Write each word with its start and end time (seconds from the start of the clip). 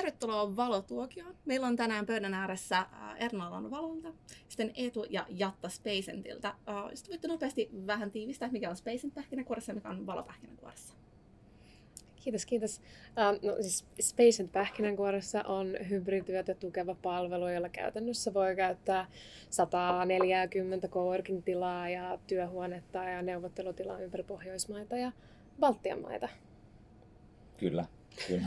tervetuloa 0.00 0.56
Valotuokioon. 0.56 1.34
Meillä 1.44 1.66
on 1.66 1.76
tänään 1.76 2.06
pöydän 2.06 2.34
ääressä 2.34 2.78
äh, 2.78 2.88
Ernalan 3.18 3.70
Valolta, 3.70 4.12
sitten 4.48 4.72
Eetu 4.74 5.06
ja 5.10 5.26
Jatta 5.28 5.68
Spacentiltä. 5.68 6.48
Äh, 6.48 6.54
sitten 6.94 7.12
voitte 7.12 7.28
nopeasti 7.28 7.70
vähän 7.86 8.10
tiivistää, 8.10 8.48
mikä 8.52 8.70
on 8.70 8.76
Spacent 8.76 9.14
pähkinänkuoressa 9.14 9.70
ja 9.70 9.74
mikä 9.74 9.88
on 9.88 10.06
Valo 10.06 10.22
pähkinänkuoressa. 10.22 10.94
Kiitos, 12.16 12.46
kiitos. 12.46 12.80
Uh, 13.08 13.48
no, 13.48 13.56
siis 13.62 13.86
Spacent 14.00 14.52
pähkinänkuoressa 14.52 15.42
on 15.42 15.76
hybridityötä 15.88 16.54
tukeva 16.54 16.94
palvelu, 16.94 17.48
jolla 17.48 17.68
käytännössä 17.68 18.34
voi 18.34 18.56
käyttää 18.56 19.06
140 19.50 20.88
coworking-tilaa 20.88 21.88
ja 21.88 22.18
työhuonetta 22.26 23.04
ja 23.04 23.22
neuvottelutilaa 23.22 24.00
ympäri 24.00 24.22
Pohjoismaita 24.22 24.96
ja 24.96 25.12
Baltian 25.60 26.00
maita. 26.00 26.28
Kyllä, 27.58 27.84
kyllä. 28.26 28.46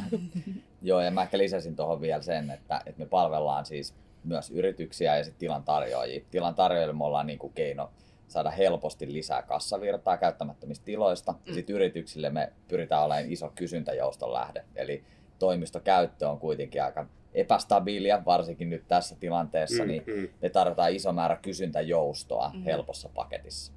Joo, 0.82 1.02
ja 1.02 1.12
mä 1.12 1.22
ehkä 1.22 1.38
lisäsin 1.38 1.76
tuohon 1.76 2.02
vielä 2.02 2.22
sen, 2.22 2.52
että, 2.52 2.82
että 2.86 3.00
me 3.00 3.06
palvellaan 3.06 3.66
siis 3.66 3.96
myös 4.24 4.50
yrityksiä 4.50 5.18
ja 5.18 5.24
sitten 5.24 5.40
tilan 5.40 5.64
tarjoajia. 5.64 6.22
Tilan 6.32 6.56
tarjoajille 6.56 6.94
me 6.94 7.04
ollaan 7.04 7.28
niin 7.28 7.40
kuin 7.40 7.54
keino 7.54 7.92
saada 8.28 8.50
helposti 8.50 9.14
lisää 9.14 9.42
kassavirtaa 9.42 10.18
käyttämättömistä 10.18 10.86
tiloista. 10.86 11.32
Mm. 11.32 11.54
Sitten 11.54 11.76
yrityksille 11.76 12.30
me 12.30 12.54
pyritään 12.68 13.04
olemaan 13.04 13.32
iso 13.32 13.52
kysyntäjouston 13.56 14.34
lähde. 14.34 14.66
Eli 14.76 15.04
toimistokäyttö 15.40 16.30
on 16.30 16.40
kuitenkin 16.40 16.84
aika 16.84 17.06
epästabiilia, 17.34 18.26
varsinkin 18.26 18.70
nyt 18.70 18.88
tässä 18.88 19.16
tilanteessa, 19.16 19.84
mm, 19.84 19.88
niin 19.88 20.04
mm. 20.08 20.28
me 20.42 20.50
tarvitaan 20.50 20.94
iso 20.94 21.14
määrä 21.14 21.36
kysyntäjoustoa 21.36 22.52
mm. 22.54 22.64
helpossa 22.64 23.10
paketissa. 23.10 23.74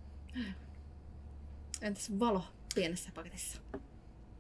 Entäs 1.83 2.19
valo 2.19 2.43
pienessä 2.75 3.11
paketissa? 3.15 3.61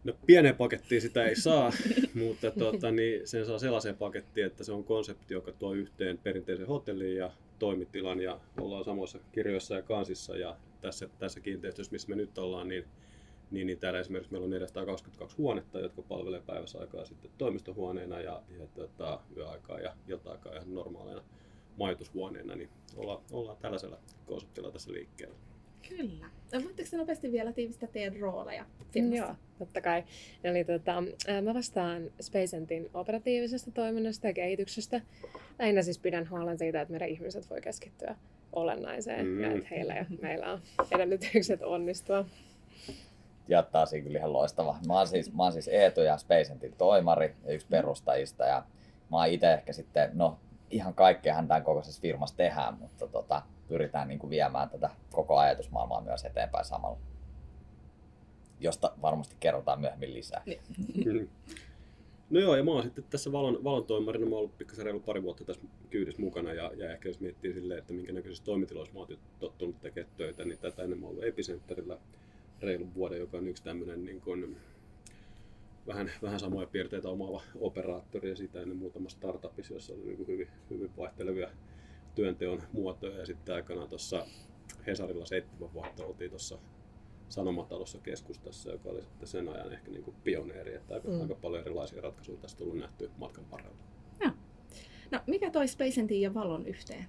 No 0.07 0.13
pieneen 0.27 0.57
pakettiin 0.57 1.01
sitä 1.01 1.25
ei 1.25 1.37
saa, 1.37 1.73
mutta 2.15 2.51
tuota, 2.51 2.91
niin 2.91 3.29
sen 3.29 3.47
saa 3.47 3.59
sellaiseen 3.59 3.97
pakettiin, 3.97 4.47
että 4.47 4.65
se 4.65 4.73
on 4.73 4.85
konsepti, 4.85 5.35
joka 5.35 5.53
tuo 5.53 5.73
yhteen 5.73 6.19
perinteisen 6.19 6.67
hotellin 6.67 7.17
ja 7.17 7.31
toimitilan 7.59 8.21
ja 8.21 8.41
ollaan 8.61 8.85
samoissa 8.85 9.19
kirjoissa 9.33 9.75
ja 9.75 9.83
kansissa 9.83 10.37
ja 10.37 10.57
tässä, 10.81 11.09
tässä 11.19 11.41
kiinteistössä, 11.41 11.93
missä 11.93 12.09
me 12.09 12.17
nyt 12.17 12.39
ollaan, 12.39 12.69
niin, 12.69 12.85
niin, 13.51 13.67
niin 13.67 13.79
täällä 13.79 14.01
esimerkiksi 14.01 14.33
meillä 14.33 14.45
on 14.45 14.51
422 14.51 15.37
huonetta, 15.37 15.81
jotka 15.81 16.03
palvelee 16.03 16.43
päiväsaikaa 16.47 17.05
sitten 17.05 17.31
toimistohuoneena 17.39 18.21
ja, 18.21 18.43
ja 18.59 18.67
tota, 18.75 19.21
yöaikaa 19.37 19.81
ja 19.81 19.97
ilta-aikaa 20.09 20.53
ihan 20.53 20.75
normaaleina 20.75 21.23
majoitushuoneena, 21.77 22.57
niin 22.57 22.71
ollaan, 22.97 23.23
ollaan 23.31 23.59
tällaisella 23.59 23.99
konseptilla 24.27 24.71
tässä 24.71 24.93
liikkeellä. 24.93 25.37
Kyllä. 25.89 26.27
Voitteko 26.53 26.89
te 26.91 26.97
nopeasti 26.97 27.33
vielä 27.33 27.53
tiivistää 27.53 27.89
teidän 27.93 28.21
rooleja 28.21 28.65
firmassa? 28.91 29.17
Joo, 29.17 29.35
totta 29.59 29.81
kai. 29.81 30.05
Eli 30.45 30.65
tota, 30.65 31.03
mä 31.43 31.55
vastaan 31.55 32.11
Spacentin 32.21 32.91
operatiivisesta 32.95 33.71
toiminnasta 33.71 34.27
ja 34.27 34.33
kehityksestä. 34.33 35.01
Lähinnä 35.59 35.83
siis 35.83 35.99
pidän 35.99 36.31
huolen 36.31 36.59
siitä, 36.59 36.81
että 36.81 36.93
meidän 36.93 37.09
ihmiset 37.09 37.51
voi 37.51 37.61
keskittyä 37.61 38.17
olennaiseen 38.53 39.27
mm. 39.27 39.41
ja 39.41 39.53
että 39.53 39.69
heillä 39.71 39.95
ja 39.95 40.05
meillä 40.23 40.53
on 40.53 40.61
edellytykset 40.91 41.63
onnistua. 41.63 42.25
Jattaa 43.49 43.87
siinä 43.87 44.05
kyllä 44.05 44.19
ihan 44.19 44.33
loistava. 44.33 44.79
Mä 44.87 44.95
oon 44.95 45.07
siis, 45.07 45.35
mä 45.35 45.43
oon 45.43 45.53
siis 45.53 45.69
Eetu 45.69 46.01
ja 46.01 46.17
Spacentin 46.17 46.73
toimari 46.79 47.35
ja 47.45 47.53
yksi 47.53 47.67
perustajista 47.71 48.45
ja 48.45 48.63
mä 49.11 49.17
oon 49.17 49.29
itse 49.29 49.53
ehkä 49.53 49.73
sitten, 49.73 50.11
no 50.15 50.39
ihan 50.71 50.95
kaikkeahan 50.95 51.49
tämän 51.49 51.65
kokoisessa 51.65 52.03
firmassa 52.03 52.37
tehdään, 52.37 52.79
mutta 52.79 53.09
tota, 53.09 53.43
pyritään 53.69 54.09
niin 54.09 54.19
kuin 54.19 54.31
viemään 54.31 54.71
tätä 54.71 54.91
koko 55.13 55.39
ajatusmaailmaa 55.39 56.01
myös 56.01 56.25
eteenpäin 56.25 56.65
samalla. 56.65 56.99
Josta 58.61 58.93
varmasti 59.03 59.37
kerrotaan 59.41 59.81
myöhemmin 59.81 60.15
lisää. 60.15 60.43
Niin. 60.47 61.31
No 62.31 62.41
joo, 62.41 62.57
ja 62.57 62.65
mä 62.65 62.71
oon 62.71 62.83
sitten 62.83 63.05
tässä 63.11 63.33
valon, 63.33 63.65
valon 63.65 63.85
toimarina, 63.85 64.27
mä 64.27 64.31
oon 64.31 64.39
ollut 64.39 64.59
pikkasen 64.59 64.85
reilu 64.85 65.01
pari 65.01 65.23
vuotta 65.23 65.45
tässä 65.45 65.63
kyydissä 65.91 66.23
mukana, 66.23 66.53
ja, 66.53 66.71
ja 66.77 66.93
ehkä 66.93 67.09
jos 67.09 67.21
miettii 67.21 67.53
silleen, 67.53 67.79
että 67.79 67.93
minkä 67.93 68.13
näköisissä 68.13 68.45
toimitiloissa 68.45 68.95
mä 68.95 69.01
oon 69.01 69.19
tottunut 69.39 69.81
tekemään 69.81 70.13
töitä, 70.17 70.45
niin 70.45 70.59
tätä 70.59 70.83
ennen 70.83 70.99
mä 70.99 71.07
oon 71.07 71.11
ollut 71.11 71.25
Epicenterillä 71.25 71.99
reilun 72.61 72.95
vuoden, 72.95 73.19
joka 73.19 73.37
on 73.37 73.49
yksi 73.49 73.65
tämmöinen 73.65 74.05
niin 74.05 74.21
kuin, 74.21 74.57
vähän, 75.87 76.11
vähän 76.23 76.41
samoja 76.41 76.67
piirteitä 76.67 77.09
omaava 77.09 77.43
operaattori, 77.61 78.31
ja 78.31 78.37
sitä 78.37 78.61
ennen 78.61 78.77
muutama 78.77 79.09
startupissa, 79.09 79.75
jossa 79.75 79.95
oli 79.95 80.03
niin 80.05 80.17
kuin 80.17 80.27
hyvin, 80.27 80.49
hyvin 80.71 80.97
vaihtelevia 80.97 81.51
työnteon 82.15 82.63
muotoja. 82.73 83.19
Ja 83.19 83.27
sitten 83.27 83.55
aikanaan 83.55 83.89
tuossa 83.89 84.27
Hesarilla 84.87 85.27
seitsemän 85.27 85.73
vuotta 85.73 86.05
oltiin 86.05 86.31
tuossa 86.31 86.59
Sanomatalossa 87.29 87.99
keskustassa, 87.99 88.71
joka 88.71 88.89
oli 88.89 89.03
sitten 89.03 89.29
sen 89.29 89.49
ajan 89.49 89.73
ehkä 89.73 89.91
niin 89.91 90.03
kuin 90.03 90.17
pioneeri, 90.25 90.75
että 90.75 90.95
aika, 90.95 91.09
mm. 91.09 91.21
aika 91.21 91.35
paljon 91.35 91.63
erilaisia 91.63 92.01
ratkaisuja 92.01 92.39
tästä 92.39 92.59
tullut 92.59 92.79
nähty 92.79 93.11
matkan 93.19 93.51
varrella. 93.51 93.77
No, 95.11 95.21
mikä 95.27 95.51
toi 95.51 95.69
Spacentin 95.69 96.21
ja 96.21 96.35
Valon 96.35 96.67
yhteen? 96.67 97.07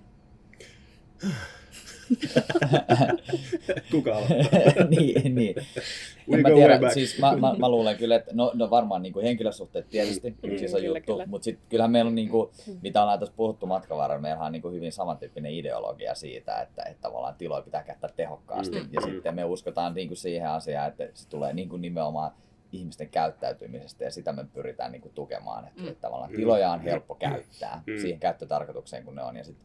Kuka 3.91 4.17
on? 4.17 4.23
niin, 4.97 5.35
niin. 5.35 5.55
En 6.33 6.41
mä, 6.41 6.49
tiedä, 6.49 6.89
siis 6.93 7.19
mä, 7.19 7.35
mä, 7.35 7.55
mä, 7.57 7.69
luulen 7.69 7.97
kyllä, 7.97 8.15
että 8.15 8.31
no, 8.33 8.51
no 8.53 8.69
varmaan 8.69 9.01
niin 9.01 9.13
kuin 9.13 9.25
henkilösuhteet 9.25 9.89
tietysti, 9.89 10.29
mm, 10.29 10.57
siis 10.57 10.73
on 10.73 10.81
kyllä, 10.81 10.97
juttu, 10.97 11.11
kyllä. 11.13 11.25
mutta 11.25 11.45
sitten 11.45 11.69
kyllähän 11.69 11.91
meillä 11.91 12.09
on, 12.09 12.15
niin 12.15 12.29
kuin, 12.29 12.49
mm. 12.67 12.77
mitä 12.81 13.01
ollaan 13.01 13.19
tuossa 13.19 13.35
puhuttu 13.37 13.65
matkan 13.65 13.97
varrella, 13.97 14.21
meillä 14.21 14.43
on 14.43 14.51
niin 14.51 14.61
kuin 14.61 14.75
hyvin 14.75 14.91
samantyyppinen 14.91 15.53
ideologia 15.53 16.15
siitä, 16.15 16.61
että, 16.61 16.83
että 16.83 17.01
tavallaan 17.01 17.35
tiloja 17.35 17.61
pitää 17.61 17.83
käyttää 17.83 18.09
tehokkaasti. 18.15 18.79
Mm. 18.79 18.89
Ja 18.91 19.01
sitten 19.01 19.35
me 19.35 19.43
uskotaan 19.43 19.93
niin 19.93 20.07
kuin 20.07 20.17
siihen 20.17 20.49
asiaan, 20.49 20.87
että 20.87 21.09
se 21.13 21.29
tulee 21.29 21.53
niin 21.53 21.69
kuin 21.69 21.81
nimenomaan 21.81 22.31
ihmisten 22.71 23.09
käyttäytymisestä 23.09 24.03
ja 24.03 24.11
sitä 24.11 24.33
me 24.33 24.45
pyritään 24.53 24.91
niin 24.91 25.01
kuin 25.01 25.13
tukemaan, 25.13 25.67
että, 25.67 25.81
mm. 25.81 25.87
että 25.87 26.01
tavallaan 26.01 26.31
tiloja 26.31 26.71
on 26.71 26.81
helppo 26.81 27.15
käyttää 27.15 27.83
mm. 27.87 27.97
siihen 28.01 28.19
käyttötarkoitukseen 28.19 29.05
kun 29.05 29.15
ne 29.15 29.23
on. 29.23 29.37
Ja 29.37 29.43
sit, 29.43 29.57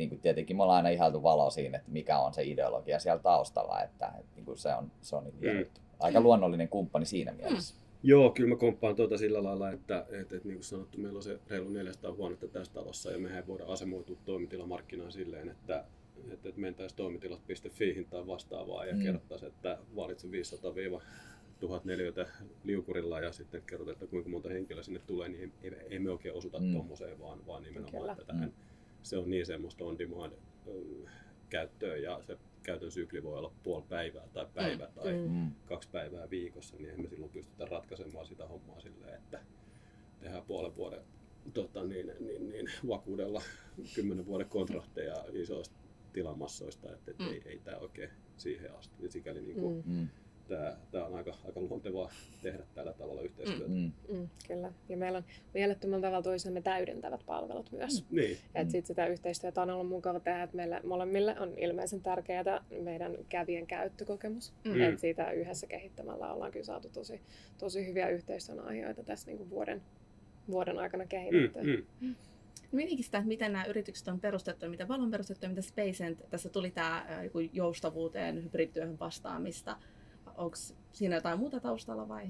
niin 0.00 0.08
kuin 0.08 0.20
tietenkin 0.20 0.56
me 0.56 0.62
ollaan 0.62 0.76
aina 0.76 0.88
ihailtu 0.88 1.22
valo 1.22 1.50
siinä, 1.50 1.78
että 1.78 1.90
mikä 1.90 2.18
on 2.18 2.34
se 2.34 2.42
ideologia 2.44 2.98
siellä 2.98 3.22
taustalla, 3.22 3.82
että, 3.82 4.06
että 4.06 4.36
niin 4.36 4.44
kuin 4.44 4.58
se 4.58 4.74
on, 4.74 4.92
se 5.00 5.16
on 5.16 5.24
niin 5.24 5.56
mm. 5.56 5.66
aika 5.98 6.20
luonnollinen 6.20 6.68
kumppani 6.68 7.06
siinä 7.06 7.32
mielessä. 7.32 7.74
Mm. 7.74 7.80
Joo, 8.02 8.30
kyllä 8.30 8.48
mä 8.48 8.56
komppaan 8.56 8.96
tuota 8.96 9.18
sillä 9.18 9.44
lailla, 9.44 9.70
että, 9.70 10.06
että, 10.10 10.36
että 10.36 10.48
niin 10.48 10.56
kuin 10.56 10.64
sanottu, 10.64 10.98
meillä 10.98 11.16
on 11.16 11.22
se 11.22 11.38
reilu 11.48 11.68
400 11.68 12.12
huonetta 12.12 12.48
tässä 12.48 12.72
talossa 12.72 13.10
ja 13.10 13.18
mehän 13.18 13.38
ei 13.38 13.46
voida 13.46 13.64
asemoitua 13.66 14.16
toimitilamarkkinaan 14.24 15.12
silleen, 15.12 15.48
että, 15.48 15.84
että, 16.32 16.48
että 16.48 16.60
mentäisiin 16.60 16.96
toimitilat.fi 16.96 17.94
hintaan 17.94 18.26
vastaavaa 18.26 18.84
ja 18.84 18.94
mm. 18.94 19.02
kerrottaisiin, 19.02 19.52
että 19.52 19.78
valitse 19.96 20.30
500 20.30 20.72
1004 21.60 22.26
liukurilla 22.64 23.20
ja 23.20 23.32
sitten 23.32 23.62
kerrotaan, 23.66 23.92
että 23.92 24.06
kuinka 24.06 24.28
monta 24.28 24.48
henkilöä 24.48 24.82
sinne 24.82 25.00
tulee, 25.06 25.28
niin 25.28 25.52
ei, 25.62 25.72
ei 25.90 25.98
me 25.98 26.10
oikein 26.10 26.34
osuta 26.34 26.58
mm. 26.58 26.72
tuommoiseen, 26.72 27.20
vaan, 27.20 27.46
vaan 27.46 27.62
nimenomaan, 27.62 28.00
Kyllä. 28.00 28.12
että 28.12 28.24
tähän, 28.24 28.44
mm. 28.44 28.69
Se 29.02 29.18
on 29.18 29.30
niin 29.30 29.46
semmoista 29.46 29.84
on 29.84 29.98
demand 29.98 30.32
käyttöä 31.50 31.96
ja 31.96 32.22
se 32.26 32.38
käytön 32.62 32.90
sykli 32.90 33.22
voi 33.22 33.38
olla 33.38 33.52
puoli 33.62 33.84
päivää 33.88 34.28
tai 34.32 34.46
päivä 34.54 34.86
mm. 34.86 34.92
tai 34.92 35.12
mm. 35.12 35.50
kaksi 35.66 35.88
päivää 35.92 36.30
viikossa, 36.30 36.76
niin 36.76 36.90
emme 36.90 37.08
silloin 37.08 37.32
pystytä 37.32 37.64
ratkaisemaan 37.64 38.26
sitä 38.26 38.46
hommaa 38.46 38.80
silleen, 38.80 39.14
että 39.14 39.40
tehdään 40.20 40.44
puolen 40.46 40.76
vuoden 40.76 41.00
tota, 41.54 41.84
niin, 41.84 42.12
niin, 42.20 42.48
niin, 42.48 42.70
vakuudella 42.88 43.42
kymmenen 43.94 44.26
vuoden 44.26 44.48
kontrakteja 44.48 45.24
isoista 45.32 45.76
tilamassoista, 46.12 46.92
että, 46.92 47.10
että 47.10 47.24
mm. 47.24 47.30
ei, 47.30 47.42
ei 47.44 47.58
tämä 47.58 47.76
oikein 47.76 48.10
siihen 48.36 48.74
asti. 48.74 49.04
Ja 49.04 49.10
sikäli 49.10 49.42
niin 49.42 49.60
kuin, 49.60 49.82
mm 49.86 50.08
tämä, 50.50 50.76
tämä 50.90 51.04
on 51.04 51.14
aika, 51.14 51.34
aika 51.46 51.60
luontevaa 51.60 52.10
tehdä 52.42 52.62
tällä 52.74 52.92
tavalla 52.92 53.22
yhteistyötä. 53.22 53.68
Mm, 53.68 53.92
mm, 54.12 54.28
kyllä. 54.48 54.72
Ja 54.88 54.96
meillä 54.96 55.18
on 55.18 55.24
mielettömällä 55.54 56.02
tavalla 56.02 56.22
toisemme 56.22 56.62
täydentävät 56.62 57.20
palvelut 57.26 57.72
myös. 57.72 58.04
Mm, 58.10 58.16
niin. 58.16 58.38
Et 58.54 58.66
mm. 58.66 58.70
sit 58.70 58.86
sitä 58.86 59.06
yhteistyötä 59.06 59.62
on 59.62 59.70
ollut 59.70 59.88
mukava 59.88 60.20
tehdä, 60.20 60.42
että 60.42 60.56
meille 60.56 60.80
molemmille 60.84 61.40
on 61.40 61.58
ilmeisen 61.58 62.02
tärkeää 62.02 62.64
meidän 62.80 63.16
kävijän 63.28 63.66
käyttökokemus. 63.66 64.52
Mm. 64.64 64.80
Et 64.80 64.98
siitä 64.98 65.30
yhdessä 65.30 65.66
kehittämällä 65.66 66.32
ollaan 66.32 66.52
kyllä 66.52 66.64
saatu 66.64 66.88
tosi, 66.88 67.20
tosi 67.58 67.86
hyviä 67.86 68.08
yhteistyön 68.08 68.60
aiheita 68.60 69.02
tässä 69.02 69.26
niinku 69.26 69.50
vuoden, 69.50 69.82
vuoden 70.50 70.78
aikana 70.78 71.06
kehitetty. 71.06 71.86
Mm, 72.00 72.08
mm. 72.08 72.14
Mietinkin 72.72 73.04
sitä, 73.04 73.18
että 73.18 73.28
miten 73.28 73.52
nämä 73.52 73.64
yritykset 73.64 74.08
on 74.08 74.20
perustettu, 74.20 74.68
mitä 74.68 74.88
Valon 74.88 75.04
on 75.04 75.10
perustettu 75.10 75.44
ja 75.44 75.48
mitä 75.48 75.62
Spacent, 75.62 76.30
tässä 76.30 76.48
tuli 76.48 76.70
tämä 76.70 77.06
joustavuuteen, 77.52 78.44
hybridityöhön 78.44 78.98
vastaamista 78.98 79.76
onko 80.36 80.56
siinä 80.92 81.14
jotain 81.14 81.38
muuta 81.38 81.60
taustalla 81.60 82.08
vai 82.08 82.26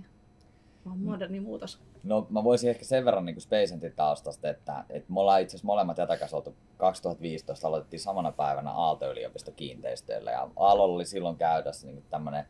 on 0.86 0.98
mm. 0.98 1.04
moderni 1.04 1.40
muutos? 1.40 1.80
No 2.04 2.26
mä 2.30 2.44
voisin 2.44 2.70
ehkä 2.70 2.84
sen 2.84 3.04
verran 3.04 3.24
niin 3.24 3.40
Spacentin 3.40 3.92
taustasta, 3.96 4.48
että, 4.48 4.84
että 4.90 5.12
me 5.12 5.20
ollaan 5.20 5.42
itse 5.42 5.50
asiassa 5.50 5.66
molemmat 5.66 5.98
jätäkäs 5.98 6.34
oltu 6.34 6.54
2015, 6.76 7.68
aloitettiin 7.68 8.00
samana 8.00 8.32
päivänä 8.32 8.70
Aalto-yliopisto 8.70 9.52
kiinteistöillä 9.52 10.30
ja 10.30 10.50
Aallolla 10.56 10.94
oli 10.94 11.06
silloin 11.06 11.36
käytössä 11.36 11.86
niin 11.86 12.04
tämmöinen 12.10 12.44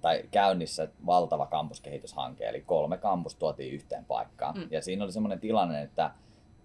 tai 0.00 0.24
käynnissä 0.30 0.88
valtava 1.06 1.46
kampuskehityshanke, 1.46 2.48
eli 2.48 2.60
kolme 2.60 2.98
kampus 2.98 3.34
tuotiin 3.34 3.74
yhteen 3.74 4.04
paikkaan. 4.04 4.54
Mm. 4.58 4.68
Ja 4.70 4.82
siinä 4.82 5.04
oli 5.04 5.12
semmoinen 5.12 5.40
tilanne, 5.40 5.82
että 5.82 6.10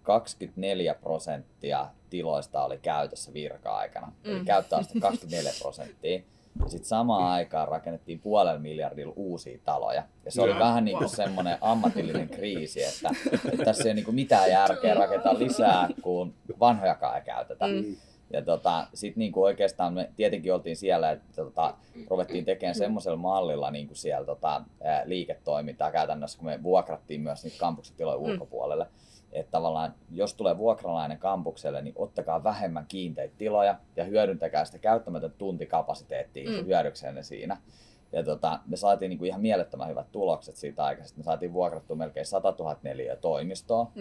24 0.03 0.93
prosenttia 0.93 1.87
tiloista 2.09 2.63
oli 2.63 2.77
käytössä 2.77 3.33
virka-aikana, 3.33 4.07
mm. 4.07 4.31
eli 4.31 4.45
käyttöaste 4.45 4.99
24 4.99 5.51
prosenttia. 5.61 6.21
Ja 6.63 6.69
sitten 6.69 6.88
samaan 6.89 7.24
aikaan 7.31 7.68
rakennettiin 7.68 8.19
puolella 8.19 8.59
miljardilla 8.59 9.13
uusia 9.15 9.59
taloja. 9.65 10.04
Ja 10.25 10.31
se 10.31 10.42
oli 10.42 10.51
Joo. 10.51 10.59
vähän 10.59 10.86
niin 10.86 10.98
kuin 10.98 11.09
semmoinen 11.09 11.57
ammatillinen 11.62 12.30
kriisi, 12.30 12.83
että, 12.83 13.09
että 13.33 13.65
tässä 13.65 13.83
ei 13.83 13.88
ole 13.89 13.94
niin 13.94 14.06
kuin 14.06 14.15
mitään 14.15 14.51
järkeä 14.51 14.94
rakentaa 14.94 15.39
lisää, 15.39 15.89
kun 16.01 16.33
vanhojakaan 16.59 17.15
ei 17.15 17.21
käytetä. 17.21 17.68
Mm. 17.68 17.95
Ja 18.33 18.42
tota, 18.42 18.88
sitten 18.94 19.19
niinku 19.19 19.44
oikeastaan 19.44 19.94
me 19.94 20.09
tietenkin 20.15 20.54
oltiin 20.54 20.75
siellä, 20.77 21.12
että 21.12 21.44
tota, 21.44 21.74
ruvettiin 22.09 22.45
tekemään 22.45 22.75
semmoisella 22.75 23.18
mallilla 23.18 23.71
niinku 23.71 23.95
siellä 23.95 24.25
tota, 24.25 24.62
liiketoimintaa 25.06 25.92
käytännössä, 25.92 26.38
kun 26.38 26.45
me 26.48 26.63
vuokrattiin 26.63 27.21
myös 27.21 27.44
niitä 27.44 27.57
kampuksetiloja 27.59 28.18
Mm. 28.18 28.24
ulkopuolelle. 28.24 28.88
Että 29.39 29.51
tavallaan, 29.51 29.93
jos 30.11 30.33
tulee 30.33 30.57
vuokralainen 30.57 31.17
kampukselle, 31.19 31.81
niin 31.81 31.93
ottakaa 31.97 32.43
vähemmän 32.43 32.85
kiinteitä 32.87 33.35
tiloja 33.37 33.75
ja 33.95 34.03
hyödyntäkää 34.03 34.65
sitä 34.65 34.77
käyttämätöntä 34.79 35.37
tuntikapasiteettia 35.37 36.49
Mm. 36.49 36.55
mm. 36.55 36.65
hyödyksenne 36.65 37.23
siinä. 37.23 37.57
Ja 38.11 38.23
tota, 38.23 38.59
me 38.67 38.77
saatiin 38.77 39.09
niinku 39.09 39.25
ihan 39.25 39.41
mielettömän 39.41 39.89
hyvät 39.89 40.11
tulokset 40.11 40.55
siitä 40.55 40.83
aikaisesta. 40.85 41.17
Me 41.17 41.23
saatiin 41.23 41.53
vuokrattua 41.53 41.95
melkein 41.95 42.25
100 42.25 42.53
000 42.59 42.77
neliöä 42.83 43.15
toimistoa. 43.15 43.91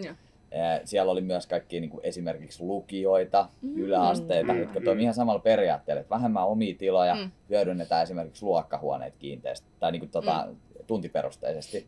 Eh, 0.51 0.81
Siellä 0.85 1.11
oli 1.11 1.21
myös 1.21 1.47
kaikki 1.47 1.79
niin 1.79 1.89
kuin 1.89 2.01
esimerkiksi 2.05 2.63
lukioita, 2.63 3.49
Mm. 3.61 3.77
yläasteita, 3.77 4.53
Mm. 4.53 4.59
jotka 4.59 4.73
toimivat 4.81 5.01
ihan 5.01 5.13
samalla 5.13 5.39
periaatteella, 5.39 5.99
että 6.01 6.15
vähemmän 6.15 6.45
omia 6.47 6.75
tiloja, 6.77 7.15
Mm. 7.15 7.31
hyödynnetään 7.49 8.03
esimerkiksi 8.03 8.45
luokkahuoneet 8.45 9.13
kiinteästi 9.19 9.67
tai 9.79 9.91
niin 9.91 9.99
kuin, 9.99 10.11
tota, 10.11 10.47
tuntiperusteisesti. 10.87 11.87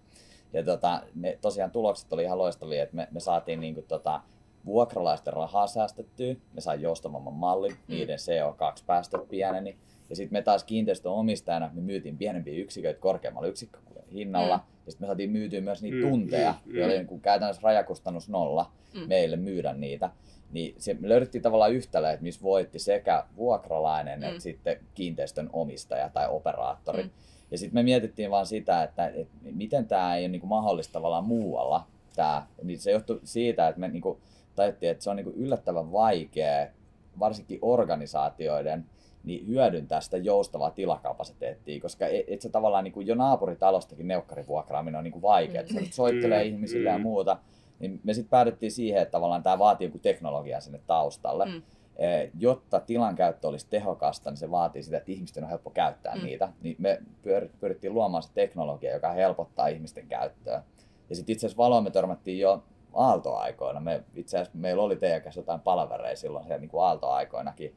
Ja 0.54 0.64
tota, 0.64 1.02
ne, 1.16 1.38
tosiaan 1.42 1.72
tulokset 1.72 2.14
oli 2.14 2.24
ihan 2.24 2.38
loistavia, 2.38 2.84
että 2.84 2.96
me, 2.96 3.08
me 3.12 3.20
saatiin 3.20 3.60
niin 3.60 3.74
kuin, 3.74 3.86
tota, 3.88 4.22
vuokralaisten 4.66 5.34
rahaa 5.34 5.68
säästettyä, 5.68 6.36
me 6.54 6.62
sai 6.62 6.82
joustavamman 6.82 7.34
mallin, 7.34 7.76
niiden 7.88 8.18
CO2-päästöt 8.18 9.30
pieneni. 9.30 9.78
Ja 10.10 10.16
sitten 10.16 10.34
me 10.38 10.42
taas 10.42 10.64
kiinteistön 10.64 11.12
omistajana 11.12 11.72
me 11.74 11.82
myytiin 11.82 12.18
pienempiä 12.18 12.54
yksiköitä 12.54 13.00
korkeammalla 13.00 13.48
yksikköhinnalla. 13.48 14.58
Mm. 14.58 14.64
Ja 14.86 14.92
sitten 14.92 15.06
me 15.06 15.08
saatiin 15.08 15.30
myytyä 15.32 15.62
myös 15.62 15.82
niitä 15.82 15.98
Mm, 15.98 16.10
tunteja, 16.10 16.56
mm, 16.66 16.76
joilla 16.76 16.94
mm. 16.94 17.00
oli 17.00 17.08
niin 17.10 17.22
käytännössä 17.22 17.62
rajakustannus 17.64 18.30
nolla 18.30 18.72
Mm. 18.94 19.08
meille 19.08 19.36
myydä 19.38 19.74
niitä. 19.74 20.10
Niin 20.52 20.76
se, 20.78 20.94
me 21.00 21.10
löydettiin 21.10 21.42
tavallaan 21.42 21.74
yhtälö, 21.74 22.10
että 22.12 22.24
missä 22.24 22.42
voitti 22.42 22.80
sekä 22.80 23.26
vuokralainen 23.38 24.20
Mm. 24.20 24.26
että 24.26 24.40
sitten 24.40 24.78
kiinteistön 24.94 25.50
omistaja 25.54 26.10
tai 26.10 26.28
operaattori. 26.30 27.04
Mm. 27.04 27.10
Ja 27.52 27.58
sitten 27.58 27.76
me 27.76 27.84
mietittiin 27.84 28.32
vaan 28.32 28.46
sitä, 28.46 28.84
että, 28.84 29.08
että 29.08 29.34
miten 29.52 29.88
tämä 29.88 30.16
ei 30.16 30.24
ole 30.24 30.28
niin 30.28 30.40
kuin 30.40 30.50
mahdollista 30.50 30.94
tavallaan 30.94 31.26
muualla. 31.26 31.88
Tää. 32.16 32.48
Niin 32.64 32.80
se 32.80 32.92
johtui 32.92 33.20
siitä, 33.24 33.68
että 33.68 33.80
me 33.80 33.88
niin 33.88 34.02
kuin 34.02 34.20
tajuttiin, 34.56 34.92
että 34.92 35.04
se 35.04 35.10
on 35.10 35.16
niin 35.16 35.24
kuin 35.24 35.36
yllättävän 35.36 35.92
vaikea, 35.92 36.68
varsinkin 37.20 37.60
organisaatioiden, 37.62 38.86
niin 39.24 39.48
hyödyntää 39.48 40.02
sitä 40.02 40.18
joustavaa 40.18 40.72
tilakapasiteettia, 40.72 41.82
koska 41.82 42.08
et, 42.08 42.26
et 42.28 42.42
se 42.42 42.50
tavallaan 42.50 42.84
niin 42.84 42.92
kuin 42.92 43.08
jo 43.08 43.16
naapuritalostakin 43.16 44.08
neukkarivuokraaminen 44.08 44.98
on 44.98 45.04
niin 45.04 45.12
kuin 45.12 45.22
vaikeaa, 45.22 45.64
nyt 45.74 45.94
soittelee 45.94 46.44
Mm, 46.44 46.50
ihmisille 46.50 46.90
ja 46.90 46.98
mm. 46.98 47.02
muuta, 47.02 47.38
niin 47.80 48.00
me 48.04 48.14
sitten 48.14 48.30
päädyttiin 48.30 48.72
siihen, 48.72 49.02
että 49.02 49.12
tavallaan 49.12 49.44
tämä 49.44 49.60
vaatii 49.60 49.88
joku 49.88 49.98
teknologia 49.98 50.62
sinne 50.62 50.80
taustalle. 50.88 51.46
Mm. 51.46 51.62
Eh, 52.00 52.30
Jotta 52.40 52.80
tilan 52.80 53.16
käyttö 53.16 53.48
olisi 53.48 53.68
tehokasta, 53.70 54.30
niin 54.30 54.38
se 54.38 54.52
vaatii 54.52 54.84
sitä, 54.84 54.98
että 54.98 55.12
ihmisten 55.12 55.44
on 55.44 55.50
helppo 55.50 55.70
käyttää 55.70 56.16
Mm. 56.16 56.24
niitä. 56.24 56.50
Niin 56.62 56.76
me 56.80 57.02
pyrittiin 57.60 57.94
luomaan 57.94 58.24
se 58.24 58.30
teknologia, 58.34 58.94
joka 58.94 59.12
helpottaa 59.12 59.68
ihmisten 59.68 60.08
käyttöä. 60.08 60.64
Ja 61.10 61.16
sitten 61.16 61.34
itse 61.34 61.48
asiassa 61.48 61.64
valoon 61.64 61.84
me 61.84 61.92
törmättiin 61.92 62.40
jo 62.40 62.64
aaltoaikoina. 62.94 63.80
Me, 63.80 64.04
itse 64.16 64.38
asiassa 64.38 64.58
meillä 64.58 64.84
oli 64.84 64.96
teidän 64.96 65.22
kanssa 65.22 65.40
jotain 65.42 65.60
palavereja 65.60 66.16
silloin 66.16 66.46
siellä 66.46 66.60
niin 66.62 66.70
kuin 66.70 66.84
aaltoaikoinakin, 66.84 67.76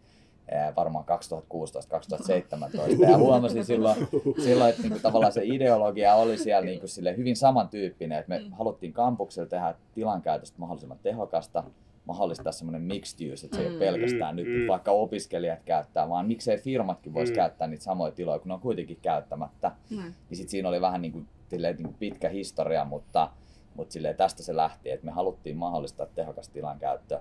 eh, 0.49 0.75
varmaan 0.77 1.05
2016-2017. 1.05 3.11
Ja 3.11 3.19
huomasin 3.19 3.65
silloin, 3.65 4.09
silloin 4.45 4.71
että 4.71 4.83
niin 4.83 4.93
kuin 4.93 5.03
tavallaan 5.03 5.33
se 5.33 5.41
ideologia 5.45 6.15
oli 6.15 6.39
siellä 6.39 6.67
niin 6.67 6.81
kuin 6.81 6.89
sille 6.91 7.17
hyvin 7.17 7.37
samantyyppinen, 7.37 8.19
että 8.19 8.29
me 8.29 8.39
Mm. 8.39 8.53
haluttiin 8.53 8.93
kampuksella 8.93 9.49
tehdä 9.49 9.75
tilan 9.95 10.23
käytöstä 10.23 10.59
mahdollisimman 10.59 10.99
tehokasta, 11.03 11.65
mahdollistaa 12.05 12.53
semmoinen 12.53 12.83
mixed 12.83 13.33
use, 13.33 13.47
että 13.47 13.57
se 13.57 13.63
ei 13.63 13.69
ole 13.69 13.75
Mm. 13.77 13.79
pelkästään 13.79 14.35
Mm, 14.35 14.37
nyt 14.43 14.47
mm. 14.63 14.67
vaikka 14.69 14.91
opiskelijat 14.91 15.63
käyttää, 15.65 16.09
vaan 16.09 16.27
miksei 16.27 16.59
firmatkin 16.59 17.15
voisi 17.15 17.33
Mm. 17.33 17.37
käyttää 17.37 17.69
niitä 17.69 17.85
samoja 17.85 18.13
tiloja, 18.13 18.39
kun 18.39 18.49
ne 18.49 18.55
on 18.55 18.61
kuitenkin 18.61 18.99
käyttämättä. 19.03 19.73
Mm. 19.91 19.97
Niin 20.31 20.37
sit 20.37 20.49
siinä 20.49 20.69
oli 20.69 20.81
vähän 20.81 21.03
niin 21.03 21.13
kuin, 21.13 21.29
silleen, 21.49 21.77
niin 21.77 21.87
kuin 21.87 21.97
pitkä 21.99 22.29
historia, 22.29 22.85
mutta, 22.85 23.31
mutta 23.75 23.93
silleen, 23.93 24.17
tästä 24.17 24.43
se 24.43 24.57
lähti, 24.57 24.91
että 24.91 25.07
me 25.07 25.13
haluttiin 25.13 25.57
mahdollistaa 25.57 26.07
tehokas 26.07 26.49
tilan 26.49 26.79
käyttö, 26.79 27.21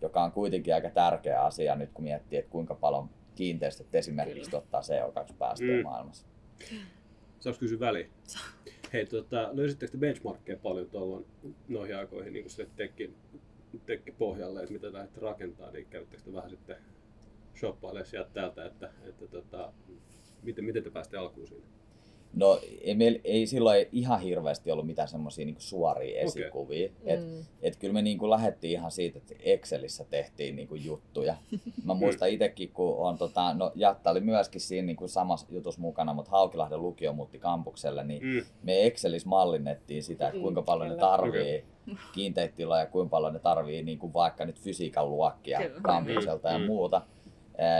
joka 0.00 0.22
on 0.24 0.32
kuitenkin 0.32 0.74
aika 0.74 0.90
tärkeä 0.90 1.42
asia 1.42 1.76
nyt, 1.76 1.90
kun 1.94 2.04
miettii, 2.04 2.38
että 2.38 2.50
kuinka 2.50 2.74
paljon 2.74 3.10
kiinteistöt 3.34 3.94
esimerkiksi 3.94 4.50
Kyllä. 4.50 4.50
tuottaa 4.50 4.80
CO2-päästöjä 4.80 5.76
Mm. 5.76 5.82
maailmassa. 5.82 6.26
Saanko 7.40 7.58
kysyä 7.60 7.80
väliin? 7.80 8.10
Hei, 8.92 9.06
tota, 9.06 9.48
löysittekö 9.52 9.92
te 9.92 9.98
benchmarkkeja 9.98 10.58
paljon 10.62 10.90
tuolloin 10.90 11.26
noihin 11.68 11.96
aikoihin 11.96 12.32
niin 12.32 12.50
sille 12.50 12.70
tekki, 12.76 13.14
tekki 13.86 14.12
pohjalle, 14.12 14.60
että 14.60 14.72
mitä 14.72 14.92
lähdette 14.92 15.20
rakentaa, 15.20 15.70
niin 15.70 15.86
käyttekö 15.86 16.22
te 16.22 16.32
vähän 16.32 16.50
sitten 16.50 16.76
shoppailemaan 17.56 18.06
sieltä 18.06 18.30
täältä, 18.32 18.66
että, 18.66 18.90
että 19.02 19.26
tota, 19.26 19.72
miten, 20.42 20.64
miten 20.64 20.82
te 20.82 20.90
pääsitte 20.90 21.16
alkuun 21.16 21.46
siinä? 21.46 21.79
No 22.34 22.60
ei, 22.80 22.94
meillä, 22.94 23.18
ei 23.24 23.46
silloin 23.46 23.86
ihan 23.92 24.20
hirveästi 24.20 24.70
ollut 24.70 24.86
mitään 24.86 25.08
semmoisia 25.08 25.44
niin 25.46 25.56
suoria 25.58 26.20
esikuvia. 26.20 26.88
Okay. 27.02 27.14
Et, 27.14 27.20
Mm. 27.20 27.44
et 27.62 27.76
kyllä 27.76 27.94
me 27.94 28.02
niin 28.02 28.18
kuin 28.18 28.30
lähdettiin 28.30 28.72
ihan 28.72 28.90
siitä, 28.90 29.18
että 29.18 29.34
Excelissä 29.40 30.04
tehtiin 30.10 30.56
niin 30.56 30.68
kuin 30.68 30.84
juttuja. 30.84 31.34
Mä 31.84 31.94
muistan 31.94 32.28
itsekin, 32.28 32.68
kun 32.72 32.96
on, 32.96 33.18
tota, 33.18 33.54
no 33.54 33.72
Jatta 33.74 34.10
oli 34.10 34.20
myöskin 34.20 34.60
siinä 34.60 34.86
niin 34.86 34.96
kuin 34.96 35.08
samassa 35.08 35.46
jutussa 35.50 35.80
mukana, 35.80 36.14
mutta 36.14 36.30
Haukilahden 36.30 36.82
lukio 36.82 37.12
muutti 37.12 37.38
kampukselle, 37.38 38.04
niin 38.04 38.22
Mm. 38.22 38.42
me 38.62 38.86
Excelissä 38.86 39.28
mallinnettiin 39.28 40.02
sitä, 40.02 40.26
että 40.26 40.36
Mm, 40.38 40.42
kuinka 40.42 40.62
paljon 40.62 40.88
ne 40.88 40.94
kyllä. 40.94 41.08
tarvii 41.08 41.64
kiinteitä 42.14 42.56
tiloja, 42.56 42.86
kuinka 42.86 43.10
paljon 43.10 43.32
ne 43.32 43.38
tarvii 43.38 43.82
niin 43.82 43.98
kuin 43.98 44.12
vaikka 44.12 44.44
nyt 44.44 44.60
fysiikan 44.60 45.10
luokkia 45.10 45.58
Kyllä. 45.58 45.80
kampukselta 45.82 46.48
ja 46.48 46.58
Mm, 46.58 46.62
mm. 46.62 46.66
muuta. 46.66 46.96
Ää, 46.96 47.06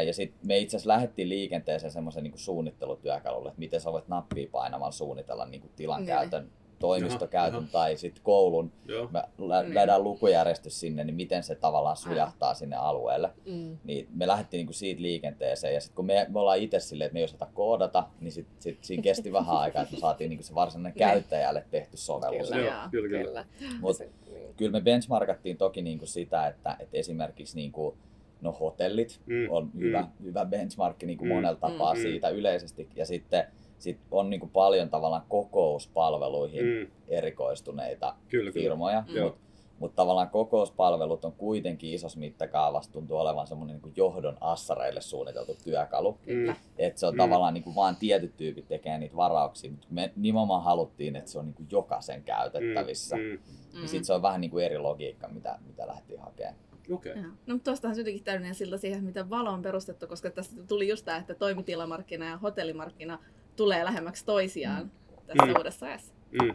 Ja 0.07 0.15
sitten 0.15 0.47
me 0.47 0.59
itse 0.59 0.77
asiassa 0.77 0.89
lähdettiin 0.89 1.29
liikenteeseen 1.29 1.91
semmoisen 1.93 2.23
niin 2.25 2.33
suunnittelutyökalulle, 2.39 3.49
että 3.49 3.59
miten 3.59 3.81
sä 3.81 3.93
voit 3.93 4.09
nappia 4.09 4.49
painamalla 4.53 4.93
suunnitella 4.93 5.47
niin 5.47 5.61
kuin 5.61 5.73
tilan 5.77 6.01
Niin. 6.01 6.07
käytön, 6.07 6.51
toimistokäytön 6.79 7.61
Jaha, 7.61 7.73
tai 7.73 7.97
sitten 7.97 8.23
koulun. 8.25 8.73
Joo. 8.87 9.09
Me 9.13 9.23
Niin. 9.39 9.75
lähdään 9.75 10.05
lukujärjestys 10.05 10.81
sinne, 10.81 11.05
niin 11.05 11.15
miten 11.15 11.43
se 11.43 11.55
tavallaan 11.55 11.97
sujahtaa 11.97 12.55
sinne 12.55 12.77
alueelle. 12.77 13.31
Mm. 13.47 13.79
Niin 13.85 14.09
me 14.15 14.27
lähdettiin 14.27 14.59
niinku 14.59 14.73
siitä 14.73 15.03
liikenteeseen 15.03 15.75
ja 15.75 15.81
sitten 15.81 15.97
kun 15.97 16.05
me, 16.07 16.27
me 16.29 16.39
ollaan 16.41 16.59
itse 16.59 16.81
silleen, 16.81 17.07
että 17.07 17.13
me 17.15 17.21
ei 17.21 17.25
osata 17.25 17.47
koodata, 17.55 18.07
niin 18.21 18.33
sit, 18.33 18.47
sit 18.59 18.85
siinä 18.85 19.03
kesti 19.03 19.33
vähän 19.39 19.57
aikaa, 19.57 19.83
että 19.83 19.95
me 19.95 20.01
saatiin 20.01 20.29
niinku 20.31 20.43
se 20.45 20.55
varsinainen 20.55 20.93
Niin. 20.93 20.99
käyttäjälle 21.09 21.65
tehty 21.71 21.97
sovellus. 21.97 22.49
Kyllä. 22.51 22.63
Joo, 22.65 22.75
kyllä, 22.91 23.09
kyllä. 23.09 23.45
Kyllä. 23.59 23.75
Mut 23.81 23.97
Se- 23.97 24.11
niin. 24.31 24.55
kyllä 24.57 24.73
me 24.73 24.81
benchmarkattiin 24.81 25.57
toki 25.57 25.83
niinku 25.83 26.07
sitä, 26.07 26.47
että, 26.47 26.77
että 26.81 26.97
esimerkiksi 26.97 27.57
niinku, 27.57 27.97
no 28.41 28.53
hotellit 28.53 29.21
Mm, 29.27 29.47
on 29.51 29.71
hyvä, 29.79 30.01
mm. 30.01 30.25
hyvä 30.25 30.45
benchmarkki 30.45 31.07
niinku 31.07 31.25
Mm, 31.25 31.33
monella 31.33 31.57
tapaa 31.61 31.95
mm. 31.95 32.01
siitä 32.01 32.29
yleisesti. 32.29 32.89
Ja 32.97 33.07
sitten 33.07 33.45
sit 33.79 33.99
on 34.11 34.31
niinku 34.31 34.47
paljon 34.47 34.91
tavallaan 34.91 35.23
kokouspalveluihin 35.29 36.65
Mm. 36.65 36.87
erikoistuneita 37.09 38.15
Kyllä, 38.29 38.53
kyllä. 38.53 38.63
firmoja, 38.65 39.05
Mm. 39.09 39.17
Joo. 39.17 39.29
mutta 39.29 39.41
mut 39.79 39.95
tavallaan 39.95 40.31
kokouspalvelut 40.31 41.25
on 41.25 41.33
kuitenkin 41.33 41.93
isossa 41.95 42.19
mittakaavassa 42.19 42.93
tuntuu 42.93 43.17
olevan 43.19 43.47
semmoinen 43.47 43.81
niin 43.85 43.93
johdon 43.97 44.37
assareille 44.41 45.01
suunniteltu 45.01 45.57
työkalu. 45.65 46.19
Kyllä. 46.25 46.57
Että 46.79 47.01
se 47.01 47.07
on 47.07 47.13
Mm. 47.15 47.17
mm. 47.17 47.19
tavallaan 47.19 47.55
niin 47.55 47.65
kuin 47.65 47.77
vaan 47.77 47.97
tietyt 47.97 48.37
tyypit 48.37 48.69
tekee 48.69 48.99
niitä 48.99 49.17
varauksia, 49.17 49.71
mutta 49.71 49.87
me 49.91 50.13
nimenomaan 50.17 50.63
haluttiin, 50.63 51.17
että 51.17 51.31
se 51.31 51.39
on 51.39 51.45
niin 51.47 51.55
kuin 51.55 51.69
jokaisen 51.73 52.23
käytettävissä. 52.23 53.17
Mm. 53.17 53.23
Mm. 53.23 53.39
Mm. 53.75 53.83
Ja 53.83 53.89
sitten 53.89 54.05
se 54.05 54.13
on 54.13 54.23
vähän 54.23 54.41
niin 54.41 54.51
kuin 54.51 54.65
eri 54.65 54.79
logiikka, 54.79 55.29
mitä, 55.29 55.59
mitä 55.67 55.87
lähtiin 55.87 56.21
hakemaan. 56.21 56.55
Okei. 56.91 57.13
Joo. 57.13 57.23
No, 57.47 57.55
mutta 57.55 57.65
tuostahan 57.65 57.95
se 57.95 58.01
jotenkin 58.01 58.25
täydellinen 58.25 58.55
silta 58.55 58.79
siihen, 58.79 59.05
mitä 59.05 59.31
Valo 59.31 59.51
on 59.51 59.63
perustettu, 59.63 60.07
koska 60.07 60.31
tästä 60.31 60.63
tuli 60.63 60.89
just 60.89 61.05
tämä, 61.05 61.19
että 61.19 61.35
toimitilamarkkina 61.35 62.27
ja 62.27 62.37
hotellimarkkina 62.39 63.19
tulee 63.57 63.85
lähemmäksi 63.85 64.25
toisiaan 64.25 64.85
Mm. 64.85 64.91
tässä 65.27 65.47
Mm. 65.47 65.55
uudessa 65.59 65.87
ajassa. 65.87 66.15
Mm. 66.43 66.55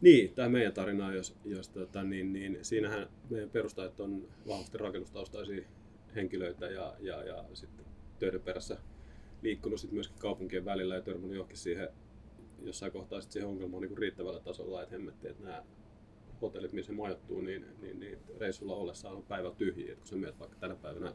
Niin, 0.00 0.34
tämä 0.34 0.48
meidän 0.48 0.72
tarina, 0.72 1.14
jos, 1.14 1.36
jos 1.44 1.68
tota, 1.68 2.02
niin, 2.04 2.32
niin, 2.32 2.58
siinähän 2.62 3.08
meidän 3.30 3.50
perustajat 3.50 4.00
on 4.00 4.28
vahvasti 4.48 4.78
rakennustaustaisia 4.78 5.62
henkilöitä 6.14 6.66
ja, 6.66 6.94
ja, 7.00 7.22
ja 7.24 7.44
sitten 7.54 7.84
töiden 8.18 8.40
perässä 8.40 8.76
liikkunut 9.42 9.80
sitten 9.80 9.94
myöskin 9.94 10.18
kaupunkien 10.18 10.64
välillä 10.64 10.94
ja 10.94 11.00
törmännyt 11.02 11.34
johonkin 11.36 11.58
siihen 11.58 11.88
jossain 12.62 12.92
kohtaa 12.92 13.20
sitten 13.20 13.32
siihen 13.32 13.48
ongelmaan 13.48 13.80
niin 13.80 13.88
kuin 13.88 13.98
riittävällä 13.98 14.40
tasolla, 14.40 14.82
että 14.82 14.94
hemmetti, 14.94 15.28
että 15.28 15.42
nämä 15.44 15.62
hotellit, 16.42 16.72
missä 16.72 16.92
majoittuu, 16.92 17.40
niin, 17.40 17.64
niin, 17.82 18.00
niin 18.00 18.18
reissulla 18.38 18.74
ollessaan 18.76 19.16
on 19.16 19.22
päivä 19.22 19.50
tyhjiä. 19.50 19.92
Et 19.92 19.98
kun 19.98 20.06
sä 20.08 20.16
menet 20.16 20.38
vaikka 20.40 20.56
tänä 20.60 20.74
päivänä 20.74 21.12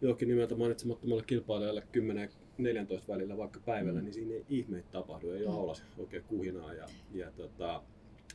johonkin 0.00 0.28
nimeltä 0.28 0.54
mainitsemattomalle 0.54 1.22
kilpailijalle 1.26 1.82
10-14 1.92 3.08
välillä 3.08 3.36
vaikka 3.36 3.60
päivällä, 3.66 4.00
Mm. 4.00 4.04
niin 4.04 4.14
siinä 4.14 4.34
ei 4.34 4.44
ihmeitä 4.48 4.88
tapahdu, 4.92 5.30
ei 5.30 5.46
ole 5.46 5.72
Mm. 5.96 6.00
oikein 6.02 6.24
kuhinaa. 6.24 6.74
Ja, 6.74 6.86
ja, 7.14 7.30
tota, 7.30 7.82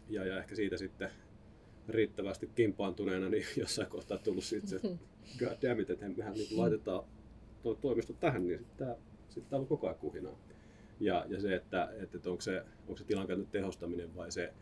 ja, 0.10 0.26
ja 0.26 0.38
ehkä 0.40 0.56
siitä 0.56 0.78
sitten 0.78 1.10
riittävästi 1.90 2.50
kimpaantuneena, 2.56 3.30
niin 3.30 3.46
jossain 3.58 3.88
kohtaa 3.90 4.18
tullut 4.18 4.44
sitten 4.44 4.80
se, 4.80 4.80
god 5.40 5.70
damn 5.70 5.82
it, 5.82 5.90
että 5.90 6.10
mehän 6.18 6.34
niin 6.34 6.58
laitetaan 6.58 7.04
tuo 7.64 7.76
toimisto 7.76 8.14
tähän, 8.14 8.48
niin 8.48 8.60
sitten 8.60 8.88
tää, 8.88 8.96
sit 9.30 9.50
täällä 9.50 9.64
on 9.64 9.68
koko 9.68 9.88
ajan 9.88 10.00
kuhinaa. 10.00 10.38
Ja, 11.00 11.26
ja 11.30 11.42
se, 11.42 11.56
että, 11.56 11.90
että 12.00 12.30
onko 12.30 12.42
se, 12.42 12.64
onko 12.88 12.98
se 12.98 13.04
tilankäytön 13.04 13.48
tehostaminen 13.48 14.16
vai 14.16 14.32
se 14.32 14.54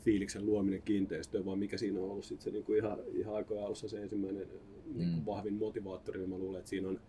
fiiliksen 0.00 0.46
luominen 0.46 0.82
kiinteistöön, 0.82 1.44
vai 1.44 1.56
mikä 1.56 1.76
siinä 1.76 2.00
on 2.00 2.10
ollut 2.10 2.24
sit 2.24 2.40
se 2.40 2.50
niin 2.50 2.64
kuin 2.64 2.78
ihan, 2.78 2.98
ihan 3.12 3.34
aikojen 3.34 3.64
alussa 3.64 3.88
se 3.88 4.02
ensimmäinen 4.02 4.48
niin 4.94 5.10
kuin 5.10 5.18
Mm. 5.20 5.26
vahvin 5.26 5.54
motivaattori, 5.54 6.18
niin 6.18 6.30
mä 6.30 6.38
luulen, 6.38 6.58
että 6.58 6.68
siinä 6.68 6.88
on 6.88 7.00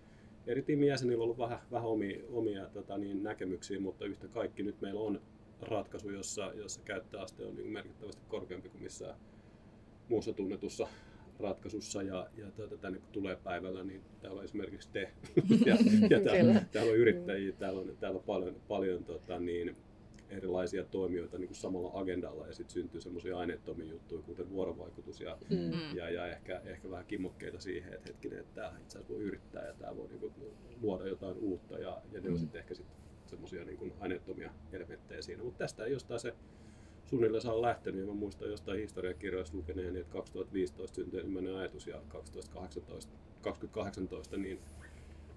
eri 0.48 0.62
tiimin 0.62 0.88
jäsenillä 0.88 1.18
on 1.18 1.24
ollut 1.24 1.38
vähän, 1.38 1.60
vähän 1.72 1.88
omia, 1.88 2.20
omia 2.30 2.70
tota, 2.70 2.98
niin, 2.98 3.24
näkemyksiä, 3.24 3.80
mutta 3.80 4.06
yhtä 4.06 4.28
kaikki 4.28 4.64
nyt 4.64 4.82
meillä 4.82 5.02
on 5.02 5.22
ratkaisu, 5.62 6.10
jossa, 6.10 6.52
jossa 6.56 6.82
käyttöaste 6.86 7.46
on 7.46 7.56
niin 7.56 7.72
merkittävästi 7.72 8.22
korkeampi 8.28 8.70
kuin 8.70 8.84
missään 8.84 9.16
muussa 10.10 10.34
tunnetussa 10.34 10.88
ratkaisussa. 11.40 12.04
Ja, 12.04 12.28
ja 12.38 12.52
tuota, 12.52 12.78
tänne 12.78 13.00
kun 13.00 13.10
tulee 13.12 13.36
päivällä, 13.36 13.84
niin 13.84 14.02
täällä 14.22 14.40
on 14.40 14.44
esimerkiksi 14.46 14.90
te. 14.94 15.12
Ja, 15.66 15.78
ja 16.10 16.20
täällä, 16.20 16.62
täällä 16.72 16.92
on 16.92 16.98
yrittäjiä, 16.98 17.52
täällä 17.52 17.80
on, 17.80 17.98
täällä 18.00 18.18
on 18.18 18.24
paljon, 18.24 18.56
paljon 18.68 19.04
tota, 19.04 19.40
niin, 19.40 19.76
erilaisia 20.32 20.84
toimijoita 20.84 21.38
niin 21.38 21.48
kuin 21.48 21.58
samalla 21.58 21.92
agendalla 21.94 22.48
ja 22.48 22.54
sitten 22.54 22.74
syntyy 22.74 23.02
semmoisia 23.02 23.38
aineettomia 23.38 23.92
juttuja, 23.92 24.22
kuten 24.22 24.50
vuorovaikutus 24.50 25.22
ja, 25.22 25.38
Mm. 25.50 25.58
Mm. 25.58 25.98
ja, 25.98 26.10
ja 26.10 26.28
ehkä, 26.28 26.62
ehkä 26.66 26.90
vähän 26.90 27.06
kimmokkeita 27.06 27.60
siihen, 27.60 27.94
että 27.94 28.08
hetkinen, 28.08 28.40
että 28.40 28.56
tämä 28.62 28.78
itse 28.82 28.98
asiassa 28.98 29.14
voi 29.14 29.24
yrittää 29.24 29.68
ja 29.68 29.74
tämä 29.74 29.98
voi 29.98 30.08
niin 30.08 30.20
kuin, 30.20 30.34
luoda 30.82 31.08
jotain 31.08 31.38
uutta 31.38 31.80
ja, 31.80 32.02
ja 32.12 32.22
ne 32.22 32.28
on 32.30 32.34
Mm. 32.34 32.40
sitten 32.40 32.60
ehkä 32.60 32.74
sitten 32.76 32.96
semmoisia 33.26 33.66
niin 33.66 33.94
aineettomia 34.00 34.52
elementtejä 34.72 35.22
siinä. 35.22 35.44
Mutta 35.44 35.58
tästä 35.58 35.86
ei 35.86 35.92
jostain 35.92 36.20
se 36.20 36.34
suunnilleen 37.06 37.42
saa 37.42 37.62
lähtenyt. 37.62 38.02
Ja 38.02 38.08
mä 38.08 38.14
muistan 38.14 38.50
jostain 38.50 38.80
historiakirjoista 38.80 39.58
lukeneeni, 39.58 40.00
että 40.00 40.12
2015 40.14 40.96
syntyi 40.96 41.20
ensimmäinen 41.20 41.56
ajatus 41.56 41.88
ja 41.88 42.02
2018, 42.08 43.14
2018 43.42 44.38
niin 44.38 44.60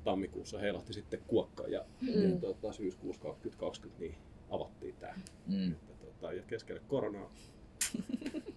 tammikuussa 0.04 0.58
heilahti 0.58 0.92
sitten 0.92 1.20
kuokka 1.26 1.62
ja, 1.66 1.84
Mm. 2.00 2.08
ja 2.32 2.36
tota, 2.40 2.72
syyskuussa 2.72 3.22
2020 3.22 4.00
niin 4.00 4.14
avattiin 4.54 4.94
tämä. 5.00 5.14
Mm. 5.46 5.72
Että, 5.72 5.94
tota, 6.04 6.32
ja 6.32 6.42
keskelle 6.42 6.80
koronaa. 6.88 7.30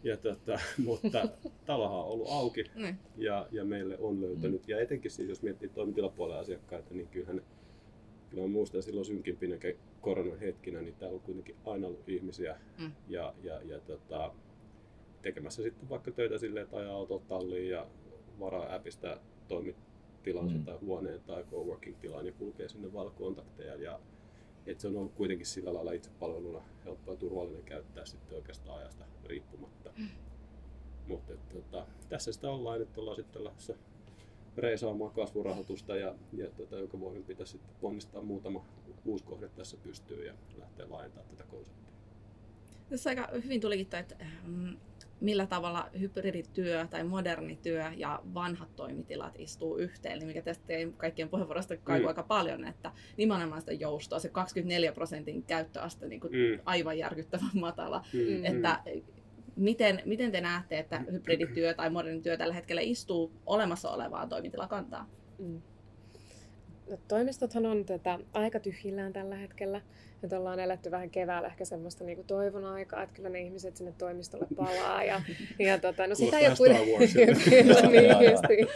ja, 0.04 0.18
tota, 0.18 0.60
mutta 0.86 1.30
talohan 1.66 1.98
on 2.00 2.06
ollut 2.06 2.27
auki 2.32 2.63
Niin. 2.75 2.98
ja, 3.18 3.48
ja 3.51 3.66
meille 3.66 3.98
on 4.00 4.22
löytänyt, 4.22 4.68
ja 4.68 4.80
etenkin 4.80 5.12
siis 5.12 5.30
jos 5.30 5.42
miettii 5.42 5.70
toimitilapuolen 5.70 6.38
asiakkaita, 6.39 6.94
niin 6.94 7.08
kyllähän 7.08 7.42
kyllä 8.30 8.44
mä 8.44 8.48
muistan 8.50 8.84
silloin 8.84 9.06
synkimpinä 9.06 9.56
koronan 10.01 10.39
hetkinä, 10.39 10.82
niin 10.82 10.96
täällä 10.96 11.16
on 11.16 11.22
kuitenkin 11.22 11.56
aina 11.66 11.88
ollut 11.88 12.10
ihmisiä 12.10 12.56
Mm. 12.80 12.92
ja, 13.08 13.34
ja, 13.44 13.62
ja 13.62 13.80
tota, 13.80 14.34
tekemässä 15.22 15.63
sitten 15.63 15.89
vaikka 15.89 16.12
töitä 16.12 16.38
silleen, 16.38 16.63
että 16.63 16.77
ajaa 16.77 16.96
autot 16.96 17.27
talliin 17.27 17.70
ja 17.70 17.88
varaa 18.39 18.75
äpistä 18.75 19.20
toimitilansa 19.48 20.56
Mm. 20.58 20.66
tai 20.66 20.77
huoneen 20.82 21.22
tai 21.27 21.44
coworking-tilaan 21.51 22.25
ja 22.25 22.32
kulkee 22.32 22.70
sinne 22.70 22.94
valkontakteja 22.94 23.75
ja 23.75 24.00
että 24.67 24.81
se 24.81 24.88
on 24.88 24.95
ollut 24.95 25.13
kuitenkin 25.13 25.45
sillä 25.45 25.74
lailla 25.74 25.91
itsepalveluna 25.91 26.62
helppo 26.86 27.12
ja 27.12 27.17
turvallinen 27.17 27.63
käyttää 27.63 28.05
sitten 28.05 28.38
oikeastaan 28.38 28.79
ajasta 28.79 29.05
riippumatta. 29.25 29.91
Mutta 31.07 31.33
et, 31.33 31.50
tota, 31.50 31.88
tässä 32.09 32.31
sitä 32.31 32.50
ollaan, 32.50 32.81
että 32.81 33.01
ollaan 33.01 33.15
sitten 33.15 33.43
lähdössä 33.43 33.75
reisaamaan 34.57 35.12
kasvurahoitusta 35.12 35.95
ja, 35.95 36.15
ja 36.33 36.50
tota, 36.50 36.75
joka 36.75 37.00
vuoden 37.00 37.24
pitäisi 37.24 37.51
sitten 37.51 37.75
ponnistaa 37.81 38.21
muutama 38.21 38.65
uusi 39.05 39.24
kohde 39.24 39.50
tässä 39.50 39.77
pystyy 39.83 40.25
ja 40.25 40.33
lähteä 40.57 40.89
laajentamaan 40.89 41.36
tätä 41.36 41.50
konseptia. 41.50 41.87
Tässä 42.89 43.10
aika 43.10 43.29
hyvin 43.44 43.62
tulikin 43.62 43.88
toi, 43.88 44.00
että 44.00 44.15
mm, 44.48 44.77
millä 45.22 45.46
tavalla 45.48 45.89
hybridityö 46.00 46.88
tai 46.89 47.03
moderni 47.03 47.56
työ 47.56 47.84
ja 47.98 48.22
vanhat 48.34 48.75
toimitilat 48.75 49.34
istuu 49.38 49.77
yhteen, 49.77 50.20
niin 50.20 50.27
mikä 50.27 50.41
tästä 50.41 50.74
kaikkien 50.98 51.29
puheenvuorosta 51.29 51.77
kaikuu 51.77 52.03
Mm. 52.03 52.08
aika 52.08 52.24
paljon, 52.24 52.67
että 52.67 52.91
nimenomaan 53.17 53.62
sitä 53.62 53.74
joustoa, 53.74 54.20
se 54.20 54.29
24 54.29 54.91
prosentin 54.91 55.44
käyttöaste 55.44 56.08
niin 56.08 56.22
kuin 56.22 56.34
Mm. 56.34 56.60
aivan 56.65 56.98
järkyttävän 56.98 57.50
matala, 57.53 58.06
Mm. 58.13 58.46
että 58.46 58.79
miten, 59.56 60.01
miten 60.06 60.32
te 60.32 60.41
näette, 60.41 60.79
että 60.79 61.00
hybridityö 61.12 61.74
tai 61.74 61.89
moderni 61.89 62.22
työ 62.22 62.38
tällä 62.38 62.53
hetkellä 62.53 62.82
istuu 62.82 63.32
olemassa 63.46 63.89
olevaan 63.91 64.29
toimitilakantaan? 64.29 65.08
Mm. 65.39 65.62
Toimistothan 67.08 67.65
on 67.65 67.86
tätä 67.86 68.20
aika 68.34 68.60
tyhjillään 68.60 69.13
tällä 69.13 69.36
hetkellä. 69.36 69.82
Nyt 70.22 70.34
ollaan 70.34 70.60
eletty 70.60 70.91
vähän 70.91 71.10
keväällä 71.10 71.48
ehkä 71.48 71.65
semmoista 71.65 72.03
niinku 72.03 72.24
toivon 72.24 72.65
aikaa, 72.65 73.03
että 73.03 73.15
kyllä 73.15 73.29
ne 73.29 73.39
ihmiset 73.41 73.77
sinne 73.77 73.94
toimistolle 73.98 74.48
palaa. 74.56 75.03
Ja, 75.03 75.22
ja 75.60 75.77
tota, 75.79 76.08
no 76.08 76.15
sitä 76.15 76.39
ei 76.39 76.46
kyllä, 77.50 77.82
niin 77.89 78.67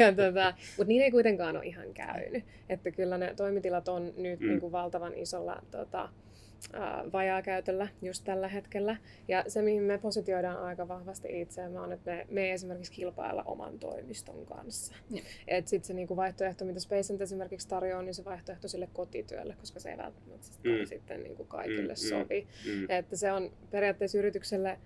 ja 0.00 0.12
tota, 0.12 0.54
mutta 0.76 0.88
niin 0.88 1.02
ei 1.02 1.10
kuitenkaan 1.10 1.56
ole 1.56 1.66
ihan 1.66 1.94
käynyt. 1.94 2.44
Että 2.68 2.90
kyllä 2.90 3.18
ne 3.18 3.34
toimitilat 3.36 3.88
on 3.88 4.12
nyt 4.16 4.40
Mm. 4.40 4.48
niinku 4.48 4.72
valtavan 4.72 5.14
isolla 5.14 5.62
tota, 5.70 6.08
vajaakäytöllä 7.12 7.88
just 8.02 8.24
tällä 8.24 8.48
hetkellä. 8.48 8.96
Ja 9.28 9.44
se, 9.48 9.62
mihin 9.62 9.82
me 9.82 9.98
positioidaan 9.98 10.62
aika 10.62 10.88
vahvasti 10.88 11.40
itseämme, 11.40 11.80
on, 11.80 11.92
että 11.92 12.10
me, 12.10 12.26
me 12.30 12.44
ei 12.44 12.50
esimerkiksi 12.50 12.92
kilpailla 12.92 13.42
oman 13.42 13.78
toimiston 13.78 14.46
kanssa. 14.46 14.94
Joo. 15.10 15.24
Et 15.48 15.68
sit 15.68 15.84
se 15.84 15.94
niinku 15.94 16.16
vaihtoehto, 16.16 16.64
mitä 16.64 16.80
Spacent 16.80 17.20
esimerkiksi 17.20 17.68
tarjoaa, 17.68 18.02
niin 18.02 18.14
se 18.14 18.24
vaihtoehto 18.24 18.68
sille 18.68 18.88
kotityölle, 18.92 19.54
koska 19.60 19.80
se 19.80 19.90
ei 19.90 19.96
välttämättä 19.96 20.46
Mm. 20.64 20.86
sitten 20.86 21.22
niinku 21.22 21.44
kaikille 21.44 21.82
Mm, 21.82 22.10
mm, 22.10 22.16
mm. 22.16 22.22
sovi. 22.22 22.46
Mm. 22.66 22.86
Että 22.90 23.16
se 23.16 23.32
on 23.32 23.50
periaatteessa 23.70 24.18
yritykselle 24.18 24.78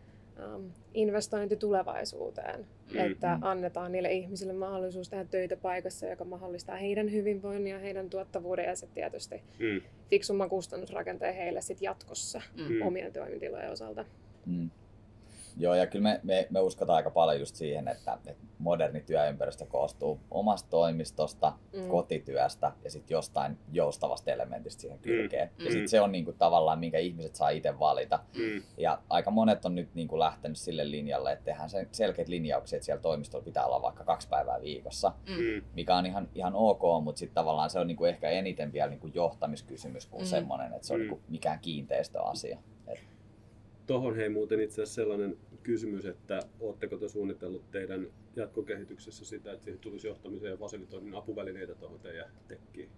um, 0.55 0.71
investointi 0.95 1.57
tulevaisuuteen, 1.57 2.61
Mm, 2.61 2.99
mm. 2.99 3.13
että 3.13 3.39
annetaan 3.41 3.93
niille 3.93 4.13
ihmisille 4.13 4.53
mahdollisuus 4.53 5.09
tehdä 5.09 5.25
töitä 5.25 5.57
paikassa, 5.57 6.07
joka 6.07 6.25
mahdollistaa 6.25 6.77
heidän 6.77 7.13
hyvinvoinnin 7.13 7.71
ja 7.73 7.79
heidän 7.79 8.11
tuottavuuden 8.11 8.65
ja 8.65 8.77
sitten 8.77 8.95
tietysti 8.95 9.43
Mm. 9.59 9.81
fiksumman 10.11 10.49
kustannusrakenteen 10.49 11.35
heille 11.35 11.61
sit 11.61 11.83
jatkossa 11.83 12.43
Mm. 12.69 12.83
omien 12.83 13.13
toimitilojen 13.13 13.71
osalta. 13.73 14.05
Mm. 14.47 14.71
Joo, 15.59 15.75
ja 15.75 15.87
kyllä 15.87 16.03
me, 16.03 16.21
me, 16.23 16.47
me 16.51 16.61
uskotaan 16.61 16.97
aika 16.97 17.11
paljon 17.11 17.41
just 17.41 17.57
siihen, 17.57 17.89
että, 17.89 18.19
että 18.27 18.45
moderni 18.59 19.01
työympäristö 19.01 19.67
koostuu 19.67 20.21
omasta 20.31 20.71
toimistosta, 20.71 21.53
mm. 21.73 21.81
Mm. 21.81 21.89
kotityöstä 21.89 22.73
ja 22.85 22.91
sitten 22.91 23.15
jostain 23.15 23.59
joustavasta 23.73 24.31
elementistä 24.31 24.81
siihen 24.81 24.99
kylkeen. 24.99 25.49
Mm. 25.49 25.65
Ja 25.65 25.65
Mm. 25.65 25.73
sitten 25.73 25.89
se 25.89 26.01
on 26.01 26.13
niinku 26.13 26.33
tavallaan, 26.33 26.79
minkä 26.79 26.99
ihmiset 26.99 27.35
saa 27.35 27.49
itse 27.49 27.79
valita. 27.79 28.19
Mm. 28.39 28.63
Ja 28.77 28.99
aika 29.09 29.31
monet 29.31 29.65
on 29.65 29.75
nyt 29.75 29.95
niinku 29.95 30.19
lähtenyt 30.19 30.59
sille 30.59 30.91
linjalle, 30.91 31.33
että 31.33 31.45
tehdään 31.45 31.71
sen 31.71 31.89
selkeät 31.93 32.29
linjauksia, 32.29 32.77
että 32.77 32.87
siellä 32.87 33.03
toimistolla 33.03 33.45
pitää 33.45 33.67
olla 33.67 33.83
vaikka 33.83 34.05
kaksi 34.05 34.29
päivää 34.29 34.61
viikossa, 34.63 35.13
Mm. 35.29 35.63
mikä 35.75 35.97
on 35.97 36.07
ihan, 36.07 36.29
ihan 36.35 36.55
ok, 36.55 36.83
mutta 37.05 37.19
sitten 37.19 37.35
tavallaan 37.35 37.71
se 37.71 37.79
on 37.79 37.87
niinku 37.87 38.05
ehkä 38.05 38.31
eniten 38.31 38.73
vielä 38.73 38.91
niinku 38.91 39.07
johtamiskysymys 39.15 40.07
kuin 40.07 40.21
Mm. 40.21 40.25
mm. 40.25 40.29
semmoinen, 40.31 40.73
että 40.73 40.87
se 40.87 40.95
on 40.95 41.01
Mm. 41.01 41.03
niinku 41.03 41.21
mikään 41.29 41.59
kiinteistöasia. 41.59 42.59
Tuohon 43.87 44.17
hei 44.17 44.29
muuten 44.29 44.61
itse 44.61 44.83
asiassa 44.83 44.95
sellainen 44.95 45.37
kysymys, 45.63 46.05
että 46.07 46.41
oletteko 46.61 46.97
te 46.97 47.09
suunnitellut 47.09 47.71
teidän 47.71 48.07
jatkokehityksessä 48.37 49.25
sitä, 49.25 49.53
että 49.53 49.65
siihen 49.65 49.81
tulisi 49.81 50.07
johtamiseen 50.07 50.51
ja 50.51 50.57
fasilitoinnin 50.57 51.15
apuvälineitä 51.15 51.75
tuohon 51.75 52.01
teidän 52.01 52.31
tekkiin? 52.49 52.91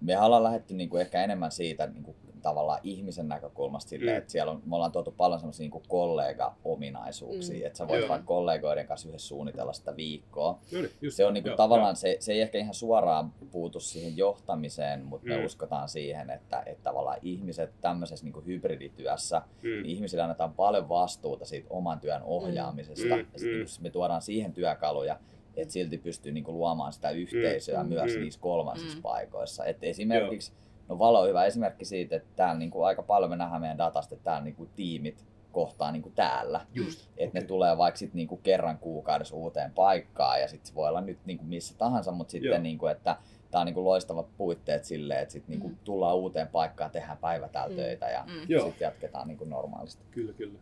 Me 0.00 0.20
ollaan 0.20 0.42
lähdetty 0.42 0.74
niinku 0.74 0.96
ehkä 0.96 1.24
enemmän 1.24 1.50
siitä 1.52 1.86
niinku 1.86 2.16
tavallaan 2.42 2.80
ihmisen 2.82 3.28
näkökulmasta 3.28 3.88
silleen, 3.88 4.16
Mm. 4.16 4.18
että 4.18 4.32
siellä 4.32 4.52
on, 4.52 4.62
me 4.66 4.74
ollaan 4.74 4.92
tuotu 4.92 5.10
paljon 5.16 5.40
semmoisia 5.40 5.64
niinku 5.64 5.82
kollega-ominaisuuksia, 5.88 7.60
Mm. 7.60 7.66
että 7.66 7.76
sä 7.78 7.88
voit 7.88 8.00
Joo. 8.00 8.08
vaikka 8.08 8.26
kollegoiden 8.26 8.86
kanssa 8.86 9.08
yhdessä 9.08 9.28
suunnitella 9.28 9.72
sitä 9.72 9.96
viikkoa. 9.96 10.58
Niin, 10.72 10.90
just 11.00 11.16
Se 11.16 11.26
on 11.26 11.34
niinku 11.34 11.48
joo, 11.48 11.56
tavallaan, 11.56 11.96
se, 11.96 12.16
se 12.20 12.32
ei 12.32 12.40
ehkä 12.40 12.58
ihan 12.58 12.74
suoraan 12.74 13.32
puutu 13.50 13.80
siihen 13.80 14.16
johtamiseen, 14.16 15.04
mutta 15.04 15.26
me 15.28 15.36
Mm. 15.38 15.44
uskotaan 15.44 15.88
siihen, 15.88 16.30
että, 16.30 16.62
että 16.66 16.82
tavallaan 16.84 17.18
ihmiset 17.22 17.70
tämmöisessä 17.80 18.24
niinku 18.26 18.40
hybridityössä, 18.46 19.36
joo. 19.62 19.74
niin 19.74 19.86
ihmisille 19.86 20.22
annetaan 20.22 20.54
paljon 20.54 20.88
vastuuta 20.88 21.44
siitä 21.44 21.66
oman 21.70 22.00
työn 22.00 22.22
ohjaamisesta. 22.22 23.04
Mm. 23.14 23.26
Ja 23.32 23.38
sit 23.38 23.48
Mm. 23.48 23.54
niinku 23.56 23.70
me 23.80 23.90
tuodaan 23.90 24.22
siihen 24.22 24.52
työkaluja, 24.52 25.18
että 25.56 25.72
silti 25.72 25.98
pystyy 25.98 26.32
niinku 26.32 26.52
luomaan 26.52 26.92
sitä 26.92 27.10
yhteisöä 27.10 27.82
Mm. 27.82 27.88
myös 27.88 28.14
Mm. 28.14 28.20
niissä 28.20 28.40
kolmansissa 28.40 28.96
Mm. 28.96 29.02
paikoissa. 29.02 29.64
Et 29.64 29.84
esimerkiksi, 29.84 30.52
no 30.88 30.98
Valo 30.98 31.20
on 31.20 31.28
hyvä 31.28 31.44
esimerkki 31.44 31.84
siitä, 31.84 32.16
että 32.16 32.28
täällä 32.36 32.58
niinku 32.58 32.82
aika 32.82 33.02
paljon 33.02 33.30
me 33.30 33.36
nähdään 33.36 33.60
meidän 33.60 33.78
datasta, 33.78 34.14
että 34.14 34.24
täällä 34.24 34.44
niinku 34.44 34.68
tiimit 34.76 35.24
kohtaa 35.52 35.92
niinku 35.92 36.10
täällä. 36.14 36.60
Just. 36.74 37.00
Että 37.16 37.28
Okei. 37.28 37.40
ne 37.40 37.46
tulee 37.46 37.78
vaikka 37.78 37.98
sit 37.98 38.14
niinku 38.14 38.36
kerran 38.36 38.78
kuukaudessa 38.78 39.36
uuteen 39.36 39.72
paikkaan 39.72 40.40
ja 40.40 40.48
sitten 40.48 40.68
se 40.68 40.74
voi 40.74 40.88
olla 40.88 41.00
nyt 41.00 41.18
niinku 41.26 41.44
missä 41.44 41.74
tahansa, 41.78 42.12
mutta 42.12 42.36
Joo. 42.36 42.42
sitten 42.42 42.62
niinku, 42.62 42.86
että 42.86 43.16
tämä 43.50 43.60
on 43.60 43.66
niinku 43.66 43.84
loistavat 43.84 44.26
puitteet 44.36 44.84
silleen, 44.84 45.20
että 45.22 45.32
sitten 45.32 45.50
niinku 45.52 45.68
Mm. 45.68 45.76
tullaan 45.84 46.16
uuteen 46.16 46.48
paikkaan, 46.48 46.90
tehdään 46.90 47.18
päivä 47.18 47.48
täällä 47.48 47.70
Mm. 47.70 47.76
töitä 47.76 48.06
ja 48.10 48.24
Mm. 48.26 48.32
Joo. 48.48 48.64
sitten 48.66 48.84
jatketaan 48.86 49.28
niinku 49.28 49.44
normaalisti. 49.44 50.02
Kyllä, 50.10 50.32
kyllä. 50.32 50.58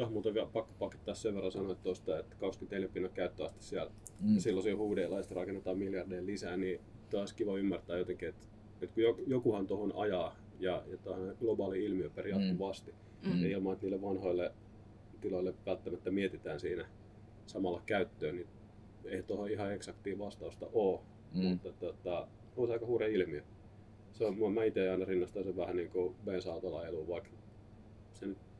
Tuohon 0.00 0.12
muuten 0.12 0.34
vielä 0.34 0.46
pakko 0.52 0.74
pakittaa 0.78 1.14
sen 1.14 1.34
verran 1.34 1.52
sanoa 1.52 1.74
tuosta, 1.74 2.18
että 2.18 2.36
24 2.36 2.88
pinnan 2.88 3.12
käyttöaste 3.12 3.62
siellä 3.62 3.90
Mm. 4.20 4.38
silloin 4.38 4.62
siellä 4.64 4.78
huudeilla 4.78 5.16
ja 5.16 5.22
sitten 5.22 5.36
rakennetaan 5.36 5.78
miljardeja 5.78 6.26
lisää, 6.26 6.56
niin 6.56 6.80
olisi 7.14 7.34
kiva 7.34 7.58
ymmärtää 7.58 7.98
jotenkin, 7.98 8.28
että, 8.28 8.46
että 8.82 8.94
kun 8.94 9.02
joku- 9.02 9.22
jokuhan 9.26 9.66
tuohon 9.66 9.92
ajaa 9.96 10.36
ja, 10.60 10.82
ja 10.90 10.96
tämä 10.96 11.16
on 11.16 11.36
globaali 11.40 11.84
ilmiö 11.84 12.10
per 12.10 12.24
Mm. 12.26 13.32
Mm. 13.32 13.42
ja 13.42 13.48
ilman, 13.48 13.72
että 13.72 13.86
niille 13.86 14.02
vanhoille 14.02 14.52
tiloille 15.20 15.54
välttämättä 15.66 16.10
mietitään 16.10 16.60
siinä 16.60 16.86
samalla 17.46 17.82
käyttöön, 17.86 18.36
niin 18.36 18.48
ei 19.04 19.22
tuohon 19.22 19.50
ihan 19.50 19.72
eksaktia 19.72 20.18
vastausta 20.18 20.66
ole. 20.72 21.00
mm. 21.34 21.42
mutta 21.44 21.72
tota, 21.72 22.28
on 22.56 22.66
se 22.66 22.72
aika 22.72 22.86
hurja 22.86 23.08
ilmiö. 23.08 23.42
Se 24.12 24.24
on, 24.24 24.52
mä 24.52 24.64
itse 24.64 24.90
aina 24.90 25.04
rinnastan 25.04 25.44
sen 25.44 25.56
vähän 25.56 25.76
niin 25.76 25.90
kuin 25.90 26.14
bensa-autolla 26.24 26.86
eluun, 26.86 27.08
vaikka 27.08 27.30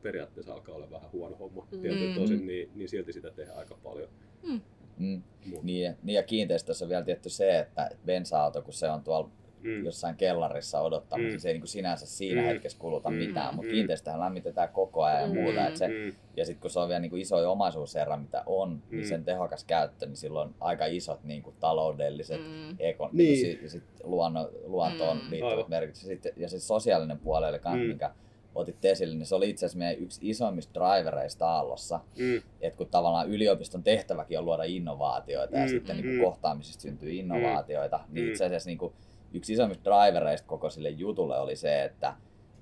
periaatteessa 0.01 0.53
alkaa 0.53 0.75
olla 0.75 0.91
vähän 0.91 1.11
huono 1.11 1.35
homma. 1.35 1.67
Mm. 1.71 1.81
Tietysti 1.81 2.19
tosin, 2.19 2.47
niin, 2.47 2.71
niin 2.75 2.89
silti 2.89 3.13
sitä 3.13 3.31
tehdään 3.31 3.57
aika 3.57 3.77
paljon. 3.83 4.09
Mm. 4.43 4.61
Mm. 4.97 5.21
Niin, 5.63 5.95
niin, 6.03 6.15
ja 6.15 6.23
kiinteistössä 6.23 6.85
on 6.85 6.89
vielä 6.89 7.03
tietty 7.03 7.29
se, 7.29 7.59
että 7.59 7.89
bensa-auto, 8.05 8.61
kun 8.61 8.73
se 8.73 8.89
on 8.89 9.03
tuolla 9.03 9.29
mm. 9.63 9.85
jossain 9.85 10.15
kellarissa 10.15 10.81
odottamassa, 10.81 11.37
mm. 11.37 11.39
se 11.39 11.49
ei 11.49 11.53
niin 11.53 11.61
kuin 11.61 11.69
sinänsä 11.69 12.05
siinä 12.05 12.41
mm. 12.41 12.47
hetkessä 12.47 12.77
kuluta 12.79 13.09
mm. 13.09 13.15
mitään, 13.15 13.55
mutta 13.55 13.69
mm. 13.69 13.73
kiinteistöhän 13.73 14.19
lämmitetään 14.19 14.69
koko 14.69 15.03
ajan 15.03 15.21
ja 15.21 15.27
mm. 15.27 15.33
muuta. 15.33 15.67
Että 15.67 15.79
se, 15.79 15.87
mm. 15.87 16.13
Ja 16.37 16.45
sitten 16.45 16.61
kun 16.61 16.69
se 16.69 16.79
on 16.79 16.87
vielä 16.87 16.99
niin 16.99 17.09
kuin 17.09 17.21
iso 17.21 17.51
omaisuuserä, 17.51 18.17
mitä 18.17 18.43
on, 18.45 18.69
niin 18.69 18.81
mm. 18.89 18.95
niin 18.95 19.07
sen 19.07 19.23
tehokas 19.23 19.63
käyttö, 19.63 20.05
niin 20.05 20.15
silloin 20.15 20.49
on 20.49 20.55
aika 20.59 20.85
isot 20.85 21.23
niin 21.23 21.43
kuin 21.43 21.55
taloudelliset, 21.59 22.41
mm. 22.41 22.75
ekon, 22.79 23.09
niin. 23.13 23.59
ja 23.61 23.69
sit 23.69 23.83
luonno, 24.03 24.49
luontoon 24.63 25.17
mm. 25.17 25.31
liittyvät 25.31 25.67
merkitykset. 25.67 26.25
Ja 26.25 26.49
sitten 26.49 26.67
sosiaalinen 26.67 27.19
puoli, 27.19 27.47
eli 27.47 27.57
mm. 27.57 27.79
mikä 27.79 28.11
otit 28.55 28.85
esille, 28.85 29.15
niin 29.15 29.25
se 29.25 29.35
oli 29.35 29.49
itse 29.49 29.65
asiassa 29.65 29.79
meidän 29.79 30.03
yksi 30.03 30.29
isoimmista 30.29 30.73
drivereista 30.73 31.49
Aallossa. 31.49 31.99
Mm. 32.17 32.41
Että 32.61 32.77
kun 32.77 32.87
tavallaan 32.87 33.29
yliopiston 33.29 33.83
tehtäväkin 33.83 34.39
on 34.39 34.45
luoda 34.45 34.63
innovaatioita 34.63 35.55
mm. 35.55 35.61
ja 35.61 35.69
sitten 35.69 35.95
niin 35.95 36.05
kuin 36.05 36.15
mm. 36.15 36.23
kohtaamisista 36.23 36.81
syntyy 36.81 37.13
innovaatioita, 37.13 37.97
mm. 37.97 38.13
niin 38.13 38.29
itse 38.29 38.45
asiassa 38.45 38.69
niin 38.69 38.77
kuin 38.77 38.93
yksi 39.33 39.53
isommista 39.53 39.83
drivereista 39.83 40.47
koko 40.47 40.69
sille 40.69 40.89
jutulle 40.89 41.39
oli 41.39 41.55
se, 41.55 41.83
että 41.83 42.13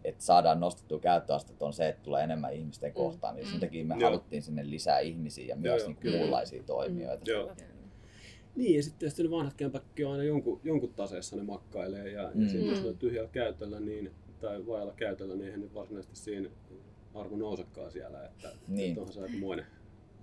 että 0.03 0.23
saadaan 0.23 0.59
nostettua 0.59 0.99
käyttöastetta 0.99 1.65
on 1.65 1.73
se, 1.73 1.89
että 1.89 2.03
tulee 2.03 2.23
enemmän 2.23 2.53
ihmisten 2.53 2.91
mm. 2.91 2.93
kohtaamista. 2.93 3.47
Mm. 3.47 3.51
Sen 3.51 3.59
takia 3.59 3.85
me 3.85 3.95
Joo. 3.99 4.09
haluttiin 4.09 4.41
sinne 4.41 4.69
lisää 4.69 4.99
ihmisiä 4.99 5.45
ja 5.45 5.55
myös 5.55 5.87
niin 5.87 5.97
kuullaisia 6.19 6.63
toimijoita. 6.63 7.25
Mm. 7.25 7.31
Joo. 7.31 7.51
Niin, 8.55 8.75
ja 8.75 8.83
sitten 8.83 8.99
tietysti 8.99 9.23
ne 9.23 9.31
vanhat 9.31 9.53
kämpäkki 9.53 10.05
on 10.05 10.11
aina 10.11 10.23
jonkun, 10.23 10.61
jonkun 10.63 10.93
taseessa 10.93 11.35
ne 11.35 11.43
makkailee, 11.43 12.09
ja, 12.09 12.31
mm. 12.33 12.41
ja 12.41 12.49
sitten 12.49 12.69
jos 12.69 12.83
ne 12.83 12.89
on 12.89 12.97
tyhjällä 12.97 13.29
käytöllä, 13.29 13.79
niin, 13.79 14.11
tai 14.41 14.67
vajalla 14.67 14.93
käytöllä, 14.93 15.35
niin 15.35 15.45
eihän 15.45 15.61
ne 15.61 15.73
varsinaisesti 15.73 16.15
siinä 16.15 16.49
arvo 17.15 17.37
nousekaan 17.37 17.91
siellä, 17.91 18.25
että, 18.25 18.49
niin. 18.67 18.89
että 18.89 19.01
onhan 19.01 19.13
se 19.13 19.21
aikamoinen, 19.21 19.65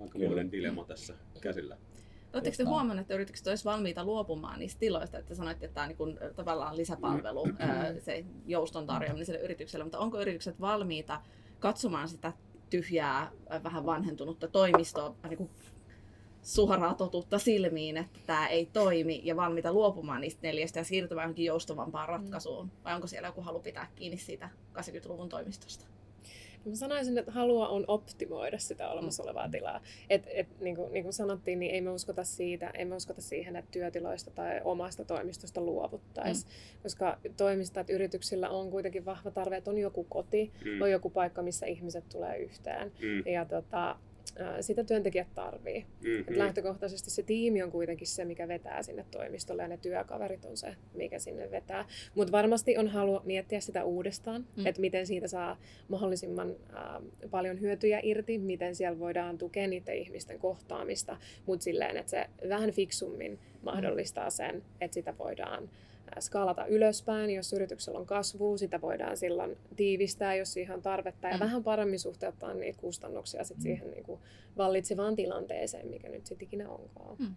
aikamoinen 0.00 0.52
dilemma 0.52 0.84
tässä 0.84 1.14
käsillä. 1.40 1.76
Oletteko 2.32 2.56
te 2.56 2.64
huomannut, 2.64 3.00
että 3.00 3.14
yritykset 3.14 3.46
olisivat 3.46 3.72
valmiita 3.72 4.04
luopumaan 4.04 4.58
niistä 4.58 4.80
tiloista, 4.80 5.18
että 5.18 5.34
sanoitte, 5.34 5.66
että 5.66 5.74
tämä 5.74 5.84
on 5.84 5.88
niin 5.88 5.96
kuin, 5.96 6.18
tavallaan 6.36 6.76
lisäpalvelu, 6.76 7.44
mm. 7.44 7.54
se 7.98 8.24
jouston 8.46 8.86
tarjoaminen 8.86 9.26
sille 9.26 9.40
yritykselle, 9.40 9.84
mutta 9.84 9.98
onko 9.98 10.20
yritykset 10.20 10.60
valmiita 10.60 11.20
katsomaan 11.58 12.08
sitä 12.08 12.32
tyhjää, 12.70 13.30
vähän 13.64 13.86
vanhentunutta 13.86 14.48
toimistoa 14.48 15.14
niin 15.28 15.36
kuin 15.36 15.50
suoraa 16.46 16.94
totuutta 16.94 17.38
silmiin, 17.38 17.96
että 17.96 18.18
tämä 18.26 18.48
ei 18.48 18.66
toimi 18.72 19.20
ja 19.24 19.36
valmiita 19.36 19.72
luopumaan 19.72 20.20
niistä 20.20 20.40
neljästä 20.42 20.80
ja 20.80 20.84
siirtymään 20.84 21.24
johonkin 21.24 21.44
joustavampaan 21.44 22.08
ratkaisuun? 22.08 22.70
Vai 22.84 22.94
onko 22.94 23.06
siellä 23.06 23.28
joku 23.28 23.40
halu 23.40 23.60
pitää 23.60 23.88
kiinni 23.94 24.18
siitä 24.18 24.48
80-luvun 24.78 25.28
toimistosta? 25.28 25.86
Mä 26.64 26.74
sanoisin, 26.74 27.18
että 27.18 27.32
halua 27.32 27.68
on 27.68 27.84
optimoida 27.88 28.58
sitä 28.58 28.88
olemassa 28.88 29.22
olevaa 29.22 29.48
tilaa. 29.48 29.80
Et, 30.10 30.22
et, 30.34 30.60
niin, 30.60 30.76
kuin, 30.76 30.92
niin 30.92 31.02
kuin 31.02 31.12
sanottiin, 31.12 31.58
niin 31.58 31.74
ei 31.74 31.80
me 31.80 31.90
uskota 31.90 32.24
siitä, 32.24 32.70
ei 32.70 32.84
me 32.84 32.94
uskota 32.94 33.20
siihen, 33.20 33.56
että 33.56 33.70
työtiloista 33.70 34.30
tai 34.30 34.60
omasta 34.64 35.04
toimistosta 35.04 35.60
luovuttaisiin. 35.60 36.52
Mm. 36.52 36.82
Koska 36.82 37.18
toimistat 37.36 37.90
yrityksillä 37.90 38.48
on 38.48 38.70
kuitenkin 38.70 39.04
vahva 39.04 39.30
tarve, 39.30 39.56
että 39.56 39.70
on 39.70 39.78
joku 39.78 40.04
koti, 40.04 40.52
mm. 40.64 40.82
on 40.82 40.90
joku 40.90 41.10
paikka, 41.10 41.42
missä 41.42 41.66
ihmiset 41.66 42.08
tulee 42.08 42.38
yhteen. 42.38 42.92
Mm. 43.02 43.32
Ja 43.32 43.44
tota, 43.44 43.96
sitä 44.60 44.84
työntekijät 44.84 45.34
tarvii. 45.34 45.86
Mm-hmm. 46.04 46.38
lähtökohtaisesti 46.38 47.10
se 47.10 47.22
tiimi 47.22 47.62
on 47.62 47.70
kuitenkin 47.70 48.06
se, 48.06 48.24
mikä 48.24 48.48
vetää 48.48 48.82
sinne 48.82 49.04
toimistolle 49.10 49.62
ja 49.62 49.68
ne 49.68 49.76
työkaverit 49.76 50.44
on 50.44 50.56
se, 50.56 50.76
mikä 50.94 51.18
sinne 51.18 51.50
vetää. 51.50 51.84
Mutta 52.14 52.32
varmasti 52.32 52.78
on 52.78 52.88
halu 52.88 53.20
miettiä 53.24 53.60
sitä 53.60 53.84
uudestaan, 53.84 54.46
mm. 54.56 54.66
että 54.66 54.80
miten 54.80 55.06
siitä 55.06 55.28
saa 55.28 55.58
mahdollisimman 55.88 56.50
äh, 56.50 57.30
paljon 57.30 57.60
hyötyjä 57.60 58.00
irti, 58.02 58.38
miten 58.38 58.74
siellä 58.74 58.98
voidaan 58.98 59.38
tukea 59.38 59.66
niiden 59.68 59.96
ihmisten 59.96 60.38
kohtaamista, 60.38 61.16
mutta 61.46 61.64
silleen, 61.64 61.96
että 61.96 62.10
se 62.10 62.26
vähän 62.48 62.70
fiksummin 62.70 63.38
mahdollistaa 63.62 64.30
sen, 64.30 64.62
että 64.80 64.94
sitä 64.94 65.14
voidaan 65.18 65.68
skaalata 66.20 66.66
ylöspäin, 66.66 67.30
jos 67.30 67.52
yrityksellä 67.52 67.98
on 67.98 68.06
kasvu, 68.06 68.58
sitä 68.58 68.80
voidaan 68.80 69.16
silloin 69.16 69.56
tiivistää, 69.76 70.34
jos 70.34 70.52
siihen 70.52 70.76
on 70.76 70.82
tarvetta, 70.82 71.28
ja 71.28 71.34
mm. 71.34 71.40
vähän 71.40 71.64
paremmin 71.64 71.98
suhteuttaa 71.98 72.54
niitä 72.54 72.80
kustannuksia 72.80 73.44
sit 73.44 73.56
mm. 73.56 73.62
siihen 73.62 73.90
niin 73.90 74.04
kuin 74.04 74.20
vallitsevaan 74.56 75.16
tilanteeseen, 75.16 75.88
mikä 75.88 76.08
nyt 76.08 76.26
sitten 76.26 76.46
ikinä 76.46 76.68
onkaan. 76.68 77.16
Mm. 77.18 77.34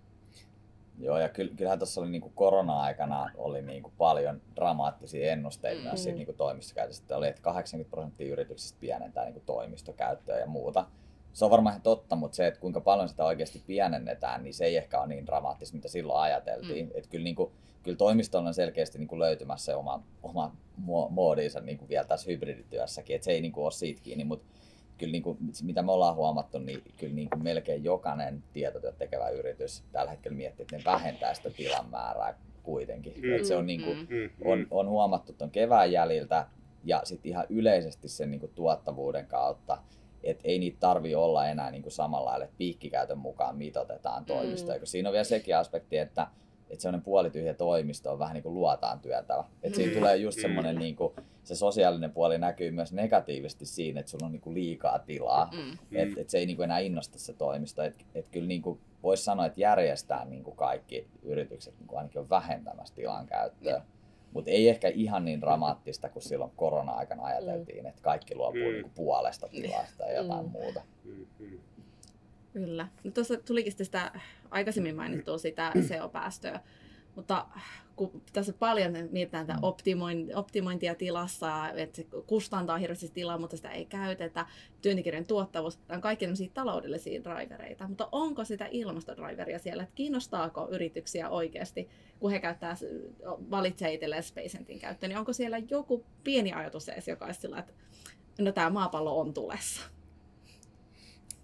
Joo, 0.99 1.19
ja 1.19 1.29
kyllähän 1.29 1.79
tuossa 1.79 2.01
oli 2.01 2.09
niin 2.09 2.21
kuin 2.21 2.33
korona-aikana 2.35 3.31
oli 3.37 3.61
niin 3.61 3.83
kuin 3.83 3.93
paljon 3.97 4.41
dramaattisia 4.55 5.31
ennusteita 5.31 5.81
mm. 5.81 5.87
myös 5.87 6.03
siitä 6.03 6.17
niin 6.17 6.25
kuin 6.25 6.37
toimistokäytöstä. 6.37 7.17
Oli, 7.17 7.27
että 7.27 7.41
80 7.41 7.91
prosenttia 7.91 8.31
yrityksistä 8.31 8.77
pienentää 8.79 9.23
niin 9.23 9.33
kuin 9.33 9.45
toimistokäyttöä 9.45 10.39
ja 10.39 10.47
muuta. 10.47 10.85
Se 11.33 11.45
on 11.45 11.51
varmaan 11.51 11.73
ihan 11.73 11.81
totta, 11.81 12.15
mutta 12.15 12.35
se, 12.35 12.47
että 12.47 12.59
kuinka 12.59 12.81
paljon 12.81 13.09
sitä 13.09 13.25
oikeasti 13.25 13.63
pienennetään, 13.67 14.43
niin 14.43 14.53
se 14.53 14.65
ei 14.65 14.77
ehkä 14.77 14.99
ole 14.99 15.07
niin 15.07 15.25
dramaattista, 15.25 15.75
mitä 15.75 15.87
silloin 15.87 16.19
ajateltiin. 16.19 16.85
Mm. 16.85 16.91
Että 16.95 17.09
kyllä 17.09 17.23
niin 17.23 17.35
kuin, 17.35 17.51
kyllä 17.89 17.97
toimistolla 17.97 18.47
on 18.47 18.53
selkeästi 18.53 18.97
niin 18.97 19.07
kuin 19.07 19.19
löytymässä 19.19 19.77
oma, 19.77 20.03
oma 20.23 20.51
moodinsa 21.09 21.59
niin 21.59 21.77
kuin 21.77 21.89
vielä 21.89 22.05
tässä 22.05 22.31
hybridityössäkin, 22.31 23.15
että 23.15 23.25
se 23.25 23.31
ei 23.31 23.41
niin 23.41 23.51
kuin 23.51 23.63
ole 23.63 23.71
siitä 23.71 24.01
kiinni, 24.01 24.23
mutta 24.23 24.45
kyllä 24.97 25.11
niin 25.11 25.23
kuin, 25.23 25.37
mitä 25.63 25.81
me 25.81 25.91
ollaan 25.91 26.15
huomattu, 26.15 26.59
niin 26.59 26.83
kyllä 26.97 27.13
niin 27.13 27.29
kuin 27.29 27.43
melkein 27.43 27.83
jokainen 27.83 28.43
tietotyöt 28.53 28.97
tekevä 28.97 29.29
yritys 29.29 29.83
tällä 29.91 30.11
hetkellä 30.11 30.37
miettii, 30.37 30.63
että 30.63 30.77
ne 30.77 30.83
vähentää 30.85 31.33
sitä 31.33 31.49
tilan 31.49 31.89
määrää 31.89 32.39
kuitenkin. 32.63 33.13
Mm, 33.21 33.35
että 33.35 33.47
se 33.47 33.55
on, 33.55 33.67
niin 33.67 33.83
kuin, 33.83 33.97
mm, 33.97 34.15
mm, 34.15 34.29
on, 34.45 34.67
on 34.71 34.89
huomattu 34.89 35.33
tuon 35.33 35.51
kevään 35.51 35.91
jäljiltä 35.91 36.47
ja 36.83 37.01
sitten 37.03 37.29
ihan 37.29 37.45
yleisesti 37.49 38.07
sen 38.07 38.31
niin 38.31 38.39
kuin 38.39 38.51
tuottavuuden 38.55 39.25
kautta, 39.25 39.77
että 40.23 40.47
ei 40.47 40.59
niitä 40.59 40.77
tarvi 40.79 41.15
olla 41.15 41.47
enää 41.47 41.71
niin 41.71 41.81
kuin 41.81 41.93
samalla 41.93 42.29
lailla, 42.29 42.45
että 42.45 42.57
piikkikäytön 42.57 43.17
mukaan 43.17 43.57
mitotetaan 43.57 44.25
toimistoja, 44.25 44.79
mm. 44.79 44.85
siinä 44.85 45.09
on 45.09 45.13
vielä 45.13 45.23
sekin 45.23 45.57
aspekti, 45.57 45.97
että 45.97 46.27
että 46.69 46.81
semmoinen 46.81 47.03
puolityhjä 47.03 47.53
toimisto 47.53 48.11
on 48.11 48.19
vähän 48.19 48.33
niin 48.33 48.43
kuin 48.43 48.55
luotaan 48.55 48.99
työtävä. 48.99 49.43
Että 49.63 49.75
siinä 49.75 49.93
tulee 49.93 50.17
just 50.17 50.41
semmoinen, 50.41 50.75
niin 50.75 50.95
kuin, 50.95 51.13
se 51.43 51.55
sosiaalinen 51.55 52.11
puoli 52.11 52.37
näkyy 52.37 52.71
myös 52.71 52.93
negatiivisesti 52.93 53.65
siinä, 53.65 53.99
että 53.99 54.09
sulla 54.09 54.25
on 54.25 54.31
niin 54.31 54.41
kuin 54.41 54.53
liikaa 54.53 54.99
tilaa. 54.99 55.49
Mm. 55.53 55.77
Että 55.91 56.21
et 56.21 56.29
se 56.29 56.37
ei 56.37 56.45
niin 56.45 56.55
kuin 56.55 56.63
enää 56.63 56.79
innosta 56.79 57.19
se 57.19 57.33
toimisto. 57.33 57.83
Että 57.83 58.05
et 58.15 58.27
kyllä 58.29 58.47
niin 58.47 58.61
kuin 58.61 58.79
voisi 59.03 59.23
sanoa, 59.23 59.45
että 59.45 59.61
järjestää 59.61 60.25
niin 60.25 60.43
kuin 60.43 60.55
kaikki 60.55 61.07
yritykset 61.23 61.79
niin 61.79 61.87
kuin 61.87 61.97
ainakin 61.97 62.21
on 62.21 62.29
vähentämässä 62.29 62.95
tilan 62.95 63.27
käyttöä. 63.27 63.77
Mm. 63.79 63.85
Mutta 64.33 64.51
ei 64.51 64.69
ehkä 64.69 64.87
ihan 64.87 65.25
niin 65.25 65.41
dramaattista 65.41 66.09
kuin 66.09 66.23
silloin 66.23 66.51
korona-aikana 66.55 67.23
ajateltiin, 67.23 67.85
että 67.85 68.01
kaikki 68.01 68.35
luopuu 68.35 68.61
mm. 68.61 68.67
niin 68.67 68.81
kuin 68.81 68.93
puolesta 68.95 69.47
tilasta 69.47 70.03
ja 70.03 70.13
jotain 70.13 70.45
mm. 70.45 70.51
muuta. 70.51 70.81
Mm. 71.03 71.59
Kyllä. 72.53 72.87
No 73.03 73.11
tuossa 73.11 73.37
tulikin 73.37 73.71
sitä 73.71 74.11
aikaisemmin 74.51 74.95
mainittua 74.95 75.37
sitä 75.37 75.71
CO-päästöä, 75.87 76.59
mutta 77.15 77.47
kun 77.95 78.21
tässä 78.33 78.53
paljon 78.53 78.93
mietitään 79.11 79.47
tätä 79.47 79.59
optimoin, 79.61 80.35
optimointia 80.35 80.95
tilassa, 80.95 81.69
että 81.69 81.95
se 81.95 82.07
kustantaa 82.27 82.77
hirveästi 82.77 83.11
tilaa, 83.13 83.37
mutta 83.37 83.55
sitä 83.57 83.71
ei 83.71 83.85
käytetä, 83.85 84.45
työntekijöiden 84.81 85.25
tuottavuus, 85.25 85.77
tämä 85.77 85.95
on 85.95 86.01
kaikki 86.01 86.25
taloudellisia 86.53 87.23
drivereita, 87.23 87.87
mutta 87.87 88.09
onko 88.11 88.45
sitä 88.45 88.67
ilmastodriveria 88.71 89.59
siellä, 89.59 89.83
että 89.83 89.95
kiinnostaako 89.95 90.67
yrityksiä 90.71 91.29
oikeasti, 91.29 91.89
kun 92.19 92.31
he 92.31 92.39
käyttää, 92.39 92.75
valitsee 93.51 93.93
itselleen 93.93 94.23
Spacentin 94.23 94.79
käyttöön, 94.79 95.09
niin 95.09 95.19
onko 95.19 95.33
siellä 95.33 95.57
joku 95.57 96.05
pieni 96.23 96.53
ajatus 96.53 96.89
edes, 96.89 97.07
joka 97.07 97.25
olisi 97.25 97.41
sillä, 97.41 97.59
että 97.59 97.73
no 98.39 98.51
tämä 98.51 98.69
maapallo 98.69 99.19
on 99.19 99.33
tulessa? 99.33 99.81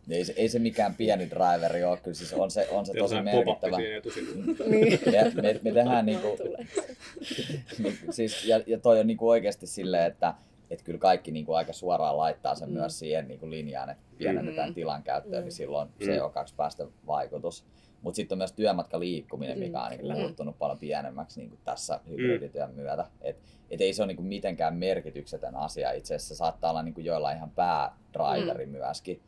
Ei 0.10 0.26
se, 0.26 0.34
ei 0.38 0.50
se 0.50 0.60
mikään 0.60 0.96
pieni 0.96 1.30
driveri 1.30 1.84
ole, 1.84 1.98
kyllä 1.98 2.16
siis 2.16 2.34
on 2.34 2.52
se, 2.52 2.68
on 2.72 2.86
se 2.86 2.94
tosi 2.98 3.22
merkittävä. 3.22 3.78
niin. 4.70 5.00
ja 5.14 5.32
me, 5.42 5.60
me 5.64 5.72
tehdään 5.72 6.06
niinku, 6.06 6.38
siis, 8.16 8.46
ja, 8.46 8.62
ja 8.68 8.80
toi 8.80 9.00
on 9.00 9.08
niinku 9.08 9.30
oikeasti 9.30 9.68
silleen, 9.68 10.06
että 10.06 10.34
et 10.70 10.82
kyllä 10.82 11.00
kaikki 11.00 11.32
niinku 11.32 11.54
aika 11.54 11.74
suoraan 11.74 12.18
laittaa 12.18 12.56
sen 12.56 12.70
mm. 12.70 12.74
myös 12.74 13.00
siihen 13.00 13.28
niinku 13.28 13.50
linjaan, 13.50 13.90
että 13.90 14.04
pienennetään 14.18 14.70
mm. 14.70 14.76
tilan 14.76 15.04
käyttöön, 15.04 15.44
mm. 15.44 15.46
niin 15.46 15.52
silloin 15.52 15.90
mm. 16.00 16.08
CO2-päästön 16.08 16.90
vaikutus. 17.08 17.66
Mutta 18.02 18.16
sitten 18.16 18.36
on 18.36 18.38
myös 18.38 18.52
työmatkaliikkuminen, 18.52 19.60
mikä 19.60 19.82
on 19.82 19.92
niinku 19.92 20.10
muuttunut 20.10 20.60
paljon 20.60 20.80
pienemmäksi 20.80 21.40
niinku 21.40 21.58
tässä 21.64 22.00
hybridityön 22.10 22.74
myötä. 22.74 23.06
Et, 23.22 23.38
et 23.72 23.82
ei 23.82 23.94
se 23.94 24.02
ole 24.02 24.08
niinku 24.08 24.24
mitenkään 24.24 24.76
merkityksetön 24.76 25.56
asia. 25.56 25.92
Itse 25.92 26.16
asiassa 26.16 26.36
se 26.36 26.38
saattaa 26.38 26.70
olla 26.70 26.84
niinku 26.84 27.02
joillain 27.02 27.38
ihan 27.38 27.52
päädriveri 27.52 28.66
mm. 28.66 28.72
myöskin. 28.72 29.22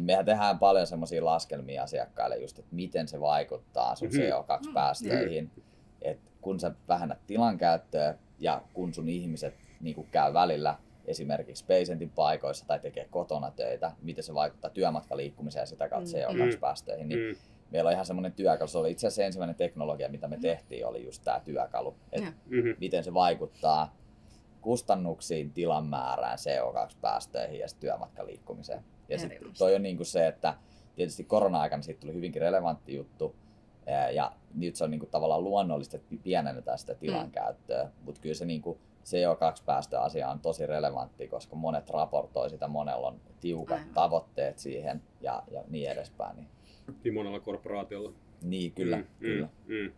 Mehän 0.00 0.24
tehdään 0.24 0.58
paljon 0.58 0.86
semmoisia 0.86 1.24
laskelmia 1.24 1.82
asiakkaille 1.82 2.36
just, 2.36 2.58
että 2.58 2.74
miten 2.74 3.08
se 3.08 3.20
vaikuttaa 3.20 3.96
sun 3.96 4.08
mhm. 4.08 4.16
CO2-päästöihin. 4.16 5.44
Mm-hmm. 5.44 5.62
että 6.02 6.30
kun 6.40 6.60
sä 6.60 6.72
vähennät 6.88 7.18
tilan 7.26 7.58
käyttöä 7.58 8.14
ja 8.38 8.62
kun 8.74 8.94
sun 8.94 9.08
ihmiset 9.08 9.54
niin 9.80 10.08
käy 10.10 10.34
välillä 10.34 10.76
esimerkiksi 11.04 11.64
Spacentin 11.64 12.10
paikoissa 12.10 12.66
tai 12.66 12.80
tekee 12.80 13.08
kotona 13.10 13.50
töitä, 13.50 13.92
miten 14.02 14.24
se 14.24 14.34
vaikuttaa 14.34 14.70
työmatkaliikkumiseen 14.70 15.62
ja 15.62 15.66
sitä 15.66 15.88
kautta 15.88 16.10
CO2-päästöihin, 16.10 17.08
niin 17.08 17.36
meillä 17.70 17.88
on 17.88 17.92
ihan 17.92 18.06
semmoinen 18.06 18.32
työkalu. 18.32 18.68
Se 18.68 18.78
oli 18.78 18.90
itse 18.90 19.06
asiassa 19.06 19.24
ensimmäinen 19.24 19.56
teknologia, 19.56 20.08
mitä 20.08 20.28
me 20.28 20.38
tehtiin, 20.40 20.86
oli 20.86 21.04
just 21.04 21.24
tämä 21.24 21.40
työkalu. 21.40 21.96
Että 22.12 22.32
mm-hmm. 22.46 22.74
miten 22.80 23.04
se 23.04 23.14
vaikuttaa 23.14 23.96
kustannuksiin, 24.60 25.52
tilan 25.52 25.86
määrään, 25.86 26.38
CO2-päästöihin 26.38 27.58
ja 27.58 27.66
työmatkaliikkumiseen. 27.80 28.84
Ja 29.08 29.18
sitten 29.18 29.52
toi 29.58 29.74
on 29.74 29.82
niin 29.82 29.96
kuin 29.96 30.06
se, 30.06 30.26
että 30.26 30.54
tietysti 30.96 31.24
korona-aikana 31.24 31.82
siitä 31.82 32.00
tuli 32.00 32.14
hyvinkin 32.14 32.42
relevantti 32.42 32.94
juttu, 32.94 33.36
ja 34.12 34.32
nyt 34.54 34.76
se 34.76 34.84
on 34.84 34.90
niin 34.90 35.00
kuin 35.00 35.10
tavallaan 35.10 35.44
luonnollista, 35.44 35.96
että 35.96 36.14
pienennetään 36.22 36.78
sitä 36.78 36.94
tilan 36.94 37.26
mm. 37.26 37.32
käyttöä, 37.32 37.90
mutta 38.04 38.20
kyllä 38.20 38.34
se 38.34 38.44
niin 38.44 38.62
kuin 38.62 38.78
CO2-päästöasia 39.04 40.30
on 40.30 40.40
tosi 40.40 40.66
relevantti, 40.66 41.28
koska 41.28 41.56
monet 41.56 41.90
raportoi 41.90 42.50
sitä, 42.50 42.68
monella 42.68 43.08
on 43.08 43.20
tiukat 43.40 43.78
Aivan. 43.78 43.94
tavoitteet 43.94 44.58
siihen 44.58 45.02
ja, 45.20 45.42
ja 45.50 45.64
niin 45.68 45.90
edespäin. 45.90 46.36
Niin, 46.36 46.48
niin 47.04 47.14
monella 47.14 47.40
korporaatiolla. 47.40 48.12
Niin, 48.42 48.72
kyllä. 48.72 48.96
Mm, 48.96 49.04
kyllä. 49.18 49.48
Mm, 49.66 49.74
mm. 49.74 49.92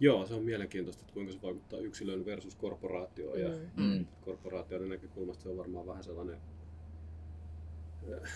Joo, 0.00 0.26
se 0.26 0.34
on 0.34 0.42
mielenkiintoista, 0.42 1.00
että 1.02 1.14
kuinka 1.14 1.32
se 1.32 1.42
vaikuttaa 1.42 1.78
yksilön 1.78 2.24
versus 2.24 2.56
korporaatioon. 2.56 3.40
Ja 3.40 3.48
mm. 3.48 3.84
mm. 3.84 4.06
korporaatioiden 4.20 4.88
näkökulmasta 4.88 5.42
se 5.42 5.48
on 5.48 5.56
varmaan 5.56 5.86
vähän 5.86 6.04
sellainen, 6.04 6.36
äh, 8.12 8.32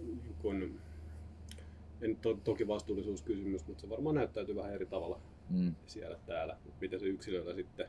niin 0.00 0.34
kuin, 0.42 0.80
en 2.00 2.16
to, 2.16 2.34
toki 2.44 2.68
vastuullisuuskysymys, 2.68 3.66
mutta 3.66 3.80
se 3.80 3.88
varmaan 3.88 4.14
näyttäytyy 4.14 4.56
vähän 4.56 4.74
eri 4.74 4.86
tavalla 4.86 5.20
mm. 5.50 5.74
siellä 5.86 6.18
täällä. 6.26 6.56
Mutta 6.64 6.78
miten 6.80 7.00
se 7.00 7.06
yksilöllä 7.06 7.54
sitten 7.54 7.88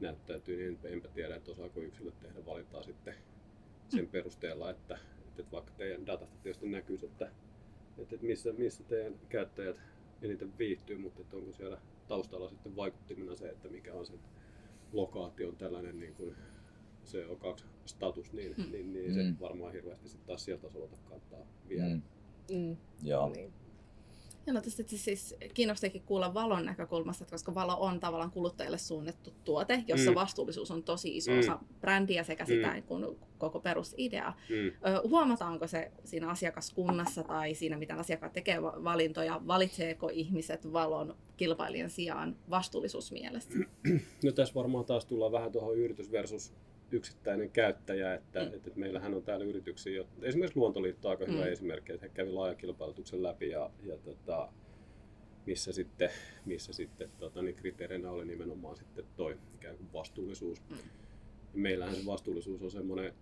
näyttäytyy, 0.00 0.56
niin 0.56 0.78
enpä 0.84 1.08
tiedä, 1.08 1.36
että 1.36 1.50
osaako 1.50 1.80
yksilöt 1.80 2.20
tehdä 2.20 2.46
valintaa 2.46 2.82
sitten 2.82 3.14
sen 3.88 4.06
perusteella, 4.06 4.70
että, 4.70 4.98
että 5.28 5.52
vaikka 5.52 5.72
teidän 5.76 6.06
datasta 6.06 6.36
tietysti 6.42 6.68
näkyy, 6.68 6.98
että, 7.02 7.30
että 7.98 8.16
missä, 8.22 8.52
missä 8.52 8.82
teidän 8.84 9.14
käyttäjät 9.28 9.80
eniten 10.22 10.58
viihtyy, 10.58 10.98
mutta 10.98 11.20
että 11.20 11.36
onko 11.36 11.52
siellä 11.52 11.78
taustalla 12.08 12.48
sitten 12.48 12.76
vaikuttimena 12.76 13.34
se, 13.34 13.48
että 13.48 13.68
mikä 13.68 13.94
on 13.94 14.06
sen 14.06 14.18
lokaation 14.92 15.56
tällainen 15.56 16.00
niin 16.00 16.14
kuin 16.14 16.36
CO2-status, 17.04 18.32
niin, 18.32 18.54
mm. 18.56 18.72
niin, 18.72 18.92
niin 18.92 19.14
se 19.14 19.22
mm. 19.22 19.36
varmaan 19.40 19.72
hirveästi 19.72 20.08
sitten 20.08 20.26
taas 20.26 20.44
sieltä 20.44 20.62
tasolta 20.62 20.96
kantaa 21.08 21.46
vielä. 21.68 21.88
Mm. 21.88 22.02
Mm. 22.52 22.76
Joo. 23.02 23.28
Niin. 23.28 23.52
Ja 24.46 24.52
no 24.52 24.60
tästä 24.60 24.82
siis 24.86 25.34
kiinnostakin 25.54 26.02
kuulla 26.02 26.34
valon 26.34 26.64
näkökulmasta, 26.64 27.24
koska 27.24 27.54
valo 27.54 27.76
on 27.80 28.00
tavallaan 28.00 28.30
kuluttajille 28.30 28.78
suunnattu 28.78 29.32
tuote, 29.44 29.84
jossa 29.88 30.10
mm. 30.10 30.14
vastuullisuus 30.14 30.70
on 30.70 30.82
tosi 30.82 31.16
iso 31.16 31.32
mm. 31.32 31.38
osa 31.38 31.58
brändiä 31.80 32.24
sekä 32.24 32.44
sitä 32.44 32.74
mm. 32.74 32.82
kuin 32.82 33.06
koko 33.38 33.60
perusidea. 33.60 34.32
Mm. 34.48 34.90
Huomataanko 35.10 35.66
se 35.66 35.92
siinä 36.04 36.28
asiakaskunnassa 36.30 37.22
tai 37.22 37.54
siinä, 37.54 37.78
miten 37.78 37.98
asiakkaat 37.98 38.32
tekee 38.32 38.62
valintoja, 38.62 39.40
valitseeko 39.46 40.10
ihmiset 40.12 40.72
valon 40.72 41.16
kilpailijan 41.36 41.90
sijaan 41.90 42.36
vastuullisuusmielessä? 42.50 43.58
No 44.24 44.32
tässä 44.32 44.54
varmaan 44.54 44.84
taas 44.84 45.06
tullaan 45.06 45.32
vähän 45.32 45.52
tuohon 45.52 45.78
yritys 45.78 46.12
versus 46.12 46.52
yksittäinen 46.94 47.50
käyttäjä, 47.50 48.14
että, 48.14 48.40
mm. 48.40 48.46
että, 48.46 48.56
että 48.56 48.80
meillähän 48.80 49.14
on 49.14 49.22
täällä 49.22 49.44
yrityksiä, 49.44 50.04
esimerkiksi 50.22 50.58
Luontoliitto 50.58 51.08
on 51.08 51.10
aika 51.10 51.32
hyvä 51.32 51.44
mm. 51.44 51.52
esimerkki, 51.52 51.92
että 51.92 52.06
he 52.06 52.12
kävi 52.14 52.30
laajan 52.30 52.56
kilpailutuksen 52.56 53.22
läpi 53.22 53.48
ja, 53.48 53.70
ja 53.82 53.96
tota, 53.96 54.52
missä 55.46 55.72
sitten, 55.72 56.10
missä 56.44 56.72
sitten 56.72 57.10
tota, 57.18 57.42
niin 57.42 57.56
kriteerinä 57.56 58.10
oli 58.10 58.24
nimenomaan 58.24 58.76
sitten 58.76 59.04
toi 59.16 59.38
ikään 59.54 59.76
kuin 59.76 59.92
vastuullisuus. 59.92 60.62
Mm. 60.70 60.76
Meillähän 61.54 61.94
se 61.94 62.06
vastuullisuus 62.06 62.62
on 62.62 62.70
semmoinen, 62.70 63.14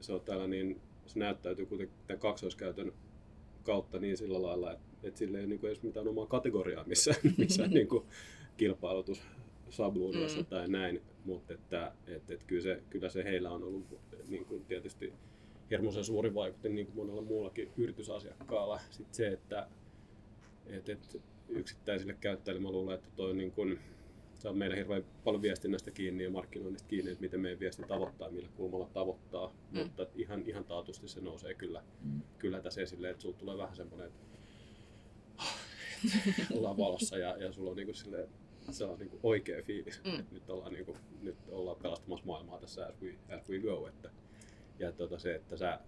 se 0.00 0.12
on 0.12 0.20
täällä 0.20 0.46
niin, 0.46 0.80
se 1.06 1.18
näyttäytyy 1.18 1.66
kuitenkin 1.66 1.96
tämän 2.06 2.20
kaksoiskäytön 2.20 2.92
kautta 3.62 3.98
niin 3.98 4.16
sillä 4.16 4.42
lailla, 4.42 4.72
että, 4.72 4.86
että 5.02 5.18
sillä 5.18 5.38
ei 5.38 5.46
niin 5.46 5.60
kuin 5.60 5.68
edes 5.68 5.82
mitään 5.82 6.08
omaa 6.08 6.26
kategoriaa 6.26 6.84
missä, 6.84 7.14
missä 7.38 7.66
niin 7.74 7.88
kuin 7.88 8.04
kilpailutus 8.56 9.22
sabluunoissa 9.70 10.38
mm. 10.40 10.46
tai 10.46 10.68
näin, 10.68 11.02
mutta 11.24 11.54
että, 11.54 11.92
että, 12.06 12.34
että 12.34 12.46
kyllä, 12.46 12.62
se, 12.62 12.82
kyllä 12.90 13.08
se 13.08 13.24
heillä 13.24 13.50
on 13.50 13.62
ollut 13.62 13.84
niin 14.28 14.44
kuin 14.44 14.64
tietysti 14.64 15.12
hirmuisen 15.70 16.04
suuri 16.04 16.34
vaikutus 16.34 16.70
niin 16.70 16.86
kuin 16.86 16.96
monella 16.96 17.22
muullakin 17.22 17.70
yritysasiakkaalla. 17.76 18.80
Sitten 18.90 19.14
se, 19.14 19.28
että, 19.28 19.68
että, 20.66 20.92
että 20.92 21.18
yksittäisille 21.48 22.16
käyttäjille 22.20 22.62
mä 22.62 22.70
luulen, 22.70 22.94
että 22.94 23.08
toi 23.16 23.34
niin 23.34 23.50
kuin, 23.50 23.78
se 24.34 24.48
on 24.48 24.58
meidän 24.58 24.78
hirveän 24.78 25.04
paljon 25.24 25.42
viestinnästä 25.42 25.90
kiinni 25.90 26.24
ja 26.24 26.30
markkinoinnista 26.30 26.88
kiinni, 26.88 27.10
että 27.10 27.22
miten 27.22 27.40
meidän 27.40 27.60
viesti 27.60 27.82
tavoittaa, 27.82 28.30
millä 28.30 28.48
kulmalla 28.56 28.90
tavoittaa, 28.92 29.54
mm. 29.72 29.78
mutta 29.78 30.06
ihan, 30.14 30.42
ihan 30.46 30.64
taatusti 30.64 31.08
se 31.08 31.20
nousee 31.20 31.54
kyllä, 31.54 31.82
mm. 32.02 32.20
kyllä 32.38 32.60
tässä 32.60 32.80
esille, 32.80 33.10
että 33.10 33.22
sulla 33.22 33.36
tulee 33.36 33.58
vähän 33.58 33.76
semmoinen, 33.76 34.06
että 34.06 34.24
ollaan 36.56 36.76
valossa 36.76 37.18
ja, 37.18 37.36
ja 37.36 37.52
sulla 37.52 37.70
on 37.70 37.76
niin 37.76 37.86
kuin 37.86 37.96
silleen, 37.96 38.28
se 38.72 38.84
on 38.84 38.98
niinku 38.98 39.20
oikea 39.22 39.62
fiilis. 39.62 40.00
Mm. 40.04 40.24
Nyt, 40.30 40.50
ollaan 40.50 40.72
niinku, 40.72 40.96
nyt 41.22 41.36
ollaan 41.48 41.76
pelastamassa 41.82 42.26
maailmaa 42.26 42.60
tässä 42.60 42.86
as 42.86 43.02
we, 43.02 43.14
as 43.36 43.48
we 43.48 43.58
go. 43.58 43.88
Että, 43.88 44.10
ja 44.78 44.92
tota 44.92 45.18
se, 45.18 45.34
että 45.34 45.56
sä 45.56 45.80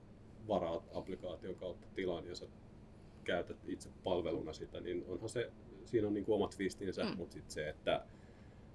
varaat 0.48 0.82
applikaation 0.94 1.54
kautta 1.54 1.86
tilan 1.94 2.26
ja 2.26 2.34
sä 2.34 2.46
käytät 3.24 3.56
itse 3.66 3.90
palveluna 4.04 4.52
sitä, 4.52 4.80
niin 4.80 5.04
onhan 5.08 5.28
se, 5.28 5.52
siinä 5.84 6.06
on 6.06 6.14
niinku 6.14 6.34
omat 6.34 6.50
twistinsä, 6.50 7.04
mm. 7.04 7.16
mutta 7.16 7.32
sitten 7.32 7.54
se, 7.54 7.68
että 7.68 8.06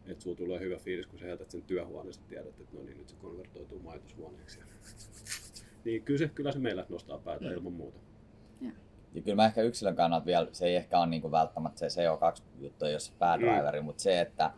että 0.06 0.24
sulla 0.24 0.38
tulee 0.38 0.60
hyvä 0.60 0.78
fiilis, 0.78 1.08
kun 1.08 1.20
sä 1.20 1.28
jätät 1.28 1.52
sen 1.52 1.62
työhuoneen, 1.62 2.14
sä 2.14 2.22
tiedät, 2.28 2.60
että 2.60 2.78
no 2.78 2.84
niin, 2.84 2.98
nyt 2.98 3.10
se 3.10 3.16
konvertoituu 3.16 3.80
majoitushuoneeksi. 3.80 4.60
Niin 5.86 6.04
kyllä 6.04 6.18
se, 6.18 6.28
kyllä 6.28 6.52
se 6.52 6.60
meillä 6.60 6.86
nostaa 6.90 7.18
päätä 7.18 7.46
mm. 7.46 7.52
ilman 7.52 7.74
muuta. 7.74 8.00
Ja 9.14 9.22
kyllä 9.22 9.36
mä 9.36 9.46
ehkä 9.46 9.62
yksilön 9.62 9.96
kannalta 9.96 10.26
vielä, 10.26 10.48
se 10.52 10.66
ei 10.66 10.76
ehkä 10.76 11.00
ole 11.00 11.08
niinku 11.08 11.32
välttämättä 11.32 11.90
se 11.90 12.02
CO2-juttu, 12.02 12.86
jos 12.86 13.06
se 13.06 13.12
päädriveri, 13.20 13.80
mm. 13.80 13.86
mutta 13.86 14.04
se, 14.04 14.22
että 14.22 14.52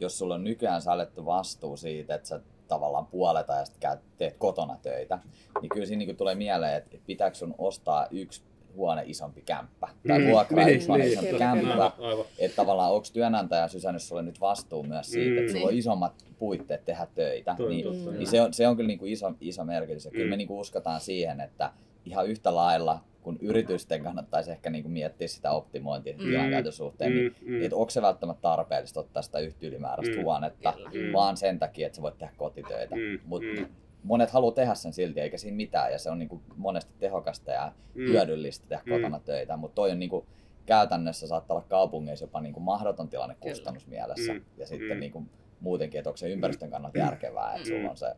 jos 0.00 0.18
sulla 0.18 0.34
on 0.34 0.44
nykyään 0.44 0.82
sallittu 0.82 1.26
vastuu 1.26 1.76
siitä, 1.76 2.14
että 2.14 2.28
sä 2.28 2.40
tavallaan 2.68 3.06
puoleta 3.06 3.52
ja 3.52 3.64
sitten 3.64 3.98
teet 4.18 4.36
kotona 4.38 4.78
töitä, 4.82 5.18
niin 5.60 5.68
kyllä 5.68 5.86
siinä 5.86 5.98
niinku 5.98 6.14
tulee 6.14 6.34
mieleen, 6.34 6.76
että 6.76 6.96
pitääkö 7.06 7.36
sun 7.36 7.54
ostaa 7.58 8.06
yksi 8.10 8.42
huone 8.76 9.02
isompi 9.06 9.42
kämppä 9.42 9.88
tai 10.08 10.18
mm, 10.18 10.30
vuokraa 10.30 10.64
niin, 10.64 10.74
yksi 10.74 10.88
huone 10.88 11.04
niin, 11.04 11.12
isompi 11.12 11.38
kämppä. 11.38 11.92
Että 12.38 12.56
tavallaan 12.56 12.92
onko 12.92 13.06
työnantaja 13.12 13.68
sysännyt 13.68 14.02
sulle 14.02 14.22
nyt 14.22 14.40
vastuu 14.40 14.82
myös 14.82 15.10
siitä, 15.10 15.30
mm, 15.30 15.38
että 15.38 15.52
sulla 15.52 15.66
on 15.66 15.74
isommat 15.74 16.24
puitteet 16.38 16.84
tehdä 16.84 17.06
töitä. 17.14 17.54
Toi, 17.56 17.70
niin, 17.70 17.84
totta, 17.84 18.10
niin 18.10 18.26
se, 18.26 18.40
on, 18.40 18.54
se 18.54 18.68
on 18.68 18.76
kyllä 18.76 18.86
niinku 18.86 19.06
iso, 19.06 19.32
iso 19.40 19.64
merkitys. 19.64 20.04
Ja 20.04 20.10
mm. 20.10 20.16
kyllä 20.16 20.30
me 20.30 20.36
niinku 20.36 20.60
uskotaan 20.60 21.00
siihen, 21.00 21.40
että 21.40 21.72
ihan 22.04 22.26
yhtä 22.26 22.54
lailla 22.54 23.04
kun 23.22 23.38
yritysten 23.40 24.02
kannattaisi 24.02 24.50
ehkä 24.50 24.70
niin 24.70 24.84
kuin 24.84 24.92
miettiä 24.92 25.28
sitä 25.28 25.50
optimointia 25.50 26.16
mm. 26.16 26.18
tilankäytön 26.18 26.72
suhteen, 26.72 27.14
niin 27.14 27.36
mm, 27.40 27.52
mm. 27.52 27.62
että 27.62 27.76
onko 27.76 27.90
se 27.90 28.02
välttämättä 28.02 28.42
tarpeellista 28.42 29.00
ottaa 29.00 29.22
sitä 29.22 29.38
yhtä 29.38 29.66
ylimääräistä 29.66 30.16
mm. 30.16 30.22
huonetta, 30.22 30.74
mm. 30.78 31.12
vaan 31.12 31.36
sen 31.36 31.58
takia, 31.58 31.86
että 31.86 31.96
sä 31.96 32.02
voit 32.02 32.18
tehdä 32.18 32.32
kotitöitä. 32.36 32.96
Mm. 32.96 33.18
Mutta 33.24 33.60
mm. 33.60 33.66
monet 34.04 34.30
haluaa 34.30 34.54
tehdä 34.54 34.74
sen 34.74 34.92
silti, 34.92 35.20
eikä 35.20 35.38
siinä 35.38 35.56
mitään, 35.56 35.92
ja 35.92 35.98
se 35.98 36.10
on 36.10 36.18
niin 36.18 36.28
kuin 36.28 36.42
monesti 36.56 36.92
tehokasta 36.98 37.52
ja 37.52 37.72
mm. 37.94 38.02
hyödyllistä 38.02 38.66
tehdä 38.68 38.82
mm. 38.86 38.92
kotona 38.92 39.20
töitä, 39.20 39.56
mutta 39.56 39.74
toi 39.74 39.90
on 39.90 39.98
niin 39.98 40.10
kuin, 40.10 40.26
käytännössä 40.66 41.26
saattaa 41.26 41.56
olla 41.56 41.66
kaupungeissa 41.68 42.24
jopa 42.24 42.40
niin 42.40 42.54
kuin 42.54 42.64
mahdoton 42.64 43.08
tilanne 43.08 43.36
kustannusmielessä, 43.40 44.32
mm. 44.32 44.44
ja 44.56 44.66
sitten 44.66 44.96
mm. 44.96 45.00
niin 45.00 45.12
kuin, 45.12 45.30
muutenkin, 45.60 45.98
että 45.98 46.10
onko 46.10 46.16
se 46.16 46.30
ympäristön 46.30 46.70
kannalta 46.70 46.98
järkevää, 46.98 47.54
että 47.54 47.68
sulla 47.68 47.90
on 47.90 47.96
se 47.96 48.14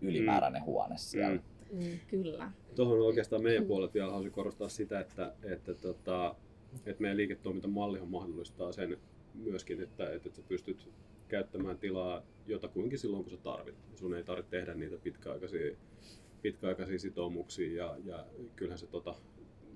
ylimääräinen 0.00 0.64
huone 0.64 0.94
siellä. 0.98 1.36
Mm. 1.36 1.55
Mm, 1.72 1.98
kyllä. 2.08 2.52
Tuohon 2.74 3.00
oikeastaan 3.00 3.42
meidän 3.42 3.66
puolet 3.66 3.94
vielä 3.94 4.06
haluaisin 4.06 4.32
korostaa 4.32 4.68
sitä, 4.68 5.00
että, 5.00 5.32
että, 5.42 5.74
tota, 5.74 6.34
että 6.86 7.02
meidän 7.02 7.16
liiketoimintamallihan 7.16 8.08
mahdollistaa 8.08 8.72
sen 8.72 8.98
myöskin, 9.34 9.82
että, 9.82 10.10
että 10.10 10.30
sä 10.30 10.42
pystyt 10.48 10.88
käyttämään 11.28 11.78
tilaa 11.78 12.22
jotakuinkin 12.46 12.98
silloin, 12.98 13.24
kun 13.24 13.30
sä 13.30 13.36
tarvit. 13.36 13.74
Sun 13.94 14.14
ei 14.14 14.24
tarvitse 14.24 14.50
tehdä 14.50 14.74
niitä 14.74 14.96
pitkäaikaisia, 14.96 15.76
pitkäaikaisia 16.42 16.98
sitoumuksia 16.98 17.76
ja, 17.76 17.96
ja 18.04 18.26
kyllähän 18.56 18.78
se 18.78 18.86
tota, 18.86 19.14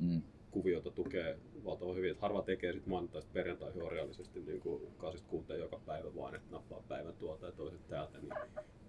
mm. 0.01 0.23
kuviota 0.51 0.91
tukee 0.91 1.39
valtavan 1.65 1.97
hyvin. 1.97 2.11
Että 2.11 2.21
harva 2.21 2.43
tekee 2.43 2.73
sitten 2.73 2.91
maanantaista 2.91 3.31
perjantaihin 3.33 3.83
orjallisesti 3.83 4.41
niin 4.41 4.61
kuin 4.61 4.83
kaasista 4.97 5.29
kuuteen 5.29 5.61
joka 5.61 5.81
päivä 5.87 6.15
vaan, 6.15 6.35
että 6.35 6.51
nappaa 6.51 6.83
päivän 6.89 7.15
tuolta 7.15 7.47
ja 7.47 7.53
toiset 7.53 7.89
täältä. 7.89 8.19
Niin, 8.19 8.35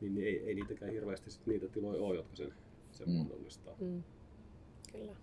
niin, 0.02 0.16
niin 0.16 0.28
ei, 0.28 0.44
ei 0.48 0.56
niitäkään 0.56 0.92
hirveästi 0.92 1.32
sit 1.32 1.48
niitä 1.48 1.68
tiloja 1.68 2.02
ole, 2.02 2.16
jotka 2.16 2.36
sen 2.36 2.54
se 2.92 3.06
mm. 3.06 3.12
mahdollistaa. 3.12 3.76
Mm. 3.80 4.04
Kyllä. 4.92 5.16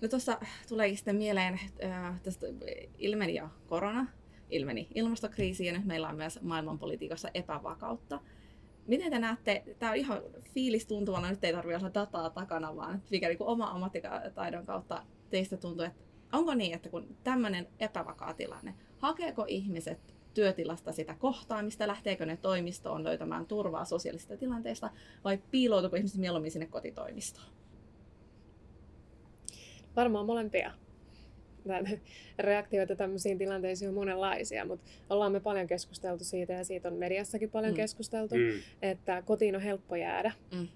No 0.00 0.08
tuossa 0.08 0.38
tuleekin 0.68 0.96
sitten 0.96 1.16
mieleen, 1.16 1.60
äh, 1.84 2.20
tästä 2.22 2.46
ilmeni 2.98 3.34
jo 3.34 3.48
korona, 3.68 4.06
ilmeni 4.50 4.88
ilmastokriisi 4.94 5.66
ja 5.66 5.72
nyt 5.72 5.84
meillä 5.84 6.08
on 6.08 6.16
myös 6.16 6.42
maailmanpolitiikassa 6.42 7.30
epävakautta. 7.34 8.20
Miten 8.86 9.10
te 9.10 9.18
näette, 9.18 9.64
tämä 9.78 9.92
on 9.92 9.98
ihan 9.98 10.22
fiilistuntuvana, 10.54 11.30
nyt 11.30 11.44
ei 11.44 11.52
tarvitse 11.52 11.76
olla 11.76 11.94
dataa 11.94 12.30
takana, 12.30 12.76
vaan 12.76 13.02
mikä 13.10 13.28
niin 13.28 13.36
oma 13.40 13.70
ammattitaidon 13.70 14.66
kautta 14.66 15.02
teistä 15.30 15.56
tuntuu, 15.56 15.84
että 15.84 16.04
onko 16.32 16.54
niin, 16.54 16.74
että 16.74 16.88
kun 16.88 17.16
tämmöinen 17.24 17.68
epävakaa 17.80 18.34
tilanne, 18.34 18.74
hakeeko 18.98 19.44
ihmiset 19.48 20.13
työtilasta 20.34 20.92
sitä 20.92 21.14
kohtaamista, 21.18 21.86
lähteekö 21.86 22.26
ne 22.26 22.36
toimistoon 22.36 23.04
löytämään 23.04 23.46
turvaa 23.46 23.84
sosiaalisista 23.84 24.36
tilanteista 24.36 24.90
vai 25.24 25.38
piiloutuuko 25.50 25.96
ihmiset 25.96 26.20
mieluummin 26.20 26.50
sinne 26.50 26.66
kotitoimistoon? 26.66 27.46
Varmaan 29.96 30.26
molempia. 30.26 30.70
reaktioita 32.38 32.96
tämmöisiin 32.96 33.38
tilanteisiin 33.38 33.88
on 33.88 33.94
monenlaisia, 33.94 34.64
mutta 34.64 34.90
ollaan 35.10 35.32
me 35.32 35.40
paljon 35.40 35.66
keskusteltu 35.66 36.24
siitä 36.24 36.52
ja 36.52 36.64
siitä 36.64 36.88
on 36.88 36.94
mediassakin 36.94 37.50
paljon 37.50 37.72
mm. 37.72 37.76
keskusteltu, 37.76 38.34
mm. 38.34 38.60
että 38.82 39.22
kotiin 39.22 39.56
on 39.56 39.62
helppo 39.62 39.96
jäädä. 39.96 40.32
Mm. 40.54 40.68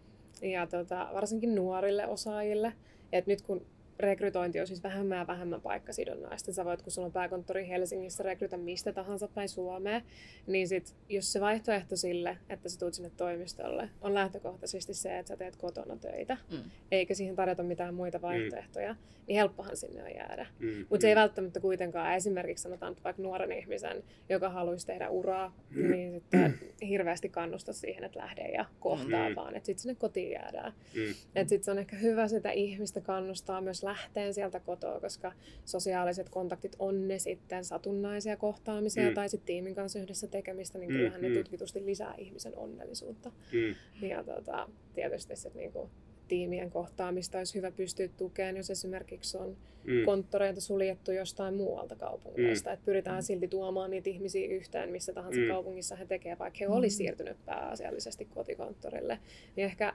Ja 0.42 0.66
tota, 0.66 1.08
varsinkin 1.14 1.54
nuorille 1.54 2.06
osaajille. 2.06 2.72
Et 3.12 3.26
nyt 3.26 3.42
kun 3.42 3.66
rekrytointi 3.98 4.60
on 4.60 4.66
siis 4.66 4.82
vähemmän 4.82 5.18
ja 5.18 5.26
vähemmän 5.26 5.60
paikkasidonnaista. 5.60 6.52
Sä 6.52 6.64
voit, 6.64 6.82
kun 6.82 6.92
sulla 6.92 7.06
on 7.06 7.12
pääkonttori 7.12 7.68
Helsingissä, 7.68 8.22
rekrytä 8.22 8.56
mistä 8.56 8.92
tahansa 8.92 9.28
päin 9.28 9.48
Suomeen, 9.48 10.02
niin 10.46 10.68
sit, 10.68 10.96
jos 11.08 11.32
se 11.32 11.40
vaihtoehto 11.40 11.96
sille, 11.96 12.38
että 12.48 12.68
sä 12.68 12.78
tulet 12.78 12.94
sinne 12.94 13.10
toimistolle, 13.16 13.88
on 14.00 14.14
lähtökohtaisesti 14.14 14.94
se, 14.94 15.18
että 15.18 15.28
sä 15.28 15.36
teet 15.36 15.56
kotona 15.56 15.96
töitä, 15.96 16.36
mm. 16.50 16.70
eikä 16.90 17.14
siihen 17.14 17.36
tarjota 17.36 17.62
mitään 17.62 17.94
muita 17.94 18.18
mm. 18.18 18.22
vaihtoehtoja, 18.22 18.92
mm. 18.92 18.98
niin 19.26 19.36
helppohan 19.36 19.76
sinne 19.76 20.02
on 20.02 20.14
jäädä. 20.14 20.46
Mm. 20.58 20.86
Mutta 20.90 21.02
se 21.02 21.08
ei 21.08 21.14
mm. 21.14 21.20
välttämättä 21.20 21.60
kuitenkaan, 21.60 22.14
esimerkiksi 22.14 22.62
sanotaan 22.62 22.92
että 22.92 23.04
vaikka 23.04 23.22
nuoren 23.22 23.52
ihmisen, 23.52 24.04
joka 24.28 24.48
haluaisi 24.48 24.86
tehdä 24.86 25.08
uraa, 25.08 25.54
mm. 25.70 25.90
niin 25.90 26.12
sitten 26.12 26.58
hirveästi 26.88 27.28
kannusta 27.28 27.72
siihen, 27.72 28.04
että 28.04 28.18
lähde 28.18 28.48
ja 28.48 28.64
kohtaa, 28.80 29.28
mm. 29.28 29.36
vaan 29.36 29.56
että 29.56 29.66
sitten 29.66 29.82
sinne 29.82 29.94
kotiin 29.94 30.30
jäädään. 30.30 30.72
Mm. 30.94 31.10
Että 31.34 31.48
sitten 31.48 31.64
se 31.64 31.70
on 31.70 31.78
ehkä 31.78 31.96
hyvä 31.96 32.28
sitä 32.28 32.50
ihmistä 32.50 33.00
kannustaa 33.00 33.60
myös 33.60 33.82
lähteen 33.88 34.34
sieltä 34.34 34.60
kotoa, 34.60 35.00
koska 35.00 35.32
sosiaaliset 35.64 36.28
kontaktit 36.28 36.76
on 36.78 37.08
ne 37.08 37.18
sitten 37.18 37.64
satunnaisia 37.64 38.36
kohtaamisia 38.36 39.08
mm. 39.08 39.14
tai 39.14 39.28
sitten 39.28 39.46
tiimin 39.46 39.74
kanssa 39.74 39.98
yhdessä 39.98 40.26
tekemistä, 40.26 40.78
niin 40.78 40.90
mm, 40.90 40.96
kyllähän 40.96 41.20
mm. 41.20 41.28
ne 41.28 41.38
tutkitusti 41.38 41.86
lisää 41.86 42.14
ihmisen 42.18 42.56
onnellisuutta. 42.56 43.30
Mm. 43.52 44.08
Ja 44.08 44.24
tota, 44.24 44.68
tietysti 44.94 45.36
se 45.36 45.50
niinku, 45.54 45.90
tiimien 46.28 46.70
kohtaamista 46.70 47.38
olisi 47.38 47.54
hyvä 47.54 47.70
pystyä 47.70 48.08
tukemaan, 48.16 48.56
jos 48.56 48.70
esimerkiksi 48.70 49.38
on 49.38 49.56
mm. 49.84 50.04
konttoreita 50.04 50.60
suljettu 50.60 51.12
jostain 51.12 51.54
muualta 51.54 51.96
kaupungeista. 51.96 52.70
Mm. 52.70 52.74
Että 52.74 52.84
pyritään 52.84 53.22
silti 53.22 53.48
tuomaan 53.48 53.90
niitä 53.90 54.10
ihmisiä 54.10 54.48
yhteen, 54.48 54.90
missä 54.90 55.12
tahansa 55.12 55.40
mm. 55.40 55.48
kaupungissa 55.48 55.96
he 55.96 56.06
tekevät, 56.06 56.38
vaikka 56.38 56.58
he 56.60 56.66
mm. 56.66 56.72
olisi 56.72 56.96
siirtynyt 56.96 57.44
pääasiallisesti 57.44 58.24
kotikonttorille. 58.24 59.18
Niin 59.56 59.64
ehkä 59.64 59.94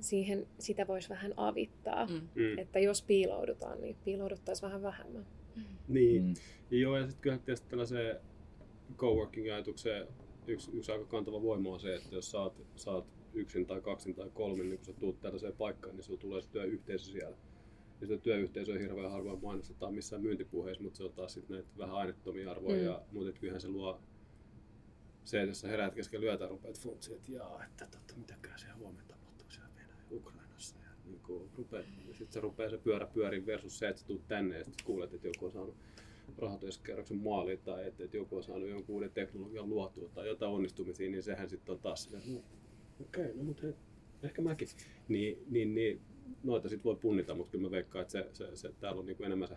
siihen 0.00 0.46
sitä 0.58 0.86
voisi 0.86 1.08
vähän 1.08 1.34
avittaa. 1.36 2.06
Mm. 2.06 2.28
mm. 2.34 2.58
Että 2.58 2.78
jos 2.78 3.02
piiloudutaan, 3.02 3.80
niin 3.80 3.96
piilouduttaisiin 4.04 4.66
vähän 4.66 4.82
vähemmän. 4.82 5.26
Mm. 5.56 5.62
Niin, 5.88 6.22
mm. 6.22 6.34
joo 6.70 6.96
ja 6.96 7.02
sitten 7.02 7.22
kyllä 7.22 7.38
tietysti 7.38 7.70
tällaiseen 7.70 8.16
coworking-ajatukseen 8.96 10.06
yksi, 10.46 10.70
yksi 10.74 10.92
aika 10.92 11.04
kantava 11.04 11.42
voima 11.42 11.70
on 11.70 11.80
se, 11.80 11.94
että 11.94 12.14
jos 12.14 12.30
saat, 12.30 12.52
saat 12.76 13.04
yksin 13.34 13.66
tai 13.66 13.80
kaksin 13.80 14.14
tai 14.14 14.30
kolmin, 14.34 14.68
niin 14.68 14.78
kun 14.78 14.86
sä 14.86 14.92
tuut 14.92 15.20
tällaiseen 15.20 15.52
paikkaan, 15.52 15.96
niin 15.96 16.04
sulla 16.04 16.20
tulee 16.20 16.42
se 16.42 16.48
työyhteisö 16.48 17.12
siellä. 17.12 17.36
Ja 18.00 18.06
sitä 18.06 18.22
työyhteisöä 18.22 18.78
hirveän 18.78 19.10
harvoin 19.10 19.42
mainostetaan 19.42 19.94
missään 19.94 20.22
myyntipuheissa, 20.22 20.82
mutta 20.82 20.96
se 20.96 21.04
on 21.04 21.12
taas 21.12 21.32
sitten 21.32 21.54
näitä 21.54 21.68
vähän 21.78 21.94
aineettomia 21.94 22.50
arvoja. 22.50 22.76
Mm. 22.76 22.84
Ja, 22.84 23.02
mutta 23.12 23.40
kyllähän 23.40 23.60
se 23.60 23.68
luo 23.68 24.00
se, 25.24 25.40
että 25.40 25.50
jos 25.50 25.60
sä 25.60 25.68
heräät 25.68 25.94
keskellä 25.94 26.24
lyötä, 26.24 26.48
rupeat 26.48 26.80
funtsiin, 26.80 27.16
että 27.16 27.32
jaa, 27.32 27.64
että 27.64 27.86
totta, 27.90 28.14
mitäkään 28.16 28.58
siellä 28.58 28.76
huomenta 28.76 29.16
Ukrainassa. 30.10 30.76
Ja 30.78 30.88
niin 31.04 31.20
kuin 31.20 31.45
rupeat, 31.56 31.86
sit 32.12 32.32
se 32.32 32.40
rupeaa 32.40 32.70
se 32.70 32.78
pyörä 32.78 33.06
pyörin 33.06 33.46
versus 33.46 33.78
se, 33.78 33.88
että 33.88 34.00
sä 34.00 34.06
tulet 34.06 34.28
tänne 34.28 34.58
ja 34.58 34.64
sitten 34.64 34.86
kuulet, 34.86 35.14
että 35.14 35.28
joku 35.28 35.44
on 35.44 35.52
saanut 35.52 35.76
rahoituskerroksen 36.38 37.16
maaliin 37.16 37.58
tai 37.58 37.86
että, 37.86 38.04
että 38.04 38.16
joku 38.16 38.36
on 38.36 38.42
saanut 38.42 38.68
jonkun 38.68 38.94
uuden 38.94 39.10
teknologian 39.10 39.68
luotua 39.68 40.08
tai 40.08 40.28
jotain 40.28 40.52
onnistumisia, 40.52 41.10
niin 41.10 41.22
sehän 41.22 41.48
sitten 41.48 41.72
on 41.72 41.78
taas 41.78 42.06
että 42.06 42.18
no, 42.26 42.38
okei, 43.00 43.24
okay, 43.24 43.36
no 43.36 43.44
mutta 43.44 43.62
hei, 43.62 43.74
ehkä 44.22 44.42
mäkin. 44.42 44.68
Niin, 45.08 45.38
niin, 45.50 45.74
niin 45.74 46.00
noita 46.42 46.68
sitten 46.68 46.84
voi 46.84 46.96
punnita, 46.96 47.34
mutta 47.34 47.50
kyllä 47.50 47.62
mä 47.62 47.70
veikkaan, 47.70 48.02
että 48.02 48.12
se, 48.12 48.28
se, 48.32 48.56
se, 48.56 48.72
täällä 48.80 49.00
on 49.00 49.06
niin 49.06 49.16
kuin 49.16 49.26
enemmän 49.26 49.48
se 49.48 49.56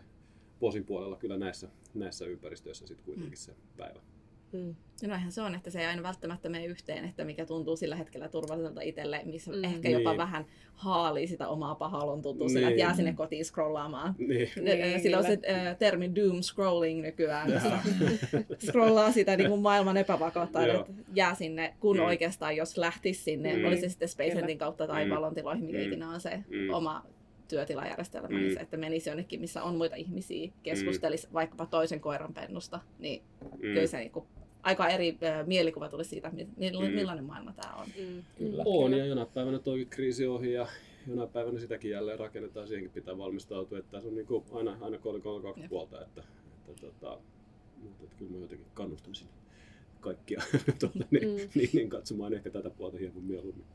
posin 0.59 0.85
puolella 0.85 1.15
kyllä 1.15 1.37
näissä, 1.37 1.69
näissä 1.93 2.25
ympäristöissä 2.25 2.87
sitten 2.87 3.05
kuitenkin 3.05 3.31
mm. 3.39 3.43
se 3.43 3.55
päivä. 3.77 4.01
Mm. 4.51 4.75
Ja 5.01 5.19
se 5.29 5.41
on, 5.41 5.55
että 5.55 5.69
se 5.69 5.79
ei 5.79 5.85
aina 5.85 6.03
välttämättä 6.03 6.49
mene 6.49 6.65
yhteen, 6.65 7.05
että 7.05 7.25
mikä 7.25 7.45
tuntuu 7.45 7.75
sillä 7.75 7.95
hetkellä 7.95 8.29
turvalliselta 8.29 8.81
itselle, 8.81 9.21
missä 9.25 9.51
mm. 9.51 9.63
ehkä 9.63 9.89
jopa 9.89 10.09
niin. 10.09 10.17
vähän 10.17 10.45
haalii 10.73 11.27
sitä 11.27 11.47
omaa 11.47 11.75
pahalon 11.75 12.21
tuntuu 12.21 12.47
niin. 12.47 12.53
sillä, 12.53 12.69
että 12.69 12.79
jää 12.79 12.95
sinne 12.95 13.13
kotiin 13.13 13.45
scrollaamaan. 13.45 14.15
Niin. 14.17 14.49
niin 14.61 15.01
sillä 15.01 15.17
on 15.17 15.23
se 15.23 15.39
äh, 15.49 15.77
termi 15.77 16.15
doom 16.15 16.41
scrolling 16.41 17.01
nykyään, 17.01 17.51
missä 17.51 17.79
scrollaa 18.69 19.11
sitä 19.11 19.37
niin 19.37 19.49
kuin 19.49 19.61
maailman 19.61 19.97
epävakautta, 19.97 20.65
että 20.65 20.93
jää 21.13 21.35
sinne, 21.35 21.73
kun 21.79 21.97
mm. 21.97 22.03
oikeastaan 22.03 22.55
jos 22.55 22.77
lähtisi 22.77 23.23
sinne, 23.23 23.57
mm. 23.57 23.65
oli 23.65 23.77
se 23.77 23.89
sitten 23.89 24.09
Space 24.09 24.55
kautta 24.57 24.87
tai 24.87 25.05
mm. 25.05 25.11
valontiloihin, 25.11 25.65
mikä 25.65 25.77
mm. 25.77 25.83
ikinä 25.83 26.09
on 26.09 26.21
se 26.21 26.43
mm. 26.49 26.73
oma 26.73 27.05
työtilajärjestelmä, 27.47 28.27
mm. 28.27 28.35
niin 28.35 28.53
se, 28.53 28.59
että 28.59 28.77
menisi 28.77 29.09
jonnekin, 29.09 29.41
missä 29.41 29.63
on 29.63 29.75
muita 29.75 29.95
ihmisiä, 29.95 30.51
keskustelisi 30.63 31.27
mm. 31.27 31.33
vaikkapa 31.33 31.65
toisen 31.65 31.99
koiran 31.99 32.33
pennusta, 32.33 32.79
niin 32.99 33.23
mm. 33.41 33.59
kyllä 33.59 33.87
se 33.87 33.97
niin 33.97 34.11
kuin 34.11 34.25
aika 34.63 34.87
eri 34.87 35.17
äh, 35.23 35.47
mielikuva 35.47 35.89
tuli 35.89 36.05
siitä, 36.05 36.31
millainen, 36.57 36.91
mm. 36.91 36.95
millainen 36.95 37.23
maailma 37.23 37.53
tämä 37.53 37.73
on. 37.73 37.87
Mm. 37.99 38.23
Kyllä. 38.37 38.63
On, 38.65 38.93
ja 38.93 39.05
jonain 39.05 39.27
päivänä 39.27 39.59
tuo 39.59 39.73
kriisi 39.89 40.27
ohi 40.27 40.53
ja 40.53 40.67
jonain 41.07 41.29
päivänä 41.29 41.59
sitäkin 41.59 41.91
jälleen 41.91 42.19
rakennetaan, 42.19 42.67
siihenkin 42.67 42.91
pitää 42.91 43.17
valmistautua, 43.17 43.77
että 43.77 43.91
tässä 43.91 44.09
on 44.09 44.15
niin 44.15 44.27
kuin 44.27 44.43
aina, 44.51 44.77
aina 44.81 44.97
kolikon 44.97 45.41
kaksi 45.41 45.61
Jep. 45.61 45.69
puolta, 45.69 46.01
että, 46.01 46.23
että, 46.67 46.81
tota, 46.81 47.19
mutta 47.83 48.03
että 48.03 48.15
kyllä 48.15 48.31
mä 48.31 48.37
jotenkin 48.37 48.67
kannustan 48.73 49.15
sinne 49.15 49.33
kaikkia 49.99 50.41
tuota, 50.79 51.05
niin, 51.11 51.27
mm. 51.27 51.49
niin, 51.55 51.69
niin, 51.73 51.89
katsomaan 51.89 52.33
ehkä 52.33 52.49
tätä 52.49 52.69
puolta 52.69 52.97
hieman 52.97 53.23
mieluummin. 53.23 53.65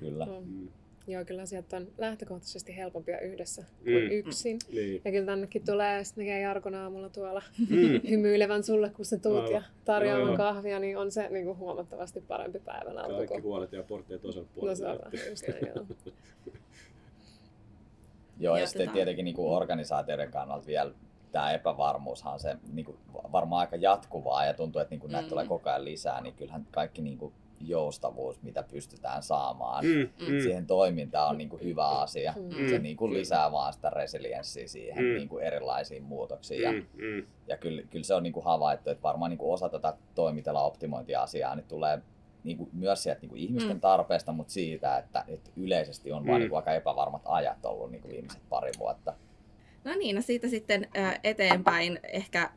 Kyllä. 0.00 0.26
Mm. 0.26 0.68
Joo, 1.10 1.24
kyllä 1.24 1.46
sieltä 1.46 1.76
on 1.76 1.88
lähtökohtaisesti 1.98 2.76
helpompia 2.76 3.20
yhdessä 3.20 3.64
kuin 3.84 4.04
mm. 4.04 4.10
yksin. 4.10 4.58
Mm. 4.68 4.74
Niin. 4.74 5.02
Ja 5.04 5.10
kyllä 5.10 5.26
tännekin 5.26 5.64
tulee, 5.66 6.04
sitten 6.04 6.24
näkee 6.24 6.40
Jarkon 6.40 6.74
aamulla 6.74 7.08
tuolla 7.08 7.42
mm. 7.70 8.00
hymyilevän 8.10 8.62
sulle, 8.64 8.90
kun 8.90 9.04
sä 9.04 9.18
tuut 9.18 9.36
Aivan. 9.36 9.52
ja 9.52 9.62
tarjoamaan 9.84 10.22
Aivan. 10.22 10.36
kahvia, 10.36 10.78
niin 10.78 10.98
on 10.98 11.12
se 11.12 11.28
niin 11.28 11.44
kuin 11.44 11.58
huomattavasti 11.58 12.20
parempi 12.20 12.58
päivän 12.58 12.98
alku. 12.98 13.16
Kaikki 13.16 13.38
huolet 13.38 13.72
ja 13.72 13.82
portteja 13.82 14.18
toisella 14.18 14.48
puolella. 14.54 14.94
No 14.94 15.10
se 15.10 15.24
on 15.24 15.30
just 15.30 15.44
joo. 15.48 15.86
joo, 18.40 18.56
ja 18.56 18.66
sitten 18.66 18.90
tietenkin 18.90 19.24
niin 19.24 19.36
kuin 19.36 19.52
organisaatioiden 19.52 20.30
kannalta 20.30 20.66
vielä 20.66 20.92
tämä 21.32 21.52
epävarmuushan 21.52 22.32
on 22.32 22.40
se 22.40 22.56
niin 22.72 22.84
kuin, 22.84 22.98
varmaan 23.32 23.60
aika 23.60 23.76
jatkuvaa 23.76 24.44
ja 24.44 24.54
tuntuu, 24.54 24.80
että 24.80 24.92
niin 24.92 25.00
kuin 25.00 25.12
näitä 25.12 25.26
mm. 25.26 25.30
tulee 25.30 25.46
koko 25.46 25.70
ajan 25.70 25.84
lisää, 25.84 26.20
niin 26.20 26.34
kyllähän 26.34 26.66
kaikki 26.70 27.02
niin 27.02 27.18
kuin, 27.18 27.32
joustavuus, 27.60 28.42
mitä 28.42 28.62
pystytään 28.62 29.22
saamaan 29.22 29.84
mm, 29.84 30.08
mm. 30.28 30.40
siihen 30.42 30.66
toimintaan 30.66 31.30
on 31.30 31.38
niin 31.38 31.48
kuin 31.48 31.62
hyvä 31.62 31.88
asia. 31.88 32.34
Mm, 32.36 32.68
se 32.68 32.78
niin 32.78 32.96
kuin 32.96 33.12
lisää 33.12 33.52
vaan 33.52 33.72
sitä 33.72 33.90
resilienssiä 33.90 34.68
siihen 34.68 35.04
mm. 35.04 35.14
niin 35.14 35.28
kuin 35.28 35.44
erilaisiin 35.44 36.02
muutoksiin. 36.02 36.62
Ja, 36.62 36.72
mm, 36.72 36.86
mm. 36.92 37.26
ja 37.46 37.56
kyllä, 37.56 37.82
kyllä 37.90 38.04
se 38.04 38.14
on 38.14 38.22
niin 38.22 38.32
kuin 38.32 38.44
havaittu, 38.44 38.90
että 38.90 39.02
varmaan 39.02 39.30
niin 39.30 39.38
kuin 39.38 39.52
osa 39.52 39.68
tätä 39.68 39.94
toimitila-optimointiasiaa 40.14 41.54
niin 41.54 41.68
tulee 41.68 41.98
niin 42.44 42.56
kuin 42.56 42.70
myös 42.72 43.02
sieltä 43.02 43.20
niin 43.20 43.28
kuin 43.28 43.40
ihmisten 43.40 43.76
mm. 43.76 43.80
tarpeesta, 43.80 44.32
mutta 44.32 44.52
siitä, 44.52 44.98
että, 44.98 45.24
että 45.28 45.50
yleisesti 45.56 46.12
on 46.12 46.22
mm. 46.22 46.28
vaan 46.28 46.40
niin 46.40 46.50
kuin 46.50 46.56
aika 46.56 46.72
epävarmat 46.72 47.22
ajat 47.24 47.64
ollut 47.64 47.90
niin 47.90 48.02
kuin 48.02 48.12
viimeiset 48.12 48.42
pari 48.48 48.70
vuotta. 48.78 49.14
No 49.84 49.94
niin, 49.94 50.16
no 50.16 50.22
siitä 50.22 50.48
sitten 50.48 50.88
eteenpäin 51.24 52.00
ehkä 52.02 52.42
äh, 52.42 52.50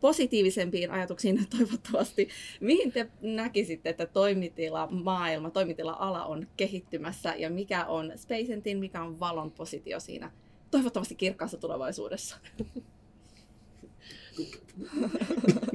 positiivisempiin 0.00 0.90
ajatuksiin 0.90 1.46
toivottavasti. 1.58 2.28
Mihin 2.60 2.92
te 2.92 3.08
näkisitte, 3.20 3.88
että 3.88 4.06
toimitila 4.06 4.86
maailma, 4.86 5.50
toimitila-ala 5.50 6.24
on 6.24 6.46
kehittymässä 6.56 7.34
ja 7.36 7.50
mikä 7.50 7.84
on 7.84 8.12
Spacentin, 8.16 8.78
mikä 8.78 9.02
on 9.02 9.20
valon 9.20 9.50
positio 9.50 10.00
siinä 10.00 10.30
toivottavasti 10.70 11.14
kirkkaassa 11.14 11.56
tulevaisuudessa? 11.56 12.36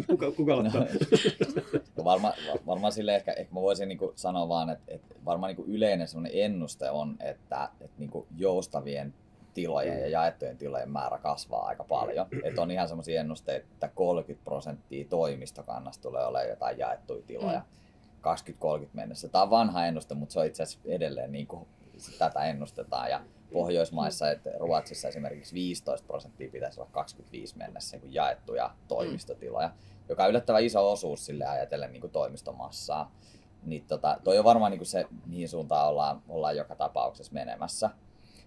kuka, 0.07 0.31
kuka 0.31 0.55
ottaa? 0.55 0.85
No, 1.97 2.03
varmaan 2.03 2.33
varma 2.65 2.91
sille 2.91 3.15
ehkä, 3.15 3.33
ehkä 3.33 3.53
mä 3.53 3.61
voisin 3.61 3.87
niinku 3.87 4.13
sanoa 4.15 4.49
vaan, 4.49 4.69
että, 4.69 4.93
että 4.93 5.15
varmaan 5.25 5.49
niinku 5.49 5.71
yleinen 5.71 6.07
ennuste 6.33 6.89
on, 6.89 7.17
että, 7.19 7.69
että 7.81 7.99
niinku 7.99 8.27
joustavien 8.37 9.13
tilojen 9.53 9.99
ja 9.99 10.07
jaettujen 10.07 10.57
tilojen 10.57 10.91
määrä 10.91 11.17
kasvaa 11.17 11.65
aika 11.65 11.83
paljon. 11.83 12.27
Et 12.43 12.59
on 12.59 12.71
ihan 12.71 12.87
semmoisia 12.87 13.21
ennusteita, 13.21 13.67
että 13.73 13.87
30 13.87 14.45
prosenttia 14.45 15.05
toimistokannasta 15.09 16.01
tulee 16.01 16.25
olemaan 16.25 16.49
jotain 16.49 16.77
jaettuja 16.77 17.23
tiloja. 17.27 17.59
Mm. 17.59 18.85
20-30 18.85 18.87
mennessä. 18.93 19.29
Tämä 19.29 19.41
on 19.41 19.49
vanha 19.49 19.85
ennuste, 19.85 20.13
mutta 20.13 20.33
se 20.33 20.39
on 20.39 20.45
itse 20.45 20.63
asiassa 20.63 20.89
edelleen 20.89 21.31
niin 21.31 21.47
kuin 21.47 21.67
tätä 22.19 22.43
ennustetaan. 22.43 23.09
Ja 23.09 23.21
Pohjoismaissa, 23.53 24.31
että 24.31 24.49
Ruotsissa 24.59 25.07
esimerkiksi 25.07 25.53
15 25.53 26.07
prosenttia 26.07 26.51
pitäisi 26.51 26.79
olla 26.79 26.89
25 26.93 27.57
mennessä 27.57 27.97
niin 27.97 28.13
jaettuja 28.13 28.71
toimistotiloja, 28.87 29.71
joka 30.09 30.23
on 30.23 30.29
yllättävän 30.29 30.63
iso 30.63 30.91
osuus 30.91 31.25
sille 31.25 31.45
ajatellen 31.45 31.91
niin 31.91 32.01
kuin 32.01 32.11
toimistomassaa. 32.11 33.11
Niin 33.63 33.85
tota, 33.87 34.17
toi 34.23 34.37
on 34.37 34.43
varmaan 34.43 34.71
niin 34.71 34.79
kuin 34.79 34.87
se, 34.87 35.05
mihin 35.25 35.49
suuntaan 35.49 35.89
ollaan, 35.89 36.21
ollaan 36.29 36.57
joka 36.57 36.75
tapauksessa 36.75 37.33
menemässä. 37.33 37.89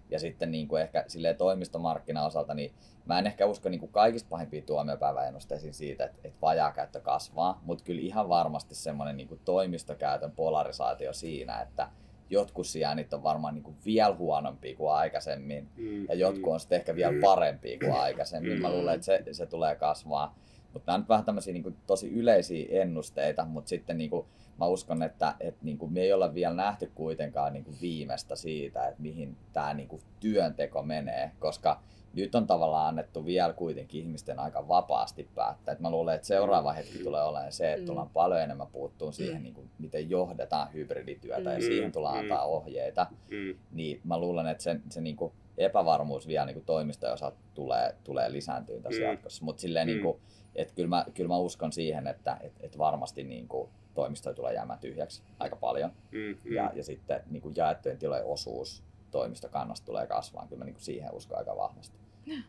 Ja 0.09 0.19
sitten 0.19 0.51
niin 0.51 0.67
kuin 0.67 0.81
ehkä 0.81 1.05
toimistomarkkina 1.37 2.25
osalta, 2.25 2.53
niin 2.53 2.73
mä 3.05 3.19
en 3.19 3.27
ehkä 3.27 3.45
usko 3.45 3.69
niin 3.69 3.79
kuin 3.79 3.91
kaikista 3.91 4.29
pahimpia 4.29 4.61
tuomiopäiväennusteisiin 4.61 5.73
siitä, 5.73 6.05
että, 6.05 6.17
että 6.23 6.41
vajaakäyttö 6.41 6.99
kasvaa, 6.99 7.61
mutta 7.65 7.83
kyllä 7.83 8.01
ihan 8.01 8.29
varmasti 8.29 8.75
semmoinen 8.75 9.17
niin 9.17 9.27
kuin 9.27 9.41
toimistokäytön 9.45 10.31
polarisaatio 10.31 11.13
siinä, 11.13 11.61
että 11.61 11.89
jotkut 12.29 12.67
sijainnit 12.67 13.13
on 13.13 13.23
varmaan 13.23 13.53
niin 13.53 13.63
kuin 13.63 13.77
vielä 13.85 14.15
huonompia 14.15 14.75
kuin 14.75 14.91
aikaisemmin. 14.91 15.69
Mm, 15.77 16.05
ja 16.09 16.15
jotkut 16.15 16.53
on 16.53 16.59
sitten 16.59 16.75
ehkä 16.75 16.95
vielä 16.95 17.21
parempia 17.21 17.79
kuin 17.79 17.93
aikaisemmin. 17.93 18.61
Mä 18.61 18.71
luulen, 18.71 18.95
että 18.95 19.05
se, 19.05 19.23
se 19.31 19.45
tulee 19.45 19.75
kasvaa. 19.75 20.35
Mutta 20.73 20.91
nämä 20.91 20.95
on 20.95 21.01
nyt 21.01 21.09
vähän 21.09 21.25
tämmöisiä 21.25 21.53
niin 21.53 21.63
kuin, 21.63 21.77
tosi 21.87 22.11
yleisiä 22.11 22.81
ennusteita, 22.81 23.45
mutta 23.45 23.69
sitten 23.69 23.97
niin 23.97 24.09
kuin, 24.09 24.27
mä 24.59 24.65
uskon, 24.65 25.03
että, 25.03 25.35
että 25.39 25.65
niin 25.65 25.77
kuin, 25.77 25.93
me 25.93 26.01
ei 26.01 26.13
olla 26.13 26.33
vielä 26.33 26.53
nähty 26.53 26.91
kuitenkaan 26.95 27.53
niin 27.53 27.63
kuin, 27.63 27.77
viimeistä 27.81 28.35
siitä, 28.35 28.87
että 28.87 29.01
mihin 29.01 29.37
tämä 29.53 29.73
niin 29.73 29.87
kuin, 29.87 30.01
työnteko 30.19 30.83
menee, 30.83 31.31
koska 31.39 31.79
nyt 32.13 32.35
on 32.35 32.47
tavallaan 32.47 32.87
annettu 32.87 33.25
vielä 33.25 33.53
kuitenkin 33.53 34.01
ihmisten 34.01 34.39
aika 34.39 34.67
vapaasti 34.67 35.29
päättää. 35.35 35.71
Et 35.73 35.79
mä 35.79 35.89
luulen, 35.91 36.15
että 36.15 36.27
seuraava 36.27 36.73
hetki 36.73 36.99
tulee 37.03 37.23
olemaan 37.23 37.51
se, 37.51 37.69
että 37.73 37.81
Mm. 37.81 37.85
tullaan 37.85 38.09
paljon 38.09 38.41
enemmän 38.41 38.67
puuttuun 38.67 39.13
siihen, 39.13 39.37
Mm. 39.37 39.43
niin 39.43 39.53
kuin, 39.53 39.69
miten 39.79 40.09
johdetaan 40.09 40.73
hybridityötä 40.73 41.49
ja 41.51 41.57
Mm. 41.57 41.61
siihen 41.63 41.91
tullaan 41.91 42.15
Mm. 42.15 42.21
antaa 42.21 42.45
ohjeita. 42.45 43.07
Mm, 43.29 43.55
Niin 43.71 44.01
mä 44.03 44.19
luulen, 44.19 44.47
että 44.47 44.63
se, 44.63 44.79
se 44.89 45.01
niin 45.01 45.15
kuin 45.15 45.33
epävarmuus 45.57 46.27
vielä 46.27 46.45
niin 46.45 46.53
kuin 46.55 46.65
toimistojen 46.65 47.13
osalta 47.13 47.37
tulee, 47.53 47.95
tulee 48.03 48.31
lisääntyä 48.31 48.79
tässä 48.81 49.01
Mm. 49.01 49.07
jatkossa. 49.07 49.45
Mutta 49.45 49.61
silleen, 49.61 49.87
Mm. 49.87 49.91
niin 49.93 50.01
kuin, 50.03 50.17
että 50.55 50.73
kyllä 50.73 50.89
mä, 50.89 51.05
kyllä 51.13 51.27
mä 51.27 51.37
uskon 51.37 51.71
siihen, 51.71 52.07
että 52.07 52.37
et, 52.41 52.53
et 52.59 52.77
varmasti 52.77 53.23
niin 53.23 53.47
kuin 53.47 53.69
toimistoja 53.97 54.33
tulee 54.35 54.53
jäämään 54.53 54.79
tyhjäksi 54.79 55.21
aika 55.39 55.55
paljon. 55.55 55.91
mm, 56.11 56.37
mm. 56.43 56.53
Ja, 56.53 56.71
ja 56.75 56.83
sitten 56.83 57.23
niin 57.29 57.41
kuin 57.41 57.55
jaettujen 57.55 57.97
tilojen 57.97 58.25
osuus 58.25 58.83
toimistokannasta 59.11 59.85
tulee 59.85 60.07
kasvamaan. 60.07 60.47
Kyllä 60.47 60.59
mä 60.59 60.65
niin 60.65 60.75
kuin 60.75 60.83
siihen 60.83 61.13
uskon 61.13 61.37
aika 61.37 61.55
vahvasti. 61.57 61.97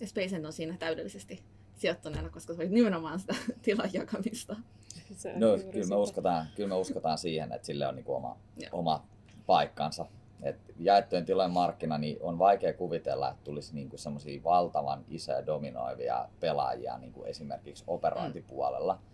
Ja 0.00 0.08
Spacent 0.08 0.44
on 0.44 0.52
siinä 0.52 0.76
täydellisesti 0.78 1.42
sijoittuneena, 1.74 2.30
koska 2.30 2.54
se 2.54 2.62
oli 2.62 2.70
nimenomaan 2.70 3.20
sitä 3.20 3.34
tilan 3.62 3.90
jakamista. 3.92 4.56
No, 5.36 5.46
kyllä 5.72 5.86
me, 5.88 5.94
uskotaan, 5.94 6.46
kyllä 6.56 6.68
me 6.68 6.74
uskotaan 6.74 7.18
siihen, 7.18 7.52
että 7.52 7.66
sille 7.66 7.86
on 7.86 7.96
niin 7.96 8.04
kuin 8.04 8.16
oma, 8.16 8.36
Joo. 8.56 8.68
oma 8.72 9.06
paikkansa. 9.46 10.06
Et 10.42 10.56
jaettujen 10.78 11.24
tilojen 11.24 11.50
markkina, 11.50 11.98
niin 11.98 12.16
on 12.20 12.38
vaikea 12.38 12.72
kuvitella, 12.72 13.30
että 13.30 13.44
tulisi 13.44 13.74
niin 13.74 13.90
semmoisia 13.96 14.44
valtavan 14.44 15.04
isoja 15.08 15.46
dominoivia 15.46 16.28
pelaajia 16.40 16.98
niin 16.98 17.12
kuin 17.12 17.28
esimerkiksi 17.28 17.84
operointipuolella. 17.86 18.92
Ää, 18.92 19.11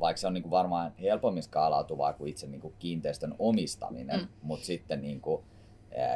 Vaikka 0.00 0.20
se 0.20 0.26
on 0.26 0.34
niin 0.34 0.42
kuin 0.42 0.50
varmaan 0.50 0.92
helpommin 1.00 1.42
skaalautuvaa 1.42 2.12
kuin 2.12 2.30
itse 2.30 2.46
niin 2.46 2.60
kuin 2.60 2.74
kiinteistön 2.78 3.34
omistaminen, 3.38 4.20
Mm. 4.20 4.26
mutta 4.42 4.66
sitten 4.66 5.02
niin 5.02 5.20
kuin, 5.20 5.44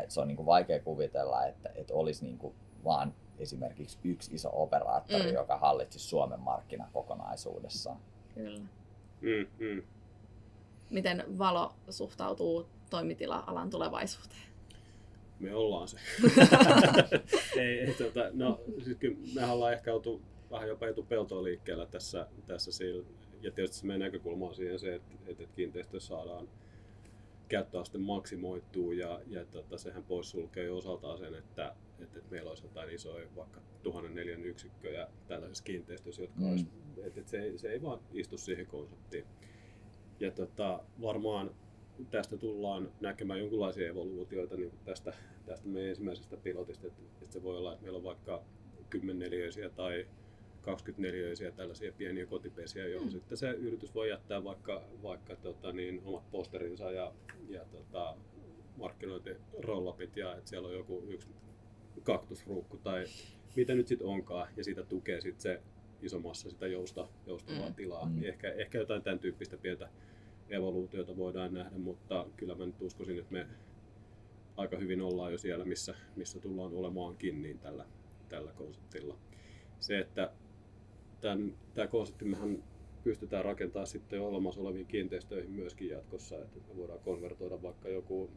se 0.09 0.21
on 0.21 0.29
niin 0.29 0.37
kuin 0.37 0.47
vaikea 0.47 0.81
kuvitella, 0.81 1.47
että, 1.47 1.71
että 1.75 1.95
olisi 1.95 2.25
niin 2.25 2.39
kuin 2.39 2.55
vaan 2.85 3.15
esimerkiksi 3.39 3.99
yksi 4.05 4.35
iso 4.35 4.51
operaattori, 4.53 5.23
Mm. 5.29 5.35
joka 5.35 5.57
hallitsisi 5.57 6.09
Suomen 6.09 6.41
markkina 6.41 6.89
kokonaisuudessaan. 6.93 7.99
Kyllä. 8.35 8.61
Mm, 9.21 9.47
mm. 9.67 9.83
Miten 10.91 11.39
Valo 11.39 11.73
suhtautuu 11.91 12.67
toimitila-alan 12.91 13.71
tulevaisuuteen? 13.71 14.41
Me 15.41 15.55
ollaan 15.55 15.89
se. 15.89 15.97
ei, 17.61 17.81
ei, 17.81 17.95
tota, 17.95 18.21
no, 18.33 18.61
siis 18.85 18.97
kyllä 18.99 19.17
mehän 19.35 19.51
ollaan 19.51 19.73
ehkä 19.73 19.95
oltu 19.95 20.23
vähän 20.51 20.69
jopa 20.69 20.87
etupeltoa 20.87 21.43
liikkeellä 21.45 21.87
tässä, 21.87 22.27
tässä 22.47 22.73
sillä. 22.73 23.05
Ja 23.43 23.51
tietysti 23.51 23.87
meidän 23.87 24.01
näkökulma 24.01 24.47
on 24.47 24.55
siihen 24.55 24.79
se, 24.79 24.95
että, 24.95 25.15
että 25.27 25.45
kiinteistö 25.57 26.01
saadaan 26.01 26.49
käyttöaste 27.49 27.99
maksimoituu 27.99 28.93
ja, 28.93 29.21
ja 29.27 29.45
tota, 29.45 29.79
sehän 29.79 30.05
poissulkee 30.05 30.65
jo 30.65 30.77
osaltaan 30.77 31.19
sen, 31.19 31.35
että, 31.35 31.75
että, 31.99 32.19
että 32.19 32.31
meillä 32.31 32.51
olisi 32.51 32.65
jotain 32.65 32.91
isoja 32.91 33.29
vaikka 33.37 33.61
tuhannen 33.83 34.15
neljän 34.15 34.45
yksikköjä 34.45 35.09
tällaisessa 35.29 35.65
kiinteistössä, 35.65 36.23
jotka 36.23 36.41
Mm. 36.41 36.51
olisi, 36.51 36.67
että, 36.97 37.21
että 37.21 37.31
se, 37.31 37.39
ei, 37.39 37.59
se 37.59 37.69
ei 37.69 37.83
vaan 37.83 38.01
istu 38.13 38.39
siihen 38.39 38.67
konseptiin. 38.67 39.25
Ja 40.21 40.31
tota, 40.31 40.85
varmaan 41.03 41.51
tästä 42.11 42.37
tullaan 42.37 42.93
näkemään 43.01 43.41
jonkinlaisia 43.41 43.89
evoluutioita 43.89 44.57
niin 44.57 44.71
kuin 44.71 44.81
tästä, 44.85 45.13
tästä 45.47 45.69
meidän 45.69 45.89
ensimmäisestä 45.89 46.37
pilotista, 46.37 46.87
että, 46.87 47.03
että 47.23 47.33
se 47.33 47.43
voi 47.43 47.57
olla, 47.57 47.73
että 47.73 47.83
meillä 47.83 47.97
on 47.97 48.05
vaikka 48.05 48.43
10 48.91 49.19
neliöisiä 49.19 49.71
tai 49.71 50.07
24 50.73 51.51
tällaisia 51.57 51.93
pieniä 51.93 52.27
kotipesiä, 52.27 52.87
joihin 52.89 53.09
Mm. 53.09 53.13
sitten 53.13 53.39
se 53.39 53.51
yritys 53.51 53.95
voi 53.95 54.11
jättää 54.11 54.45
vaikka, 54.45 54.85
vaikka 55.03 55.37
tota, 55.37 55.73
niin, 55.73 56.03
omat 56.05 56.31
posterinsa 56.31 56.91
ja, 56.91 57.13
ja 57.49 57.65
tota, 57.65 58.17
markkinointirollapit 58.77 60.17
ja 60.17 60.37
että 60.37 60.51
siellä 60.51 60.69
on 60.69 60.75
joku 60.75 61.05
yksi 61.09 61.29
kaktusruukku 62.03 62.77
tai 62.77 63.05
mitä 63.57 63.75
nyt 63.75 63.89
sitten 63.89 64.07
onkaan 64.07 64.49
ja 64.57 64.65
siitä 64.65 64.83
tukee 64.83 65.21
sitten 65.21 65.41
se 65.43 65.63
iso 66.03 66.19
massa 66.21 66.51
sitä 66.51 66.67
jousta, 66.67 67.09
joustavaa 67.27 67.69
Mm. 67.69 67.75
tilaa. 67.75 68.07
Mm. 68.09 68.15
Niin 68.15 68.29
ehkä, 68.29 68.53
ehkä 68.53 68.79
jotain 68.79 69.03
tämän 69.03 69.19
tyyppistä 69.19 69.57
pientä 69.57 69.89
evoluutiota 70.51 71.17
voidaan 71.17 71.55
nähdä, 71.55 71.79
mutta 71.79 72.27
kyllä 72.37 72.55
mä 72.55 72.67
nyt 72.67 72.83
uskoisin, 72.83 73.19
että 73.19 73.33
me 73.33 73.47
aika 74.57 74.77
hyvin 74.77 75.01
ollaan 75.01 75.33
jo 75.33 75.39
siellä, 75.39 75.65
missä, 75.65 75.95
missä 76.17 76.41
tullaan 76.41 76.75
olemaankin 76.75 77.43
niin 77.43 77.59
tällä, 77.59 77.85
tällä 78.29 78.53
konseptilla. 78.53 79.19
Se, 79.81 79.99
että 79.99 80.31
tämän, 81.21 81.55
tämä 81.75 81.87
konsepti 81.87 82.25
mehän 82.25 82.65
pystytään 83.05 83.45
rakentamaan 83.45 83.87
sitten 83.87 84.21
olemassa 84.21 84.61
oleviin 84.61 84.87
kiinteistöihin 84.87 85.51
myöskin 85.51 85.89
jatkossa, 85.89 86.37
että 86.37 86.59
me 86.69 86.77
voidaan 86.77 87.01
konvertoida 87.01 87.63
vaikka 87.63 87.89
joku 87.89 88.31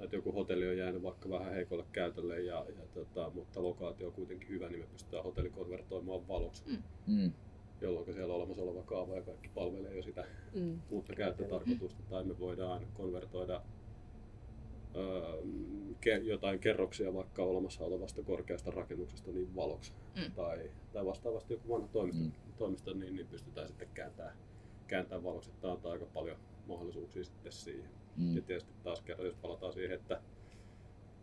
että 0.00 0.16
joku 0.16 0.32
hotelli 0.32 0.68
on 0.68 0.76
jäänyt 0.78 1.02
vaikka 1.02 1.28
vähän 1.30 1.52
heikolle 1.52 1.84
käytölle, 1.92 2.40
ja, 2.40 2.66
ja 2.68 2.86
tota, 2.94 3.30
mutta 3.34 3.62
lokaatio 3.62 4.06
on 4.06 4.12
kuitenkin 4.12 4.48
hyvä, 4.48 4.68
niin 4.68 4.80
me 4.80 4.86
pystytään 4.92 5.24
hotelli 5.24 5.50
konvertoimaan 5.50 6.28
valoksi, 6.28 6.64
Mm. 7.06 7.32
jolloin 7.80 8.12
siellä 8.14 8.34
olemassa 8.34 8.62
oleva 8.62 8.82
kaava 8.82 9.16
ja 9.16 9.22
kaikki 9.22 9.48
palvelee 9.54 9.96
jo 9.96 10.02
sitä 10.02 10.24
Mm. 10.54 10.80
uutta 10.90 11.14
käyttötarkoitusta, 11.14 12.02
tai 12.10 12.24
me 12.24 12.38
voidaan 12.38 12.86
konvertoida 12.94 13.62
öö, 14.96 15.42
ke- 16.06 16.22
jotain 16.24 16.58
kerroksia 16.58 17.14
vaikka 17.14 17.42
olemassa 17.42 17.84
olevasta 17.84 18.22
korkeasta 18.22 18.70
rakennuksesta 18.70 19.30
niin 19.32 19.56
valoksi. 19.56 19.92
Mm. 20.16 20.32
Tai, 20.36 20.70
tai 20.92 21.06
vastaavasti 21.06 21.54
joku 21.54 21.68
vanha 21.74 21.88
toimisto, 21.88 22.24
Mm. 22.24 22.32
toimisto 22.58 22.92
niin, 22.94 23.16
niin 23.16 23.26
pystytään 23.26 23.68
sitten 23.68 23.88
kääntämään, 23.94 24.36
kääntämään 24.86 25.24
valoksi. 25.24 25.50
Tämä 25.60 25.72
antaa 25.72 25.92
aika 25.92 26.06
paljon 26.06 26.36
mahdollisuuksia 26.66 27.24
sitten 27.24 27.52
siihen. 27.52 27.90
Mm. 28.16 28.36
Ja 28.36 28.42
tietysti 28.42 28.72
taas 28.82 29.00
kerran, 29.00 29.26
jos 29.26 29.36
palataan 29.36 29.72
siihen, 29.72 29.96
että 29.96 30.20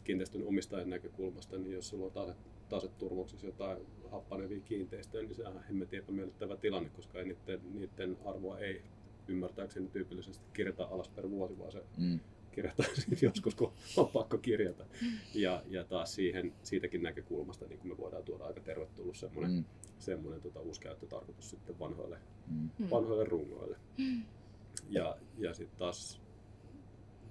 kiinteistön 0.03 0.43
omistajan 0.47 0.89
näkökulmasta, 0.89 1.57
niin 1.57 1.71
jos 1.73 1.89
sulla 1.89 2.05
on 2.05 2.11
tase, 2.11 2.35
taseturmuksessa 2.69 3.45
jotain 3.45 3.77
happanevia 4.11 4.59
kiinteistöjä, 4.59 5.23
niin 5.23 5.35
sehän 5.35 5.57
on 5.57 5.63
hemmetin 5.63 5.99
epämiellyttävä 5.99 6.57
tilanne, 6.57 6.89
koska 6.89 7.19
ei 7.19 7.25
niiden, 7.25 7.61
niiden 7.73 8.17
arvoa 8.25 8.59
ei 8.59 8.81
ymmärtääkseni 9.27 9.87
tyypillisesti 9.87 10.45
kirjata 10.53 10.83
alas 10.83 11.09
per 11.09 11.29
vuosi, 11.29 11.59
vaan 11.59 11.71
se 11.71 11.83
Mm. 11.97 12.19
Kirjataan 12.57 12.89
sitten 12.95 13.19
joskus, 13.21 13.55
kun 13.55 13.71
on 13.97 14.07
pakko 14.07 14.37
kirjata. 14.37 14.85
Ja, 15.33 15.63
ja 15.69 15.83
taas 15.83 16.15
siihen, 16.15 16.53
siitäkin 16.63 17.03
näkökulmasta 17.03 17.65
niin 17.65 17.79
kun 17.79 17.89
me 17.89 17.97
voidaan 17.97 18.23
tuoda 18.23 18.43
aika 18.45 18.59
tervetullut 18.61 19.15
semmoinen, 19.17 19.51
Mm. 19.51 19.57
mm. 19.57 19.65
semmoinen 19.99 20.41
tota, 20.41 20.59
uusi 20.59 20.81
käyttötarkoitus 20.81 21.49
sitten 21.49 21.79
vanhoille, 21.79 22.17
Mm. 22.47 22.69
Mm. 22.79 22.89
vanhoille 22.89 23.25
rungoille. 23.25 23.77
Ja, 24.89 25.17
ja 25.37 25.53
sitten 25.53 25.77
taas 25.79 26.21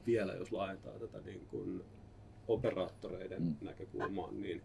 vielä, 0.06 0.34
jos 0.34 0.52
laajentaa 0.52 0.98
tätä 0.98 1.20
niin 1.20 1.46
kuin 1.50 1.84
operaattoreiden 2.48 3.42
Mm. 3.42 3.48
mm. 3.48 3.56
näkökulmaan, 3.66 4.40
niin, 4.40 4.62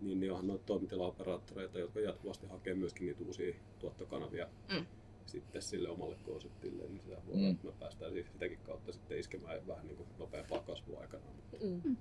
niin, 0.00 0.20
niin 0.20 0.32
onhan 0.32 0.46
noita 0.46 0.64
toimitilaoperaattoreita, 0.64 1.78
jotka 1.78 2.00
jatkuvasti 2.00 2.46
hakee 2.46 2.74
myöskin 2.74 3.06
niitä 3.06 3.24
uusia 3.26 3.54
tuottokanavia 3.78 4.46
Mm. 4.72 4.86
Sitten 5.28 5.62
sille 5.62 5.88
omalle 5.88 6.16
konseptille, 6.26 6.82
niin 6.88 7.00
sitä 7.04 7.16
voi 7.26 7.36
Mm. 7.36 7.40
mm. 7.42 7.50
että 7.50 7.66
me 7.66 7.72
päästään 7.80 8.12
siis 8.12 8.26
sitäkin 8.32 8.58
kautta 8.62 8.92
sitten 8.92 9.18
iskemään 9.18 9.66
vähän 9.66 9.86
niin 9.86 9.96
kuin 9.96 10.08
nopeampaa 10.18 10.58
kasvua 10.60 11.00
aikana. 11.00 11.22
Mm. 11.62 11.96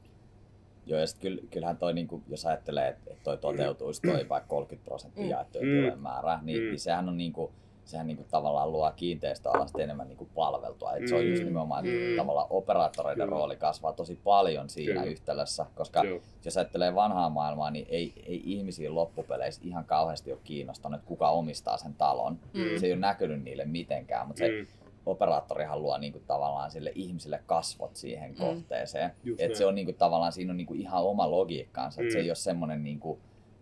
Joo, 0.85 0.99
ja 0.99 1.07
sit 1.07 1.19
kyll, 1.19 1.37
kyllähän 1.51 1.77
toi, 1.77 1.93
niinku, 1.93 2.23
jos 2.27 2.45
ajattelee, 2.45 2.87
että 2.89 3.11
et 3.11 3.23
toi 3.23 3.37
toteutuisi 3.37 4.01
toi 4.01 4.29
vaikka 4.29 4.47
30 4.49 4.85
prosenttia 4.85 5.23
Mm. 5.23 5.29
jaettujen 5.29 5.93
Mm. 5.93 5.99
määrä, 6.01 6.39
niin, 6.43 6.61
Mm. 6.61 6.67
niin 6.67 6.79
sehän 6.79 7.09
on 7.09 7.17
niinku, 7.17 7.51
sehän 7.87 8.07
niinku 8.07 8.25
tavallaan 8.31 8.71
luo 8.71 8.91
kiinteistöalasta 8.95 9.81
enemmän 9.81 10.07
niinku 10.07 10.27
palveltua. 10.35 10.93
Et 10.93 11.07
se 11.07 11.15
on 11.15 11.27
just 11.27 11.41
Mm. 11.41 11.45
nimenomaan, 11.47 11.85
että 11.85 12.09
Mm. 12.09 12.15
tavallaan 12.17 12.47
operaattoreiden 12.49 13.25
Kyllä. 13.27 13.37
rooli 13.39 13.55
kasvaa 13.55 13.93
tosi 13.93 14.19
paljon 14.23 14.69
siinä 14.69 14.93
Kyllä. 14.93 15.05
yhtälössä, 15.11 15.65
koska 15.75 16.03
Joo. 16.03 16.19
jos 16.45 16.57
ajattelee 16.57 16.95
vanhaa 16.95 17.29
maailmaa, 17.29 17.71
niin 17.71 17.85
ei, 17.89 18.13
ei 18.25 18.41
ihmisiä 18.45 18.95
loppupeleissä 18.95 19.61
ihan 19.65 19.85
kauheasti 19.85 20.31
ole 20.31 20.39
kiinnostanut, 20.43 20.97
että 20.99 21.07
kuka 21.07 21.29
omistaa 21.29 21.77
sen 21.77 21.93
talon. 21.93 22.39
Mm. 22.53 22.79
Se 22.79 22.85
ei 22.85 22.91
ole 22.91 22.99
näkynyt 22.99 23.43
niille 23.43 23.65
mitenkään, 23.65 24.27
mutta 24.27 24.39
se 24.39 24.47
Mm. 24.49 24.67
operaattorihan 25.05 25.81
luo 25.81 25.97
niinku 25.97 26.21
tavallaan 26.27 26.71
sille 26.71 26.91
ihmiselle 26.95 27.43
kasvot 27.45 27.95
siihen 27.95 28.31
Mm. 28.31 28.37
kohteeseen. 28.37 29.11
Just 29.23 29.41
Et 29.41 29.47
näin. 29.47 29.57
se 29.57 29.65
on 29.65 29.75
niinku 29.75 29.93
tavallaan, 29.93 30.31
siinä 30.31 30.51
on 30.51 30.57
niinku 30.57 30.73
ihan 30.73 31.03
oma 31.03 31.31
logiikkaansa, 31.31 32.01
että 32.01 32.11
se 32.13 32.17
Mm. 32.19 32.23
ei 32.23 32.29
ole 32.29 32.35
semmoinen 32.35 32.83
niinku 32.83 33.19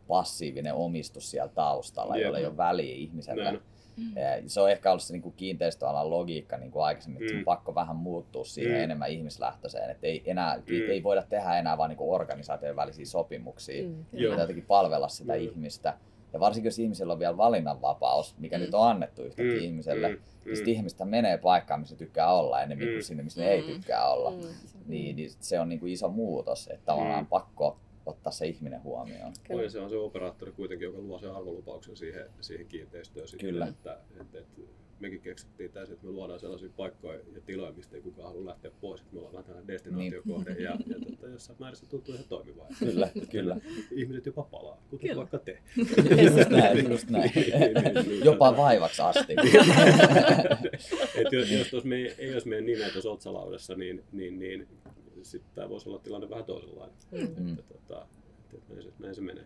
passiivinen 0.07 0.73
omistus 0.73 1.31
siellä 1.31 1.51
taustalla, 1.55 2.15
Jep. 2.17 2.25
jolla 2.25 2.37
ei 2.37 2.45
ole 2.45 2.57
väliä 2.57 2.95
ihmiselle. 2.95 3.43
Näin. 3.43 3.59
Mm. 3.97 4.13
Se 4.47 4.61
on 4.61 4.71
ehkä 4.71 4.91
ollut 4.91 5.03
se 5.03 5.13
niinku 5.13 5.31
kiinteistöalan 5.31 6.09
logiikka 6.09 6.57
niin 6.57 6.71
kuin 6.71 6.83
aikaisemmin, 6.85 7.21
että 7.21 7.29
se 7.31 7.35
on 7.35 7.41
Mm. 7.41 7.45
pakko 7.45 7.75
vähän 7.75 7.95
muuttua 7.95 8.45
siihen 8.45 8.77
Mm. 8.77 8.83
enemmän 8.83 9.09
ihmislähtöiseen, 9.11 9.89
että 9.91 10.07
ei, 10.07 10.23
enää, 10.25 10.55
Mm. 10.57 10.89
ei 10.89 11.03
voida 11.03 11.21
tehdä 11.23 11.57
enää 11.59 11.77
vaan 11.77 11.89
niinku 11.89 12.13
organisaation 12.13 12.75
välisiä 12.75 13.05
sopimuksia, 13.05 13.83
Mm. 13.83 14.05
Pitää 14.11 14.39
jotenkin 14.39 14.65
palvella 14.65 15.07
sitä 15.07 15.33
Mm. 15.33 15.39
ihmistä. 15.39 15.93
Ja 16.33 16.39
varsinkin 16.39 16.67
jos 16.67 16.79
ihmisellä 16.79 17.13
on 17.13 17.19
vielä 17.19 17.37
valinnanvapaus, 17.37 18.35
mikä 18.37 18.57
mm. 18.57 18.61
nyt 18.61 18.73
on 18.73 18.87
annettu 18.89 19.21
yhtäkkiä 19.23 19.57
mm. 19.59 19.63
ihmiselle, 19.65 20.09
mm. 20.09 20.17
niin 20.45 20.55
sitten 20.55 20.73
ihmistä 20.73 21.05
menee 21.05 21.37
paikkaan, 21.37 21.79
missä 21.79 21.95
tykkää 21.95 22.33
olla 22.33 22.61
enemmän 22.61 22.87
mm. 22.87 22.93
kuin 22.93 23.03
sinne, 23.03 23.23
missä 23.23 23.41
mm. 23.41 23.45
ne 23.45 23.51
ei 23.53 23.61
tykkää 23.63 24.09
olla. 24.11 24.31
Mm. 24.31 24.37
Niin, 24.87 25.15
niin 25.15 25.29
se 25.39 25.59
on 25.59 25.69
niin 25.69 25.79
kuin 25.79 25.91
iso 25.93 26.09
muutos, 26.09 26.67
että 26.67 26.85
tavallaan 26.85 27.23
mm. 27.23 27.27
pakko 27.27 27.77
ottaa 28.05 28.31
se 28.31 28.47
ihminen 28.47 28.83
huomioon. 28.83 29.33
Kyllä. 29.47 29.63
Ja 29.63 29.69
se 29.69 29.79
on 29.79 29.89
se 29.89 29.97
operaattori 29.97 30.51
kuitenkin, 30.51 30.85
joka 30.85 30.99
luo 30.99 31.19
sen 31.19 31.31
arvolupauksen 31.31 31.97
siihen, 31.97 32.25
siihen 32.41 32.67
kiinteistöön. 32.67 33.27
Sitten, 33.27 33.49
Kyllä. 33.49 33.67
Että, 33.67 33.99
että, 34.21 34.39
että 34.39 34.61
mekin 34.99 35.21
keksittiin 35.21 35.71
tässä, 35.71 35.93
että 35.93 36.05
me 36.05 36.11
luodaan 36.11 36.39
sellaisia 36.39 36.69
paikkoja 36.77 37.19
ja 37.35 37.41
tiloja, 37.45 37.71
mistä 37.71 37.95
ei 37.95 38.01
kukaan 38.01 38.27
halua 38.27 38.45
lähteä 38.45 38.71
pois. 38.81 39.01
Että 39.01 39.13
me 39.13 39.19
ollaan 39.19 39.43
tällainen 39.43 39.67
destinaatiokohde 39.67 40.53
niin. 40.53 40.63
ja, 40.63 40.71
ja 40.87 40.99
tota, 41.09 41.27
jossain 41.27 41.59
määrin 41.59 41.79
tuntuu 41.89 42.13
ihan 42.13 42.27
toimivaa. 42.29 42.67
Kyllä, 42.79 43.09
kyllä. 43.31 43.57
Ihmiset 43.91 44.25
jopa 44.25 44.43
palaa, 44.43 44.81
kuten 44.89 45.09
kyllä. 45.09 45.15
vaikka 45.15 45.39
te. 45.39 45.59
just 46.37 46.49
näin, 46.49 46.89
just 46.89 47.09
näin. 47.09 47.31
Niin, 47.35 48.07
niin, 48.07 48.25
jopa 48.25 48.57
vaivaksi 48.57 49.01
asti. 49.01 49.33
Et 51.15 51.31
jos, 51.31 51.51
jos, 51.51 51.73
jos 51.73 51.83
me 51.83 51.95
ei, 51.95 52.15
ei 52.17 52.33
olisi 52.33 52.47
meidän 52.47 52.65
nimeä 52.65 52.89
tuossa 52.89 53.11
otsalaudassa, 53.11 53.75
niin, 53.75 54.03
niin, 54.11 54.39
niin 54.39 54.67
sitten 55.25 55.51
tämä 55.55 55.69
voisi 55.69 55.89
olla 55.89 55.99
tilanne 55.99 56.29
vähän 56.29 56.45
toisenlainen. 56.45 56.95
Mm. 57.11 57.49
Että, 57.49 57.73
tota, 57.73 58.07
että 58.53 58.73
näin, 58.73 58.83
se, 58.83 58.93
näin 58.99 59.15
se 59.15 59.21
menee. 59.21 59.45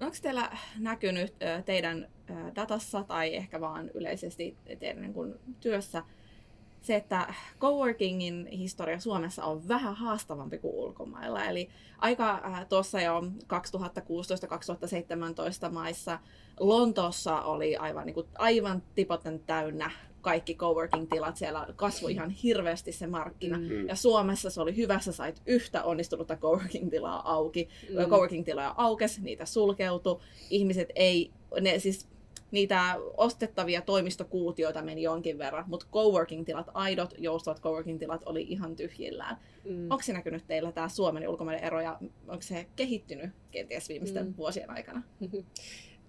No, 0.00 0.06
onko 0.06 0.18
teillä 0.22 0.56
näkynyt 0.78 1.34
teidän 1.64 2.08
datassa 2.56 3.04
tai 3.04 3.34
ehkä 3.34 3.60
vaan 3.60 3.90
yleisesti 3.94 4.56
teidän 4.78 5.00
niin 5.00 5.14
kuin, 5.14 5.34
työssä 5.60 6.02
se, 6.84 6.96
että 6.96 7.34
coworkingin 7.60 8.46
historia 8.46 9.00
Suomessa 9.00 9.44
on 9.44 9.68
vähän 9.68 9.94
haastavampi 9.94 10.58
kuin 10.58 10.74
ulkomailla. 10.74 11.44
Eli 11.44 11.68
aika 11.98 12.42
tuossa 12.68 13.00
jo 13.00 13.20
2016-2017 15.70 15.72
maissa 15.72 16.18
Lontoossa 16.60 17.40
oli 17.40 17.76
aivan, 17.76 18.06
niin 18.06 18.14
kuin, 18.14 18.26
aivan 18.38 18.82
tipoten 18.94 19.40
täynnä 19.40 19.90
kaikki 20.20 20.54
coworking-tilat, 20.54 21.36
siellä 21.36 21.66
kasvoi 21.76 22.12
ihan 22.12 22.30
hirveästi 22.30 22.92
se 22.92 23.06
markkina. 23.06 23.58
Mm. 23.58 23.88
Ja 23.88 23.96
Suomessa 23.96 24.50
se 24.50 24.60
oli 24.60 24.76
hyvä, 24.76 25.00
sä 25.00 25.12
sait 25.12 25.42
yhtä 25.46 25.82
onnistunutta 25.82 26.36
coworking-tilaa 26.36 27.32
auki. 27.32 27.68
Mm. 27.90 27.96
Coworking-tiloja 27.96 28.74
aukesi, 28.76 29.22
niitä 29.22 29.44
sulkeutui. 29.44 30.20
Ihmiset 30.50 30.88
ei, 30.94 31.30
ne 31.60 31.78
siis 31.78 32.08
niitä 32.54 32.96
ostettavia 33.16 33.82
toimistokuutioita 33.82 34.82
meni 34.82 35.02
jonkin 35.02 35.38
verran, 35.38 35.64
mutta 35.66 35.86
coworking-tilat, 35.92 36.66
aidot 36.74 37.14
joustavat 37.18 37.60
coworking-tilat 37.60 38.22
oli 38.26 38.42
ihan 38.48 38.76
tyhjillään. 38.76 39.36
Mm. 39.64 39.82
Onko 39.90 40.02
se 40.02 40.12
näkynyt 40.12 40.46
teillä 40.46 40.72
tämä 40.72 40.88
Suomen 40.88 41.22
ja 41.22 41.30
ulkomaiden 41.30 41.64
ero 41.64 41.80
ja 41.80 41.98
onko 42.28 42.42
se 42.42 42.66
kehittynyt 42.76 43.30
kenties 43.50 43.88
viimeisten 43.88 44.26
mm. 44.26 44.34
vuosien 44.36 44.70
aikana? 44.70 45.02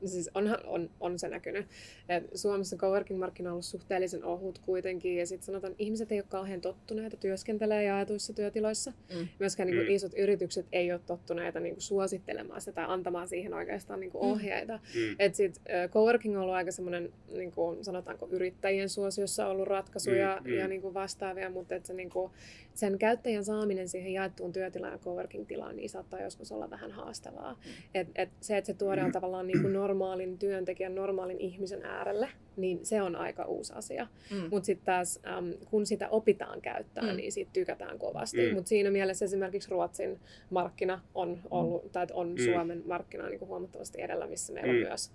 siis 0.10 0.30
onhan, 0.34 0.60
on, 0.66 0.89
on 0.99 1.20
se 1.20 1.30
näkynyt. 1.30 1.66
Et 2.10 2.24
Suomessa 2.34 2.76
coworking-markkina 2.76 3.49
on 3.49 3.51
ollut 3.51 3.66
suhteellisen 3.66 4.24
ohut 4.24 4.60
kuitenkin, 4.60 5.18
ja 5.18 5.28
sitten 5.28 5.45
sanotaan, 5.45 5.72
että 5.72 5.84
ihmiset 5.84 6.12
ei 6.12 6.20
ole 6.20 6.26
kauhean 6.30 6.62
tottuneita 6.62 7.18
työskentelee 7.18 7.84
jaetuissa 7.84 8.34
työtiloissa. 8.34 8.91
Mm. 8.91 9.28
Myöskään 9.39 9.68
niin 9.68 9.78
kuin, 9.78 9.88
mm. 9.88 9.95
isot 9.95 10.12
yritykset 10.18 10.66
ei 10.72 10.91
ole 10.91 11.01
tottuneita 11.06 11.60
niin 11.60 11.76
kuin, 11.76 11.82
suosittelemaan 11.82 12.62
sitä 12.62 12.76
tai 12.76 12.86
antamaan 12.88 13.28
siihen 13.28 13.53
oikeastaan 13.53 13.99
niin 13.99 14.12
kuin, 14.12 14.26
mm. 14.26 14.32
ohjeita. 14.32 14.80
Mm. 14.95 15.16
Et 15.20 15.36
sit, 15.36 15.62
coworking 15.89 16.36
on 16.36 16.41
ollut 16.41 16.56
aika 16.56 16.72
semmoinen, 16.72 17.14
niin 17.34 17.51
kuin, 17.51 17.84
sanotaanko, 17.84 18.28
yrittäjien 18.32 18.89
suosiossa 18.89 19.47
ollut 19.47 19.68
ratkaisuja 19.68 20.41
mm. 20.43 20.53
ja 20.53 20.64
mm. 20.64 20.70
niin 20.70 20.82
kuin, 20.82 20.93
vastaavia, 20.93 21.49
mutta 21.49 21.76
et 21.76 21.86
se, 21.86 21.93
niin 21.93 22.10
kuin, 22.10 22.32
sen 22.74 22.97
käyttäjän 22.97 23.45
saaminen 23.45 23.89
siihen 23.89 24.14
jaettuun 24.14 24.53
työtilaan 24.53 24.93
ja 24.93 24.99
coworking-tilaan 24.99 25.76
niin 25.76 25.89
saattaa 25.89 26.22
joskus 26.22 26.51
olla 26.51 26.70
vähän 26.70 26.91
haastavaa. 26.91 27.53
Mm. 27.53 27.72
Et, 27.93 28.08
et 28.16 28.30
se, 28.41 28.58
että 28.58 28.66
se 28.66 28.74
tuodaan 28.74 29.08
mm. 29.08 29.12
tavallaan 29.12 29.47
niin 29.47 29.62
kuin 29.62 29.74
normaalin 29.98 30.38
työntekijän, 30.38 30.96
normaalin 30.96 31.39
ihmisen 31.39 31.86
äärelle, 31.86 32.30
niin 32.58 32.86
se 32.86 33.02
on 33.02 33.16
aika 33.16 33.46
uusi 33.46 33.74
asia. 33.74 34.08
Mm. 34.32 34.48
Mutta 34.50 34.66
sitten 34.66 34.86
taas, 34.86 35.20
äm, 35.28 35.54
kun 35.70 35.86
sitä 35.86 36.10
opitaan 36.10 36.62
käyttää, 36.62 37.04
mm. 37.04 37.18
niin 37.18 37.32
siitä 37.32 37.52
tykätään 37.54 38.00
kovasti. 38.00 38.48
Mm. 38.50 38.56
Mutta 38.56 38.70
siinä 38.70 38.91
mielessä 38.91 39.26
esimerkiksi 39.26 39.70
Ruotsin 39.70 40.20
markkina 40.50 41.02
on 41.16 41.30
mm. 41.30 41.41
ollut, 41.52 41.91
tai 41.91 42.08
on 42.14 42.30
mm. 42.30 42.43
Suomen 42.46 42.84
markkina 42.88 43.30
niin 43.30 43.39
kuin 43.39 43.50
huomattavasti 43.50 44.02
edellä, 44.02 44.28
missä 44.28 44.54
meillä 44.54 44.74
mm. 44.74 44.80
on 44.80 44.88
myös, 44.88 45.12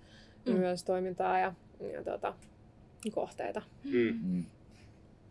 mm. 0.46 0.52
myös 0.52 0.84
toimintaa 0.84 1.38
ja, 1.38 1.54
ja 1.92 2.04
tuota, 2.04 2.34
kohteita. 3.14 3.62
Mm. 3.84 4.18
Mm. 4.22 4.44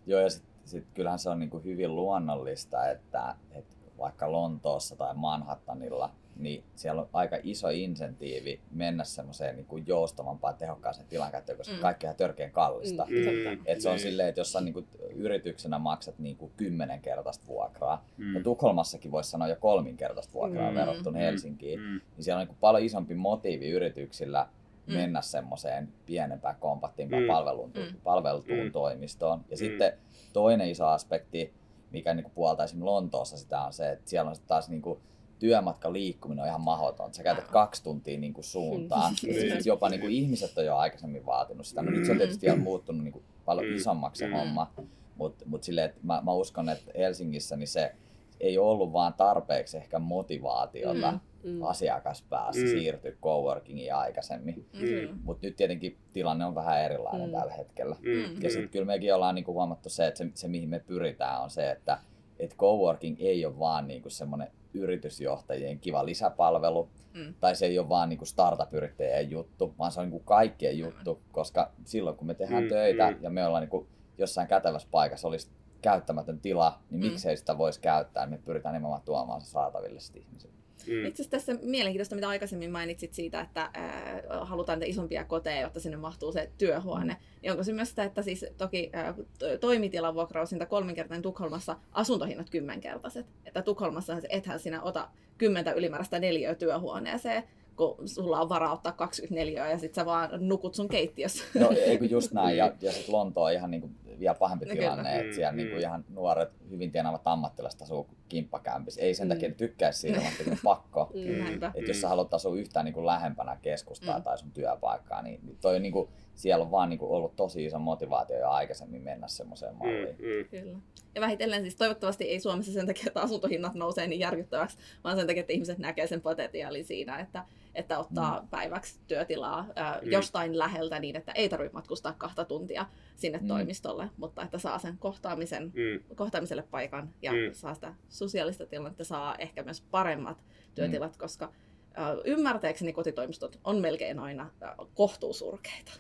Joo, 0.08 0.22
ja 0.22 0.30
sitten 0.30 0.52
sit 0.66 0.86
kyllähän 0.94 1.20
se 1.20 1.30
on 1.30 1.40
niin 1.40 1.50
kuin 1.50 1.64
hyvin 1.64 1.96
luonnollista, 1.96 2.90
että, 2.90 3.36
että 3.52 3.76
vaikka 3.98 4.32
Lontoossa 4.32 4.96
tai 4.96 5.16
Manhattanilla, 5.16 6.12
niin 6.40 6.64
siellä 6.76 7.02
on 7.02 7.10
aika 7.14 7.38
iso 7.44 7.70
insentiivi 7.70 8.60
mennä 8.72 9.04
semmoiseen 9.04 9.56
niin 9.56 9.66
kuin 9.66 9.84
joustavampaan 9.88 10.56
tehokkaaseen 10.56 11.08
tilankäyttöön, 11.08 11.58
koska 11.58 11.76
mm. 11.76 11.82
kaikki 11.82 12.08
on 12.08 12.16
törkeän 12.16 12.52
kallista. 12.52 13.06
Mm. 13.06 13.16
mm. 13.16 13.62
Et 13.66 13.82
se 13.82 13.90
on 13.90 13.96
niin. 13.96 14.04
silleen, 14.04 14.30
että 14.30 14.42
jos 14.42 14.52
sä 14.52 14.62
niin 14.62 14.74
kuin 14.74 14.88
yrityksenä 15.16 15.80
maksat 15.80 16.20
niin 16.20 16.38
kuin 16.38 16.52
kymmenenkertaista 16.58 17.48
vuokraa, 17.48 18.06
mm. 18.18 18.36
ja 18.36 18.44
Tukholmassakin 18.44 19.12
voisi 19.12 19.30
sanoa 19.30 19.48
jo 19.48 19.56
kolminkertaista 19.56 20.34
vuokraa 20.34 20.72
mm. 20.72 20.76
verrattuna 20.76 21.20
mm. 21.20 21.24
Helsinkiin, 21.24 21.80
mm. 21.80 22.02
niin 22.16 22.24
siellä 22.24 22.38
on 22.38 22.42
niin 22.42 22.48
kuin 22.48 22.58
paljon 22.62 22.84
isompi 22.84 23.16
motiivi 23.16 23.70
yrityksillä 23.70 24.48
mm. 24.88 24.94
mennä 24.94 25.22
semmoiseen 25.22 25.94
pienempään, 26.06 26.56
kompaktimpaan 26.60 27.24
mm. 27.24 27.28
palveluun, 27.28 27.72
mm. 27.76 28.02
palvelutuun 28.04 28.64
mm. 28.64 28.72
toimistoon. 28.72 29.40
Ja 29.50 29.56
mm. 29.56 29.60
sitten 29.60 29.94
toinen 30.34 30.70
iso 30.70 30.86
aspekti, 30.86 31.54
mikä 31.92 32.14
niin 32.14 32.32
puolta 32.36 32.64
esimerkiksi 32.64 32.86
Lontoossa 32.86 33.38
sitä 33.38 33.62
on 33.62 33.74
se, 33.74 33.92
että 33.92 34.10
siellä 34.10 34.30
on 34.30 34.36
taas 34.48 34.70
niin 34.70 34.82
kuin 34.82 35.00
työmatka 35.40 35.94
liikkuminen 35.94 36.44
on 36.44 36.48
ihan 36.48 36.62
mahdoton. 36.62 37.14
Sä 37.14 37.24
käytät 37.24 37.48
kaksi 37.48 37.84
tuntia 37.84 38.20
niin 38.20 38.34
kuin 38.34 38.46
suuntaan. 38.46 39.14
Ja 39.24 39.34
niin. 39.34 39.62
jopa 39.66 39.90
niin 39.90 40.02
kuin 40.02 40.14
ihmiset 40.14 40.58
on 40.58 40.66
jo 40.66 40.76
aikaisemmin 40.76 41.26
vaatinut 41.26 41.66
sitä. 41.66 41.82
No 41.82 41.92
nyt 41.92 42.06
se 42.06 42.12
on 42.12 42.18
tietysti 42.18 42.46
vielä 42.46 42.60
muuttunut 42.60 43.04
niin 43.04 43.14
kuin 43.14 43.24
paljon 43.46 43.68
mm. 43.68 43.76
isommaksi 43.76 44.20
se 44.20 44.28
mm. 44.28 44.34
homma. 44.34 44.74
Mutta 45.16 45.46
mut 45.46 45.64
silleen, 45.64 45.90
että 45.90 46.00
mä, 46.04 46.22
mä 46.26 46.34
uskon, 46.34 46.70
että 46.70 46.92
Helsingissä 46.98 47.56
niin 47.56 47.68
se 47.68 47.96
ei 48.40 48.58
ollut 48.58 48.94
vaan 48.94 49.14
tarpeeksi 49.14 49.78
ehkä 49.78 50.00
motivaatiota 50.00 51.12
mm 51.12 51.20
mm. 51.44 51.64
asiakaspäässä 51.64 52.62
mm. 52.62 52.68
siirtyä 52.68 53.12
coworkingiin 53.12 53.96
aikaisemmin. 53.96 54.66
Mm. 54.74 55.20
Mutta 55.24 55.48
nyt 55.48 55.56
tietenkin 55.56 55.98
tilanne 56.14 56.46
on 56.46 56.56
vähän 56.56 56.82
erilainen 56.82 57.30
mm. 57.30 57.36
tällä 57.36 57.54
hetkellä. 57.54 57.96
Mm. 58.02 58.42
Ja 58.42 58.50
sitten 58.50 58.70
kyllä 58.70 58.86
mekin 58.86 59.16
ollaan 59.16 59.36
niinku 59.36 59.54
huomattu 59.54 59.90
se, 59.90 60.08
että 60.08 60.18
se, 60.18 60.32
se 60.34 60.48
mihin 60.48 60.70
me 60.70 60.80
pyritään 60.80 61.42
on 61.42 61.50
se, 61.50 61.72
että 61.72 62.00
et 62.40 62.56
coworking 62.56 63.16
ei 63.20 63.46
ole 63.46 63.60
vaan 63.60 63.88
niinku 63.88 64.10
semmoinen 64.10 64.48
yritysjohtajien 64.74 65.80
kiva 65.80 66.06
lisäpalvelu, 66.06 66.90
mm. 67.14 67.34
tai 67.40 67.56
se 67.56 67.66
ei 67.66 67.80
ole 67.80 67.90
vaan 67.90 68.10
niinku 68.10 68.26
startup-yrittäjien 68.26 69.32
juttu, 69.32 69.74
vaan 69.80 69.92
se 69.92 70.00
on 70.00 70.06
niinku 70.06 70.20
kaikkien 70.20 70.78
juttu, 70.78 71.22
koska 71.32 71.72
silloin 71.86 72.18
kun 72.18 72.28
me 72.28 72.34
tehdään 72.34 72.64
mm. 72.64 72.70
töitä 72.70 73.12
mm. 73.12 73.18
ja 73.22 73.30
me 73.30 73.46
ollaan 73.46 73.62
niinku 73.62 73.88
jossain 74.18 74.48
kätevässä 74.48 74.88
paikassa 74.92 75.28
olisi 75.28 75.50
käyttämätön 75.82 76.40
tila, 76.40 76.80
niin 76.90 77.02
mm. 77.02 77.08
miksei 77.08 77.38
sitä 77.38 77.58
voisi 77.58 77.82
käyttää, 77.82 78.26
niin 78.26 78.40
me 78.40 78.46
pyritään 78.46 78.74
nimenomaan 78.74 79.02
tuomaan 79.02 79.42
se 79.42 79.50
saataville 79.50 80.00
ihmisille. 80.16 80.59
Mm. 80.90 81.06
Itse 81.06 81.22
asiassa 81.22 81.32
tässä 81.32 81.56
mielenkiintoista, 81.62 82.16
mitä 82.16 82.30
aikaisemmin 82.30 82.72
mainitsit 82.72 83.14
siitä, 83.14 83.42
että 83.42 83.70
ää, 83.74 84.22
halutaan 84.42 84.84
isompia 84.84 85.24
koteja, 85.24 85.62
jotta 85.62 85.80
sinne 85.80 85.98
mahtuu 85.98 86.32
se 86.32 86.52
työhuone. 86.58 87.14
Mm. 87.14 87.20
Niin 87.42 87.52
onko 87.52 87.64
se 87.64 87.74
myös 87.74 87.90
sitä, 87.90 88.04
että 88.04 88.22
siis 88.22 88.46
toki 88.58 88.90
ää, 88.94 89.14
toimitilan 89.60 90.16
vuokrausinta 90.16 90.66
kolminkertainen 90.66 91.22
Tukholmassa, 91.22 91.76
asuntohinnat 91.92 92.50
kymmenkertaiset. 92.50 93.26
Että 93.46 93.62
Tukholmassa 93.62 94.18
ethän 94.30 94.60
sinä 94.60 94.82
ota 94.82 95.10
kymmentä 95.38 95.72
ylimääräistä 95.72 96.20
neliöä 96.20 96.56
työhuoneeseen, 96.56 97.44
kun 97.76 97.96
sulla 98.06 98.42
on 98.42 98.50
varaa 98.50 98.74
ottaa 98.74 98.92
24 98.92 99.70
ja 99.70 99.78
sit 99.78 99.94
sä 99.94 100.06
vaan 100.06 100.30
nukut 100.40 100.76
sun 100.76 100.88
keittiössä. 100.88 101.44
No 101.60 101.70
eikö 101.72 102.06
just 102.06 102.32
näin, 102.32 102.58
ja, 102.58 102.66
ja 102.82 102.92
sitten 102.92 103.16
Lonto 103.16 103.44
on 103.44 103.54
ihan 103.54 103.72
niinku 103.72 103.90
vielä 104.20 104.36
pahempi 104.36 104.66
no, 104.66 104.72
tilanne, 104.72 105.20
että 105.20 105.36
siellä 105.36 105.52
mm, 105.52 105.58
niinku 105.58 105.78
ihan 105.78 106.06
nuoret, 106.10 106.50
hyvin 106.70 106.92
tienaavat 106.92 107.22
ammattilaiset 107.26 107.82
asuu 107.82 108.10
kimppakämpissä. 108.30 109.02
Ei 109.02 109.14
sen 109.14 109.28
mm. 109.28 109.30
takia 109.30 109.52
tykkäisi 109.52 110.00
siitä, 110.00 110.20
vaan 110.20 110.34
on 110.52 110.58
pakko. 110.64 111.12
Mm. 111.30 111.54
Että 111.64 111.92
jos 111.92 112.02
sä 112.02 112.08
haluat 112.08 112.34
asua 112.34 112.56
yhtään 112.56 112.86
niinku 112.86 113.06
lähempänä 113.06 113.58
keskustaa 113.62 114.18
mm. 114.18 114.24
tai 114.24 114.38
sun 114.38 114.52
työpaikkaa, 114.52 115.22
niin, 115.22 115.40
niin 115.44 115.58
toi 115.62 115.76
on 115.76 115.82
niinku, 115.82 116.10
siellä 116.36 116.66
on 116.66 116.72
vaan 116.72 116.90
niinku 116.90 117.16
ollut 117.16 117.36
tosi 117.36 117.66
iso 117.66 117.80
motivaatio 117.80 118.40
jo 118.40 118.50
aikaisemmin 118.50 119.02
mennä 119.02 119.28
semmoiseen 119.28 119.74
mm, 119.74 119.78
malliin. 119.78 120.16
Mm, 120.20 120.26
mm. 120.26 120.50
Kyllä. 120.50 120.78
Ja 121.16 121.22
vähitellen 121.22 121.62
siis 121.62 121.76
toivottavasti 121.76 122.24
ei 122.24 122.40
Suomessa 122.40 122.72
sen 122.72 122.88
takia, 122.88 123.04
että 123.08 123.22
asuntohinnat 123.22 123.74
nousee 123.74 124.08
niin 124.08 124.20
järkyttäväksi, 124.20 124.78
vaan 125.04 125.18
sen 125.18 125.28
takia, 125.28 125.42
että 125.42 125.54
ihmiset 125.54 125.78
näkee 125.78 126.08
sen 126.08 126.22
potentiaalin 126.22 126.86
siinä, 126.86 127.20
että, 127.20 127.46
että 127.76 128.00
ottaa 128.00 128.42
mm. 128.42 128.48
päiväksi 128.48 129.00
työtilaa 129.08 129.66
ää, 129.76 130.00
mm. 130.02 130.12
jostain 130.12 130.58
läheltä 130.58 131.00
niin, 131.00 131.16
että 131.16 131.32
ei 131.32 131.50
tarvitse 131.50 131.74
matkustaa 131.74 132.14
kahta 132.18 132.46
tuntia 132.46 132.86
sinne 133.16 133.38
mm. 133.38 133.48
toimistolle, 133.48 134.09
mutta 134.18 134.44
että 134.44 134.58
saa 134.58 134.80
sen 134.80 134.98
kohtaamisen, 134.98 135.64
mm. 135.64 136.16
kohtaamiselle 136.16 136.64
paikan 136.72 137.14
ja 137.22 137.32
mm. 137.32 137.38
saa 137.52 137.74
sitä 137.74 137.94
sosiaalista 138.10 138.66
tilannetta, 138.66 139.04
saa 139.04 139.36
ehkä 139.36 139.64
myös 139.64 139.82
paremmat 139.82 140.44
työtilat, 140.76 141.12
mm. 141.12 141.20
koska 141.20 141.54
ää, 141.94 142.18
ymmärtääkseni 142.26 142.94
kotitoimistot 142.94 143.60
on 143.64 143.82
melkein 143.82 144.20
aina 144.20 144.52
kohtuusurkeita. 144.94 145.92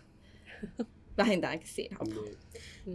Vähintäänkin 1.17 1.69
siinä 1.69 1.97
on. 1.99 2.07
Niin. 2.07 2.37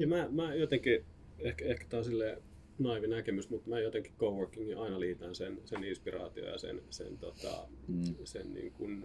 Ja 0.01 0.07
mä, 0.07 0.29
mä 0.31 0.55
jotenkin, 0.55 1.05
ehkä, 1.39 1.65
ehkä 1.65 1.87
tämä 1.89 1.99
on 1.99 2.05
silleen 2.05 2.43
naivi 2.79 3.07
näkemys, 3.07 3.51
mutta 3.51 3.71
mä 3.71 3.81
jotenkin 3.81 4.12
coworkingin 4.19 4.79
aina 4.79 5.01
liitän 5.01 5.35
sen, 5.35 5.61
sen 5.65 5.85
inspiraatio 5.85 6.45
ja 6.45 6.59
sen, 6.59 6.83
sen, 6.91 7.19
tota, 7.19 7.69
mm. 7.89 8.15
sen 8.25 8.55
niin 8.55 8.73
kuin 8.73 9.05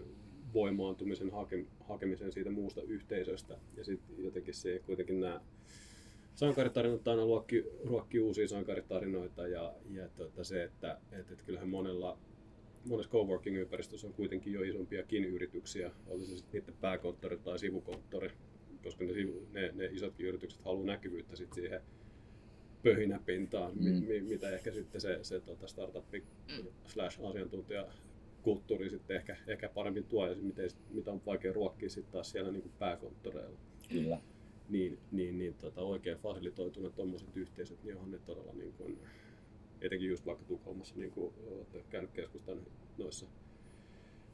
voimaantumisen 0.54 1.32
hake, 1.32 1.66
hakemisen 1.80 2.32
siitä 2.32 2.50
muusta 2.50 2.82
yhteisöstä. 2.82 3.58
Ja 3.78 3.84
sitten 3.84 4.24
jotenkin 4.24 4.54
se 4.54 4.82
kuitenkin 4.86 5.20
nämä 5.20 5.42
sankaritarinat 6.40 7.08
aina 7.08 7.22
ruokki, 7.22 7.66
ruokki 7.84 8.20
uusia 8.20 8.48
sankaritarinoita 8.48 9.48
ja, 9.48 9.74
ja 9.90 10.10
tuota, 10.10 10.44
se, 10.44 10.64
että 10.64 10.98
et, 11.12 11.32
et 11.32 11.42
kyllähän 11.42 11.70
monella 11.70 12.18
monessa 12.90 13.12
coworking-ympäristössä 13.12 14.08
on 14.08 14.14
kuitenkin 14.14 14.54
jo 14.54 14.64
isompiakin 14.64 15.26
yrityksiä, 15.26 15.92
oli 16.08 16.26
se 16.26 16.38
sitten 16.38 16.62
niiden 16.62 16.76
pääkonttori 16.82 17.38
tai 17.38 17.60
sivukonttori, 17.60 18.32
koska 18.84 19.06
ne, 19.06 19.14
ne, 19.52 19.72
ne 19.74 19.86
isotkin 19.86 20.26
yritykset 20.26 20.62
haluaa 20.62 20.86
näkyvyyttä 20.86 21.36
sit 21.36 21.54
siihen 21.54 21.82
pöhinäpintaan, 22.84 23.72
mm. 23.76 24.04
mi, 24.08 24.22
mitä 24.22 24.50
ehkä 24.50 24.72
sitten 24.72 25.02
se, 25.02 25.20
se 25.22 25.40
tota 25.40 25.68
startup 25.68 26.06
slash 26.86 27.20
asiantuntija 27.26 27.88
kulttuuri 28.42 28.90
sitten 28.90 29.16
ehkä, 29.16 29.38
ehkä 29.48 29.70
paremmin 29.70 30.04
tuo 30.04 30.28
ja 30.28 30.36
miten, 30.36 30.70
mitä 30.90 31.12
on 31.12 31.22
vaikea 31.26 31.54
ruokkia 31.54 31.90
sitten 31.90 32.14
taas 32.14 32.32
siellä 32.32 32.52
niin 32.52 32.62
kuin 32.62 32.74
pääkonttoreilla. 32.80 33.60
Kyllä. 33.90 34.22
Niin, 34.70 34.98
niin, 35.12 35.38
niin 35.38 35.54
tota, 35.54 35.82
oikein 35.82 36.18
fasilitoituneet 36.18 36.96
tuommoiset 36.96 37.38
yhteisöt, 37.38 37.84
niin 37.84 37.96
onhan 37.96 38.12
ne 38.12 38.20
todella 38.26 38.54
niin 38.54 38.74
kuin, 38.74 39.00
etenkin 39.82 40.10
just 40.10 40.26
vaikka 40.26 40.46
Tukholmassa, 40.48 40.96
niin 40.98 41.12
kuin 41.12 41.34
olette 41.52 41.84
käynyt 41.90 42.12
keskustan 42.12 42.58
noissa, 42.98 43.26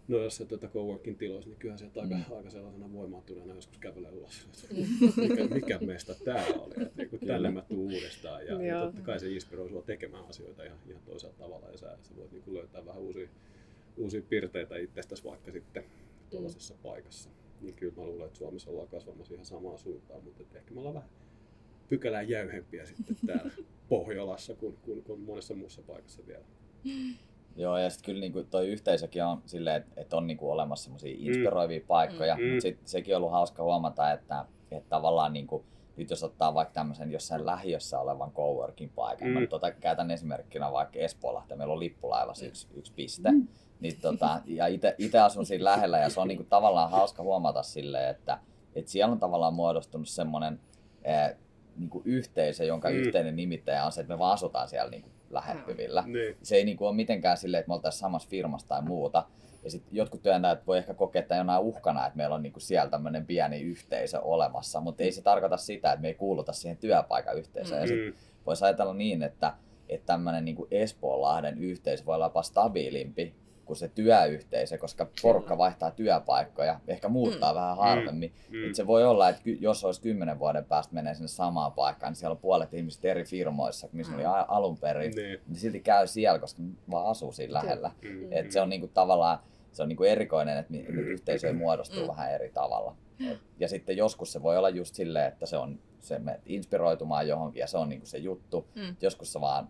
noissa 0.07 0.45
tota 0.45 0.67
coworking 0.67 1.17
tiloissa, 1.17 1.49
niin 1.49 1.59
kyllähän 1.59 1.79
sieltä 1.79 2.01
aika, 2.01 2.15
mm. 2.15 2.38
aika 2.38 2.49
sellaisena 2.49 2.93
voimaantuneena 2.93 3.53
joskus 3.55 3.77
kävelee 3.77 4.11
ulos. 4.11 4.47
mikä, 5.29 5.47
mikä 5.53 5.79
meistä 5.79 6.15
tämä 6.25 6.45
oli, 6.45 6.73
että 6.77 7.03
niin 7.03 7.27
tälle 7.27 7.51
mä 7.51 7.61
tuun 7.61 7.93
uudestaan. 7.93 8.45
Ja, 8.45 8.63
ja 8.63 8.86
totta 8.86 9.01
kai 9.01 9.19
se 9.19 9.29
inspiroi 9.29 9.69
sua 9.69 9.81
tekemään 9.81 10.25
asioita 10.25 10.63
ihan, 10.63 10.79
ihan 10.89 11.01
toisella 11.05 11.36
tavalla 11.38 11.69
ja 11.69 11.77
sä, 11.77 11.97
sä 12.01 12.15
voit 12.15 12.31
niin 12.31 12.43
kuin 12.43 12.55
löytää 12.55 12.86
vähän 12.86 13.01
uusia, 13.01 13.29
uusia 13.97 14.21
piirteitä 14.29 14.77
itsestäsi 14.77 15.23
vaikka 15.23 15.51
sitten 15.51 15.83
tuollaisessa 16.29 16.73
mm. 16.73 16.79
paikassa. 16.83 17.29
Niin 17.66 17.76
kyllä 17.76 17.93
mä 17.97 18.03
luulen, 18.03 18.28
että 18.28 18.38
Suomessa 18.38 18.70
ollaan 18.70 18.88
kasvamassa 18.88 19.34
ihan 19.34 19.45
samaan 19.45 19.78
suuntaan, 19.78 20.24
mutta 20.24 20.57
ehkä 20.57 20.74
me 20.74 20.80
ollaan 20.80 20.95
vähän 20.95 21.09
pykälää 21.89 22.22
jäyhempiä 22.22 22.86
sitten 22.86 23.16
täällä 23.28 23.51
Pohjolassa 23.89 24.55
kuin, 24.55 24.78
kuin, 24.82 25.03
kuin 25.03 25.22
monessa 25.22 25.53
muussa 25.55 25.82
paikassa 25.88 26.22
vielä. 26.28 26.43
Joo, 27.57 27.78
ja 27.78 27.89
sitten 27.89 28.05
kyllä 28.05 28.20
niinku 28.20 28.43
toi 28.43 28.68
yhteisökin 28.68 29.24
on 29.24 29.41
silleen, 29.45 29.76
että 29.76 30.01
et 30.01 30.13
on 30.13 30.28
niinku 30.28 30.51
olemassa 30.51 30.84
semmoisia 30.84 31.16
mm. 31.18 31.28
inspiroivia 31.28 31.80
mm. 31.80 31.86
paikkoja, 31.86 32.36
mm. 32.36 32.43
mutta 32.43 32.61
sit, 32.61 32.80
sekin 32.86 33.16
on 33.16 33.18
ollut 33.18 33.32
hauska 33.32 33.63
huomata, 33.63 34.11
että, 34.11 34.45
että 34.72 34.89
tavallaan 34.89 35.34
niinku, 35.34 35.66
nyt 35.97 36.09
jos 36.09 36.24
ottaa 36.24 36.53
vaikka 36.53 36.74
tämmöisen 36.74 37.11
jossain 37.11 37.45
lähiössä 37.45 37.99
olevan 37.99 38.32
coworking 38.32 38.91
paikan, 38.95 39.28
mm. 39.28 39.34
mä 39.34 39.47
tota, 39.47 39.72
käytän 39.72 40.11
esimerkkinä 40.11 40.72
vaikka 40.72 40.99
Espoolahti, 40.99 41.55
meillä 41.55 41.74
on 41.74 41.80
lippulaivassa 41.80 42.45
yksi, 42.45 42.68
yksi 42.74 42.93
piste, 42.95 43.32
mm. 43.32 43.47
Niin 43.80 43.99
tota, 44.01 44.41
ja 44.45 44.65
itse 44.97 45.19
asun 45.19 45.45
siinä 45.45 45.63
lähellä 45.63 45.97
ja 45.97 46.09
se 46.09 46.19
on 46.19 46.28
niinku 46.28 46.43
tavallaan 46.43 46.91
hauska 46.91 47.23
huomata 47.23 47.63
silleen, 47.63 48.09
että, 48.09 48.39
että 48.76 48.91
siellä 48.91 49.11
on 49.11 49.19
tavallaan 49.19 49.53
muodostunut 49.53 50.07
semmoinen 50.07 50.59
eh, 51.03 51.38
niin 51.78 51.89
kuin 51.89 52.01
yhteisö, 52.05 52.63
jonka 52.63 52.89
mm. 52.89 52.95
yhteinen 52.95 53.36
nimittäjä 53.36 53.86
on 53.86 53.91
se, 53.91 54.01
että 54.01 54.13
me 54.13 54.19
vaan 54.19 54.34
asutaan 54.34 54.69
siellä 54.69 54.91
niin 54.91 55.01
kuin 55.01 55.13
lähettyvillä. 55.30 56.01
Mm. 56.01 56.13
Niin. 56.13 56.38
Se 56.43 56.55
ei 56.55 56.65
niin 56.65 56.78
kuin 56.78 56.88
ole 56.88 56.95
mitenkään 56.95 57.38
silleen, 57.38 57.59
että 57.59 57.69
me 57.69 57.73
oltaisiin 57.73 57.99
samassa 57.99 58.30
firmassa 58.30 58.67
tai 58.67 58.82
muuta. 58.82 59.26
Ja 59.63 59.71
sitten 59.71 59.95
jotkut 59.95 60.21
työntäjät 60.21 60.67
voi 60.67 60.78
ehkä 60.78 60.93
kokea, 60.93 61.19
että 61.19 61.36
jonain 61.36 61.63
uhkana, 61.63 62.07
että 62.07 62.17
meillä 62.17 62.36
on 62.36 62.43
niinku 62.43 62.59
siellä 62.59 62.89
tämmöinen 62.89 63.26
pieni 63.26 63.61
yhteisö 63.61 64.21
olemassa, 64.21 64.82
mutta 64.82 65.03
ei 65.03 65.11
se 65.11 65.21
tarkoita 65.21 65.57
sitä, 65.57 65.91
että 65.91 66.01
me 66.01 66.07
ei 66.07 66.13
kuuluta 66.13 66.53
siihen 66.53 66.78
työpaikan 66.78 67.38
yhteisöön. 67.38 67.84
Mm. 67.84 67.95
Ja 67.97 68.11
sit 68.11 68.15
voisi 68.45 68.65
ajatella 68.65 68.93
niin, 68.93 69.23
että, 69.23 69.53
että 69.89 70.05
tämmöinen 70.05 70.45
niinku 70.45 70.67
Espoonlahden 70.71 71.57
yhteisö 71.57 72.05
voi 72.05 72.15
olla 72.15 72.26
jopa 72.26 72.41
stabiilimpi 72.41 73.36
kuin 73.66 73.78
se 73.78 73.88
työyhteisö, 73.88 74.78
koska 74.78 75.07
porukka 75.22 75.57
vaihtaa 75.57 75.91
työpaikkoja, 75.91 76.80
ehkä 76.88 77.09
muuttaa 77.09 77.53
mm. 77.53 77.55
vähän 77.55 77.78
harvemmin. 77.78 78.34
Mm. 78.49 78.70
Et 78.70 78.76
se 78.76 78.88
voi 78.88 79.05
olla, 79.05 79.30
että 79.30 79.41
jos 79.59 79.84
olisi 79.84 80.01
kymmenen 80.01 80.39
vuoden 80.39 80.66
päästä 80.66 80.93
menee 80.93 81.13
sinne 81.13 81.28
samaan 81.28 81.72
paikkaan, 81.72 82.11
niin 82.11 82.18
siellä 82.18 82.34
on 82.34 82.38
puolet 82.38 82.74
ihmiset 82.74 83.05
eri 83.05 83.24
firmoissa, 83.24 83.89
missä 83.91 84.13
mm. 84.13 84.20
oli 84.20 84.26
alun 84.47 84.78
perin, 84.78 85.16
niin. 85.16 85.39
niin 85.47 85.59
silti 85.59 85.80
käy 85.80 86.07
siellä, 86.07 86.39
koska 86.39 86.61
vaan 86.91 87.05
asuu 87.05 87.32
siinä 87.32 87.53
lähellä. 87.53 87.91
Mm. 88.01 88.28
Et 88.32 88.51
se 88.51 88.61
on 88.61 88.70
niinku 88.70 88.88
tavallaan 88.88 89.39
se 89.72 89.84
on 89.84 89.89
niinku 89.89 90.03
erikoinen, 90.03 90.57
että 90.57 90.74
yhteisö 90.88 91.53
muodostuu 91.53 92.01
mm. 92.01 92.07
vähän 92.07 92.32
eri 92.32 92.49
tavalla. 92.49 92.95
Ja 93.59 93.68
sitten 93.68 93.97
joskus 93.97 94.32
se 94.32 94.43
voi 94.43 94.57
olla 94.57 94.70
just 94.70 94.95
silleen, 94.95 95.28
että 95.28 95.45
se 95.45 95.57
on 95.57 95.80
se 95.99 96.22
inspiroitumaan 96.45 97.28
johonkin 97.28 97.59
ja 97.59 97.68
se 97.68 97.78
on 97.78 97.89
niinku 97.89 98.05
se 98.05 98.18
juttu. 98.18 98.68
Mm. 98.76 98.95
Joskus 99.01 99.34
se 99.34 99.41
vaan 99.41 99.68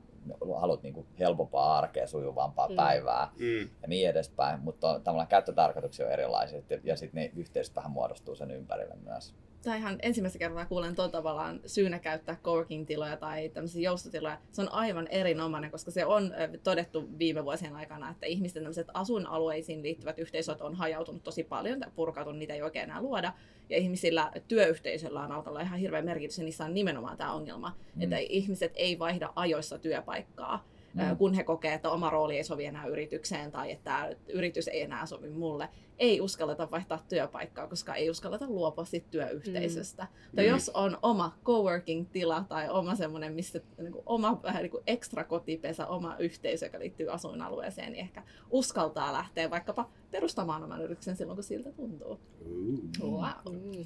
haluat 0.60 0.84
niin 0.84 0.94
kuin 0.94 1.08
helpompaa 1.20 1.78
arkea, 1.78 2.08
sujuvampaa 2.08 2.70
mm. 2.70 2.76
päivää 2.76 3.32
mm. 3.40 3.70
ja 3.82 3.88
niin 3.88 4.10
edespäin, 4.10 4.60
mutta 4.60 5.00
tavallaan 5.00 5.28
käyttötarkoituksia 5.28 6.06
on 6.06 6.12
erilaisia 6.12 6.62
ja 6.84 6.96
sitten 6.96 7.24
ne 7.24 7.32
yhteisöt 7.36 7.76
vähän 7.76 7.92
muodostuu 7.92 8.36
sen 8.36 8.52
ympärille 8.52 8.96
myös 8.96 9.36
tämä 9.66 9.78
ihan 9.78 10.00
ensimmäistä 10.02 10.40
kertaa 10.40 10.66
kuulen 10.66 10.96
tuon 10.96 11.12
tavallaan 11.12 11.60
syynä 11.66 12.00
käyttää 12.00 12.38
coworking-tiloja 12.44 13.18
tai 13.18 13.50
tämmöisiä 13.50 13.82
joustotiloja. 13.82 14.38
Se 14.52 14.62
on 14.62 14.72
aivan 14.72 15.08
erinomainen, 15.08 15.72
koska 15.72 15.92
se 15.92 16.06
on 16.06 16.34
todettu 16.64 17.10
viime 17.20 17.46
vuosien 17.46 17.76
aikana, 17.76 18.12
että 18.12 18.26
ihmisten 18.26 18.64
tämmöiset 18.64 18.88
asuinalueisiin 18.94 19.84
liittyvät 19.84 20.20
yhteisöt 20.20 20.62
on 20.62 20.76
hajautunut 20.76 21.24
tosi 21.24 21.44
paljon 21.44 21.80
tai 21.80 21.92
purkautunut, 21.96 22.40
niitä 22.40 22.54
ei 22.54 22.62
oikein 22.62 22.84
enää 22.84 23.02
luoda. 23.02 23.34
Ja 23.70 23.78
ihmisillä 23.78 24.32
työyhteisöllä 24.48 25.22
on 25.22 25.32
alkaa 25.32 25.52
olla 25.52 25.62
ihan 25.62 25.80
hirveä 25.80 26.02
merkitys 26.02 26.38
ja 26.38 26.44
niissä 26.44 26.66
on 26.66 26.74
nimenomaan 26.74 27.18
tämä 27.18 27.34
ongelma, 27.34 27.76
mm. 27.96 28.02
että 28.02 28.18
ihmiset 28.18 28.72
ei 28.76 29.00
vaihda 29.00 29.34
ajoissa 29.36 29.78
työpaikkaa 29.78 30.66
mm. 30.96 31.18
kun 31.18 31.34
he 31.34 31.44
kokee, 31.44 31.74
että 31.74 31.90
oma 31.90 32.10
rooli 32.10 32.38
ei 32.38 32.44
sovi 32.44 32.66
enää 32.66 32.86
yritykseen 32.86 33.52
tai 33.52 33.72
että 33.72 34.16
yritys 34.34 34.68
ei 34.68 34.82
enää 34.82 35.06
sovi 35.06 35.30
mulle. 35.30 35.70
Ei 35.98 36.22
uskalleta 36.22 36.72
vaihtaa 36.72 37.04
työpaikkaa, 37.10 37.68
koska 37.68 37.96
ei 37.96 38.10
uskalleta 38.10 38.46
luopua 38.48 38.86
siitä 38.86 39.08
työyhteisöstä. 39.12 40.04
Mm. 40.04 40.36
Tai 40.36 40.46
mm. 40.46 40.52
jos 40.52 40.70
on 40.70 40.98
oma 41.02 41.38
coworking-tila 41.44 42.46
tai 42.50 42.70
oma 42.70 42.96
semmoinen, 42.96 43.34
missä 43.34 43.62
niin 43.78 43.92
kuin, 43.92 44.04
oma 44.06 44.40
vähän 44.44 44.62
niin 44.62 44.72
kuin 44.72 44.84
ekstra 44.88 45.24
kotipesä, 45.24 45.88
oma 45.88 46.16
yhteisö, 46.20 46.66
joka 46.66 46.80
liittyy 46.80 47.12
asuinalueeseen, 47.12 47.92
niin 47.92 48.02
ehkä 48.02 48.24
uskaltaa 48.50 49.14
lähteä 49.14 49.50
vaikkapa 49.50 49.90
perustamaan 50.12 50.64
oman 50.64 50.82
yrityksen 50.82 51.16
silloin, 51.16 51.38
kun 51.38 51.44
siltä 51.44 51.72
tuntuu. 51.72 52.20
Mm. 52.46 52.92
Wow. 53.02 53.56
Mm. 53.56 53.86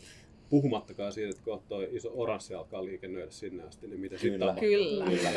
Puhumattakaan 0.50 1.14
siitä, 1.14 1.30
että 1.30 1.42
kohta 1.44 1.76
iso 1.92 2.12
oranssi 2.14 2.54
alkaa 2.54 2.86
liikennöidä 2.86 3.32
sinne 3.32 3.64
asti, 3.64 3.88
niin 3.88 4.00
mitä 4.00 4.18
sitten 4.18 4.40
tapahtuu? 4.40 4.62
Kyllä. 4.62 5.06
Kyllä. 5.06 5.32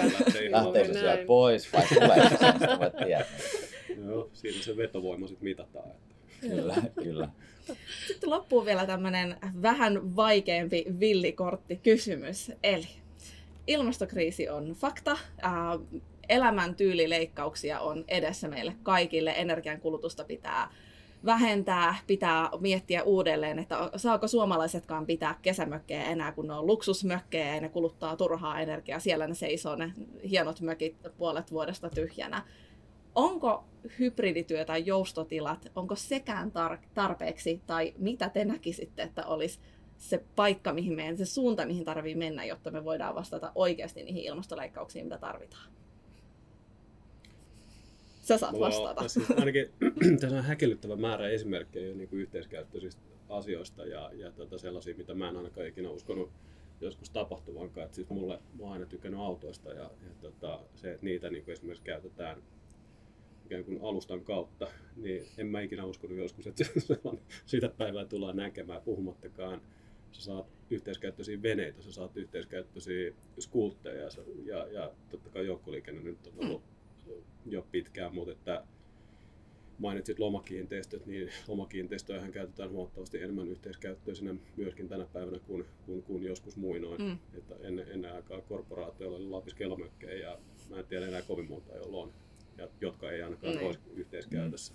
Lähteekö 0.50 0.92
se 0.92 1.00
sieltä 1.00 1.24
pois 1.26 1.72
vai 1.72 1.86
tulee 1.94 2.28
se 2.28 2.36
sitä 2.36 2.90
tietää. 3.04 3.26
Joo, 4.06 4.30
siinä 4.32 4.62
se 4.62 4.76
vetovoima 4.76 5.26
sitten 5.26 5.44
mitataan. 5.44 5.90
Kyllä, 6.40 6.74
kyllä. 7.02 7.28
Sitten 8.06 8.30
loppuu 8.30 8.64
vielä 8.64 8.86
tämmöinen 8.86 9.36
vähän 9.62 10.16
vaikeampi 10.16 10.84
villikortti-kysymys. 11.00 12.52
Eli 12.62 12.88
ilmastokriisi 13.66 14.48
on 14.48 14.72
fakta, 14.72 15.18
elämäntyylileikkauksia 16.28 17.80
on 17.80 18.04
edessä 18.08 18.48
meille 18.48 18.76
kaikille, 18.82 19.34
energiankulutusta 19.36 20.24
pitää 20.24 20.74
vähentää, 21.24 21.94
pitää 22.06 22.50
miettiä 22.60 23.02
uudelleen, 23.02 23.58
että 23.58 23.90
saako 23.96 24.28
suomalaisetkaan 24.28 25.06
pitää 25.06 25.38
kesämökkejä 25.42 26.04
enää, 26.04 26.32
kun 26.32 26.46
ne 26.46 26.54
on 26.54 26.66
luksusmökkejä 26.66 27.54
ja 27.54 27.60
ne 27.60 27.68
kuluttaa 27.68 28.16
turhaa 28.16 28.60
energiaa. 28.60 29.00
Siellä 29.00 29.26
ne 29.26 29.34
seisoo 29.34 29.76
ne 29.76 29.92
hienot 30.30 30.60
mökit 30.60 30.96
puolet 31.18 31.52
vuodesta 31.52 31.90
tyhjänä. 31.90 32.42
Onko 33.14 33.64
hybridityö 33.98 34.64
tai 34.64 34.86
joustotilat, 34.86 35.66
onko 35.76 35.96
sekään 35.96 36.48
tar- 36.52 36.88
tarpeeksi 36.94 37.60
tai 37.66 37.94
mitä 37.98 38.28
te 38.28 38.44
näkisitte, 38.44 39.02
että 39.02 39.26
olisi 39.26 39.60
se 39.98 40.24
paikka, 40.36 40.72
mihin 40.72 40.92
meidän, 40.92 41.16
se 41.16 41.24
suunta, 41.24 41.66
mihin 41.66 41.84
tarvii 41.84 42.14
mennä, 42.14 42.44
jotta 42.44 42.70
me 42.70 42.84
voidaan 42.84 43.14
vastata 43.14 43.52
oikeasti 43.54 44.02
niihin 44.02 44.24
ilmastoleikkauksiin, 44.24 45.06
mitä 45.06 45.18
tarvitaan? 45.18 45.81
Sä 48.22 48.38
saat 48.38 48.52
Mulla 48.52 48.66
vastata. 48.66 49.00
On, 49.00 49.08
siis 49.08 49.30
ainakin 49.30 49.70
tässä 50.20 50.36
on 50.36 50.44
häkellyttävä 50.44 50.96
määrä 50.96 51.28
esimerkkejä 51.28 51.94
niin 51.94 52.08
kuin 52.08 52.22
yhteiskäyttöisistä 52.22 53.02
asioista 53.28 53.86
ja, 53.86 54.10
ja 54.14 54.32
tota 54.32 54.58
sellaisia, 54.58 54.94
mitä 54.96 55.14
mä 55.14 55.28
en 55.28 55.36
ainakaan 55.36 55.66
ikinä 55.66 55.90
uskonut 55.90 56.30
joskus 56.80 57.10
tapahtuvankaan. 57.10 57.86
Et 57.86 57.94
siis 57.94 58.08
mulle, 58.08 58.34
mä 58.58 58.62
oon 58.62 58.72
aina 58.72 58.86
tykännyt 58.86 59.20
autoista 59.20 59.68
ja, 59.68 59.82
ja 59.82 60.14
tota, 60.20 60.60
se, 60.74 60.92
että 60.92 61.04
niitä 61.04 61.30
niin 61.30 61.44
kuin 61.44 61.52
esimerkiksi 61.52 61.84
käytetään 61.84 62.42
ikään 63.46 63.64
kuin 63.64 63.78
alustan 63.82 64.24
kautta, 64.24 64.68
niin 64.96 65.26
en 65.38 65.46
mä 65.46 65.60
ikinä 65.60 65.84
uskonut 65.84 66.18
joskus, 66.18 66.46
että 66.46 66.64
sitä 67.46 67.68
päivää 67.68 68.04
tullaan 68.04 68.36
näkemään 68.36 68.82
puhumattakaan. 68.82 69.60
Sä 70.12 70.22
saat 70.22 70.46
yhteiskäyttöisiä 70.70 71.42
veneitä, 71.42 71.82
sä 71.82 71.92
saat 71.92 72.16
yhteiskäyttöisiä 72.16 73.12
skultteja 73.38 74.02
ja, 74.02 74.10
ja, 74.44 74.66
ja 74.66 74.92
totta 75.08 75.30
kai 75.30 75.46
joukkoliikenne 75.46 76.02
nyt 76.02 76.26
on 76.26 76.46
ollut 76.46 76.71
jo 77.46 77.66
pitkään, 77.70 78.14
mutta 78.14 78.32
että 78.32 78.64
mainitsit 79.78 80.18
lomakiinteistöt, 80.18 81.06
niin 81.06 81.30
lomakiinteistöjähän 81.48 82.32
käytetään 82.32 82.70
huomattavasti 82.70 83.22
enemmän 83.22 83.48
yhteiskäyttöisenä 83.48 84.34
myöskin 84.56 84.88
tänä 84.88 85.04
päivänä 85.12 85.38
kuin, 85.38 85.64
kuin, 85.86 86.02
kuin 86.02 86.22
joskus 86.22 86.56
muinoin. 86.56 87.02
Mm. 87.02 87.18
Että 87.38 87.54
ennen, 87.60 87.88
ennen 87.88 88.14
aikaa 88.14 88.40
korporaatioilla 88.40 89.18
oli 89.18 89.28
lapiskelmökkejä 89.28 90.28
ja 90.28 90.38
mä 90.70 90.78
en 90.78 90.86
tiedä 90.86 91.06
enää 91.06 91.22
kovin 91.22 91.48
monta, 91.48 91.76
joilla 91.76 91.96
on, 91.96 92.12
ja, 92.58 92.68
jotka 92.80 93.10
ei 93.10 93.22
ainakaan 93.22 93.56
mm. 93.56 93.66
olisi 93.66 93.80
yhteiskäytössä. 93.94 94.74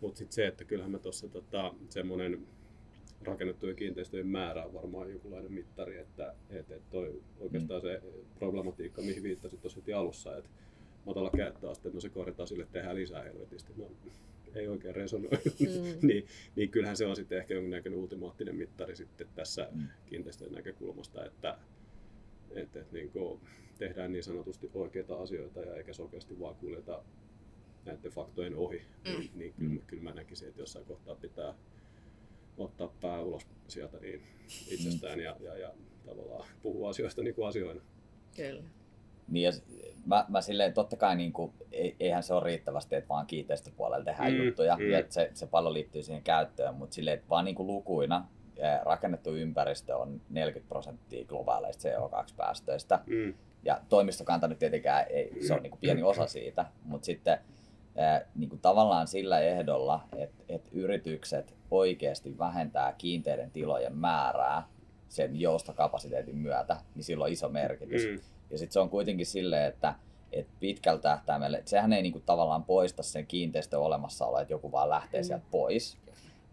Mutta 0.00 0.18
sitten 0.18 0.34
se, 0.34 0.46
että 0.46 0.64
kyllähän 0.64 0.92
me 0.92 0.98
tuossa 0.98 1.28
tota, 1.28 1.74
semmoinen 1.88 2.46
rakennettujen 3.24 3.76
kiinteistöjen 3.76 4.26
määrä 4.26 4.64
on 4.64 4.74
varmaan 4.74 5.10
jonkunlainen 5.10 5.52
mittari, 5.52 5.98
että 5.98 6.34
et, 6.50 6.70
et 6.70 6.90
toi 6.90 7.22
oikeastaan 7.40 7.82
mm. 7.82 7.88
se 7.88 8.02
problematiikka, 8.38 9.02
mihin 9.02 9.22
viittasit 9.22 9.60
tuossa 9.60 9.80
heti 9.80 9.92
alussa, 9.92 10.36
että 10.36 10.50
matala 11.06 11.30
käyttöaste, 11.36 11.90
no 11.90 12.00
se 12.00 12.08
korjataan 12.08 12.48
sille, 12.48 12.62
että 12.62 12.72
tehdään 12.72 12.96
lisää 12.96 13.22
helvetisti. 13.22 13.72
No, 13.76 13.90
ei 14.54 14.68
oikein 14.68 14.94
resonoi, 14.94 15.30
mm. 15.30 15.98
niin, 16.08 16.26
niin 16.56 16.70
kyllähän 16.70 16.96
se 16.96 17.06
on 17.06 17.16
sitten 17.16 17.38
ehkä 17.38 17.54
jonkinnäköinen 17.54 17.98
ultimaattinen 17.98 18.56
mittari 18.56 18.96
sitten 18.96 19.28
tässä 19.34 19.68
mm. 19.72 19.88
kiinteistöjen 20.06 20.52
näkökulmasta, 20.52 21.24
että 21.24 21.58
et, 22.50 22.76
et, 22.76 22.92
niin 22.92 23.10
tehdään 23.78 24.12
niin 24.12 24.24
sanotusti 24.24 24.70
oikeita 24.74 25.16
asioita 25.16 25.60
ja 25.60 25.74
eikä 25.74 25.92
sokeasti 25.92 26.40
vaan 26.40 26.54
kuljeta 26.54 27.02
näiden 27.84 28.12
faktojen 28.12 28.56
ohi, 28.56 28.78
mm. 28.78 29.10
niin, 29.10 29.30
niin 29.34 29.52
kyllä, 29.52 29.74
mm. 29.74 29.86
kyllä 29.86 30.02
mä 30.02 30.12
näkisin, 30.12 30.48
että 30.48 30.62
jossain 30.62 30.84
kohtaa 30.84 31.14
pitää 31.14 31.54
ottaa 32.58 32.94
pää 33.00 33.22
ulos 33.22 33.46
sieltä 33.68 33.98
niin 33.98 34.22
itsestään 34.70 35.18
mm. 35.18 35.24
ja, 35.24 35.36
ja, 35.40 35.58
ja 35.58 35.74
tavallaan 36.06 36.48
puhua 36.62 36.90
asioista 36.90 37.22
niin 37.22 37.34
kuin 37.34 37.48
asioina. 37.48 37.80
Kyllä. 38.36 38.62
Niin 39.30 39.44
ja 39.44 39.52
mä, 40.06 40.24
mä 40.28 40.40
silleen, 40.40 40.72
totta 40.72 40.96
kai 40.96 41.16
niin 41.16 41.32
kuin, 41.32 41.52
eihän 42.00 42.22
se 42.22 42.34
ole 42.34 42.44
riittävästi, 42.44 42.96
että 42.96 43.08
vaan 43.08 43.26
kiinteistöpuolella 43.26 44.04
tehdään 44.04 44.32
mm, 44.32 44.44
juttuja, 44.44 44.76
mm. 44.76 44.90
ja 44.90 44.98
että 44.98 45.14
se, 45.14 45.30
se 45.34 45.46
paljon 45.46 45.74
liittyy 45.74 46.02
siihen 46.02 46.22
käyttöön, 46.22 46.74
mutta 46.74 46.94
silleen, 46.94 47.14
että 47.14 47.28
vaan 47.28 47.44
niin 47.44 47.54
kuin 47.54 47.66
lukuina 47.66 48.24
rakennettu 48.82 49.36
ympäristö 49.36 49.96
on 49.96 50.20
40 50.30 50.68
prosenttia 50.68 51.24
globaaleista 51.24 51.88
CO2-päästöistä. 51.88 53.00
Mm. 53.06 53.34
Ja 53.62 53.80
toimistokanta 53.88 54.48
nyt 54.48 54.58
tietenkään 54.58 55.06
ei, 55.10 55.44
se 55.46 55.54
on 55.54 55.62
niin 55.62 55.70
kuin 55.70 55.80
pieni 55.80 56.02
osa 56.02 56.26
siitä, 56.26 56.66
mutta 56.84 57.06
sitten 57.06 57.38
niin 58.34 58.48
kuin 58.48 58.60
tavallaan 58.60 59.06
sillä 59.06 59.40
ehdolla, 59.40 60.00
että, 60.16 60.44
että 60.48 60.70
yritykset 60.72 61.54
oikeasti 61.70 62.38
vähentää 62.38 62.94
kiinteiden 62.98 63.50
tilojen 63.50 63.96
määrää 63.96 64.62
sen 65.10 65.40
joustokapasiteetin 65.40 66.38
myötä, 66.38 66.76
niin 66.94 67.04
sillä 67.04 67.24
on 67.24 67.32
iso 67.32 67.48
merkitys. 67.48 68.06
Mm. 68.06 68.20
Ja 68.50 68.58
sitten 68.58 68.72
se 68.72 68.80
on 68.80 68.90
kuitenkin 68.90 69.26
silleen, 69.26 69.66
että, 69.66 69.94
että 70.32 70.52
pitkällä 70.60 71.00
tähtäimellä, 71.00 71.58
että 71.58 71.70
sehän 71.70 71.92
ei 71.92 72.02
niinku 72.02 72.20
tavallaan 72.20 72.64
poista 72.64 73.02
sen 73.02 73.26
kiinteistön 73.26 73.80
olemassaoloa, 73.80 74.40
että 74.40 74.54
joku 74.54 74.72
vaan 74.72 74.90
lähtee 74.90 75.20
mm. 75.20 75.24
sieltä 75.24 75.44
pois, 75.50 75.98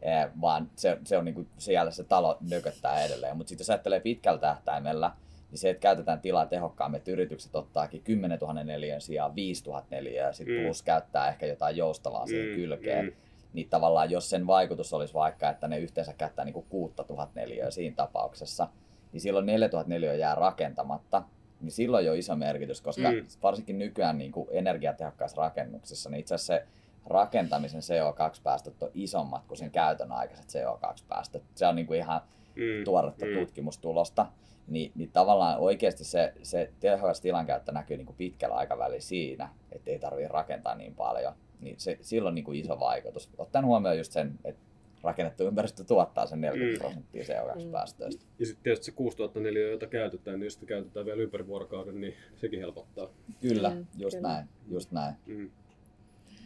eh, 0.01 0.27
vaan 0.41 0.71
se, 0.75 0.97
se 1.03 1.17
on 1.17 1.25
niinku, 1.25 1.45
siellä 1.57 1.91
se 1.91 2.03
talo 2.03 2.37
nököttää 2.49 3.03
edelleen. 3.03 3.37
Mutta 3.37 3.49
sitten 3.49 3.63
jos 3.63 3.69
ajattelee 3.69 3.99
pitkällä 3.99 4.39
tähtäimellä, 4.39 5.11
niin 5.51 5.59
se, 5.59 5.69
että 5.69 5.81
käytetään 5.81 6.21
tilaa 6.21 6.45
tehokkaammin, 6.45 6.97
että 6.97 7.11
yritykset 7.11 7.55
ottaakin 7.55 8.01
10 8.03 8.39
000 8.39 8.63
neliön 8.63 9.01
sijaan 9.01 9.35
5 9.35 9.65
000 9.65 9.85
neliöä 9.89 10.25
ja 10.25 10.33
sitten 10.33 10.55
mm. 10.55 10.65
plus 10.65 10.81
käyttää 10.81 11.29
ehkä 11.29 11.45
jotain 11.45 11.77
joustavaa 11.77 12.25
mm. 12.25 12.29
siihen 12.29 12.55
kylkeen, 12.55 13.05
mm. 13.05 13.11
Niin 13.53 13.69
tavallaan 13.69 14.11
jos 14.11 14.29
sen 14.29 14.47
vaikutus 14.47 14.93
olisi 14.93 15.13
vaikka, 15.13 15.49
että 15.49 15.67
ne 15.67 15.79
yhteensä 15.79 16.13
käyttää 16.13 16.45
niin 16.45 16.65
6 16.69 16.93
000 17.09 17.29
neliöä 17.35 17.71
siinä 17.71 17.95
tapauksessa, 17.95 18.67
niin 19.11 19.21
silloin 19.21 19.45
4 19.45 19.69
000 19.73 19.83
neliöä 19.87 20.13
jää 20.13 20.35
rakentamatta, 20.35 21.23
niin 21.61 21.71
silloin 21.71 22.05
jo 22.05 22.13
iso 22.13 22.35
merkitys, 22.35 22.81
koska 22.81 23.11
mm. 23.11 23.27
varsinkin 23.43 23.79
nykyään 23.79 24.17
niin 24.17 24.31
kuin 24.31 24.47
energiatehokkaissa 24.51 25.41
rakennuksissa, 25.41 26.09
niin 26.09 26.19
itse 26.19 26.35
asiassa 26.35 26.53
se 26.53 26.65
rakentamisen 27.05 27.81
CO2-päästöt 27.81 28.83
on 28.83 28.91
isommat 28.93 29.45
kuin 29.47 29.57
sen 29.57 29.71
käytön 29.71 30.11
aikaiset 30.11 30.45
CO2-päästöt. 30.45 31.43
Se 31.55 31.67
on 31.67 31.75
niin 31.75 31.87
kuin 31.87 31.99
ihan 31.99 32.21
mm. 32.55 32.83
tuoretta 32.83 33.25
mm. 33.25 33.39
tutkimustulosta. 33.39 34.25
Niin, 34.67 34.91
niin 34.95 35.11
tavallaan 35.11 35.59
oikeasti 35.59 36.03
se, 36.03 36.33
se 36.43 36.71
tehokas 36.79 37.21
tilankäyttö 37.21 37.71
näkyy 37.71 37.97
niin 37.97 38.05
kuin 38.05 38.15
pitkällä 38.15 38.55
aikavälillä 38.55 38.99
siinä, 38.99 39.49
että 39.71 39.91
ei 39.91 39.99
tarvitse 39.99 40.27
rakentaa 40.27 40.75
niin 40.75 40.95
paljon. 40.95 41.33
Niin 41.61 41.79
se, 41.79 41.97
silloin 42.01 42.35
niin 42.35 42.45
kuin 42.45 42.59
iso 42.59 42.79
vaikutus. 42.79 43.29
Ottaen 43.37 43.65
huomioon 43.65 43.97
just 43.97 44.11
sen, 44.11 44.39
että 44.45 44.61
rakennettu 45.03 45.43
ympäristö 45.43 45.83
tuottaa 45.83 46.25
sen 46.25 46.41
40 46.41 46.77
mm. 46.77 46.79
prosenttia 46.79 47.23
CO2-päästöistä. 47.23 48.25
Ja 48.39 48.45
sitten 48.45 48.63
tietysti 48.63 48.85
se 48.85 48.91
6004, 48.91 49.67
jota 49.71 49.87
käytetään, 49.87 50.39
niin 50.39 50.45
jos 50.45 50.53
sitä 50.53 50.65
käytetään 50.65 51.05
vielä 51.05 51.21
ympäri 51.21 51.47
vuorokauden, 51.47 52.01
niin 52.01 52.13
sekin 52.35 52.59
helpottaa. 52.59 53.09
Kyllä, 53.41 53.69
mm, 53.69 53.85
just 53.97 54.15
kyllä. 54.15 54.29
näin. 54.29 54.47
Just 54.71 54.91
näin. 54.91 55.15
Mm. 55.25 55.49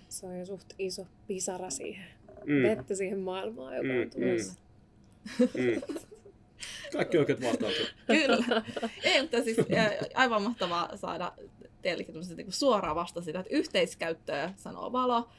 Se 0.10 0.26
on 0.28 0.40
jo 0.40 0.46
suht 0.46 0.74
iso 0.80 1.08
pisara 1.28 1.70
siihen, 1.70 2.06
mm. 2.46 2.64
vettä 2.64 2.96
siihen 2.96 3.20
maailmaan, 3.20 3.76
joka 3.76 3.88
mm, 3.88 4.02
on 4.02 4.10
tulossa. 4.10 4.62
Mm. 5.40 5.48
Mm. 5.62 5.82
Kaikki 6.94 7.18
oikeat 7.18 7.42
vastaukset. 7.42 7.96
Kyllä. 8.08 8.64
Ei, 9.04 9.22
mutta 9.22 9.44
siis 9.44 9.58
aivan 10.14 10.42
mahtavaa 10.42 10.98
saada 10.98 11.34
teillekin 11.82 12.16
niin 12.38 12.52
suoraan 12.52 12.96
vasta 12.96 13.22
sitä, 13.22 13.40
että 13.40 13.56
yhteiskäyttöä 13.56 14.54
sanoo 14.58 14.92
valo, 14.92 15.30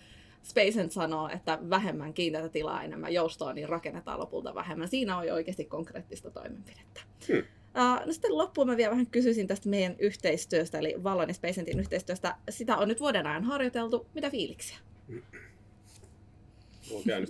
Spacent 0.43 0.93
sanoo, 0.93 1.29
että 1.29 1.59
vähemmän 1.71 2.15
kiinteätä 2.15 2.49
tilaa, 2.49 2.83
enemmän 2.83 3.15
joustoa, 3.15 3.53
niin 3.53 3.69
rakennetaan 3.69 4.21
lopulta 4.21 4.55
vähemmän. 4.55 4.89
Siinä 4.89 5.17
on 5.17 5.27
jo 5.27 5.35
oikeasti 5.35 5.65
konkreettista 5.65 6.31
toimenpidettä. 6.31 7.01
Hmm. 7.29 7.39
Uh, 7.39 8.07
no 8.07 8.13
sitten 8.13 8.39
loppuun 8.39 8.67
mä 8.67 8.77
vielä 8.77 8.91
vähän 8.91 9.07
kysyisin 9.07 9.47
tästä 9.47 9.69
meidän 9.69 9.97
yhteistyöstä, 9.99 10.79
eli 10.79 10.95
Vallon 11.05 11.29
ja 11.29 11.35
Spacentin 11.35 11.81
yhteistyöstä. 11.81 12.37
Sitä 12.51 12.77
on 12.77 12.89
nyt 12.89 13.01
vuoden 13.01 13.27
ajan 13.27 13.45
harjoiteltu. 13.45 14.07
Mitä 14.15 14.31
fiiliksiä? 14.31 14.77
Hmm. 15.09 15.23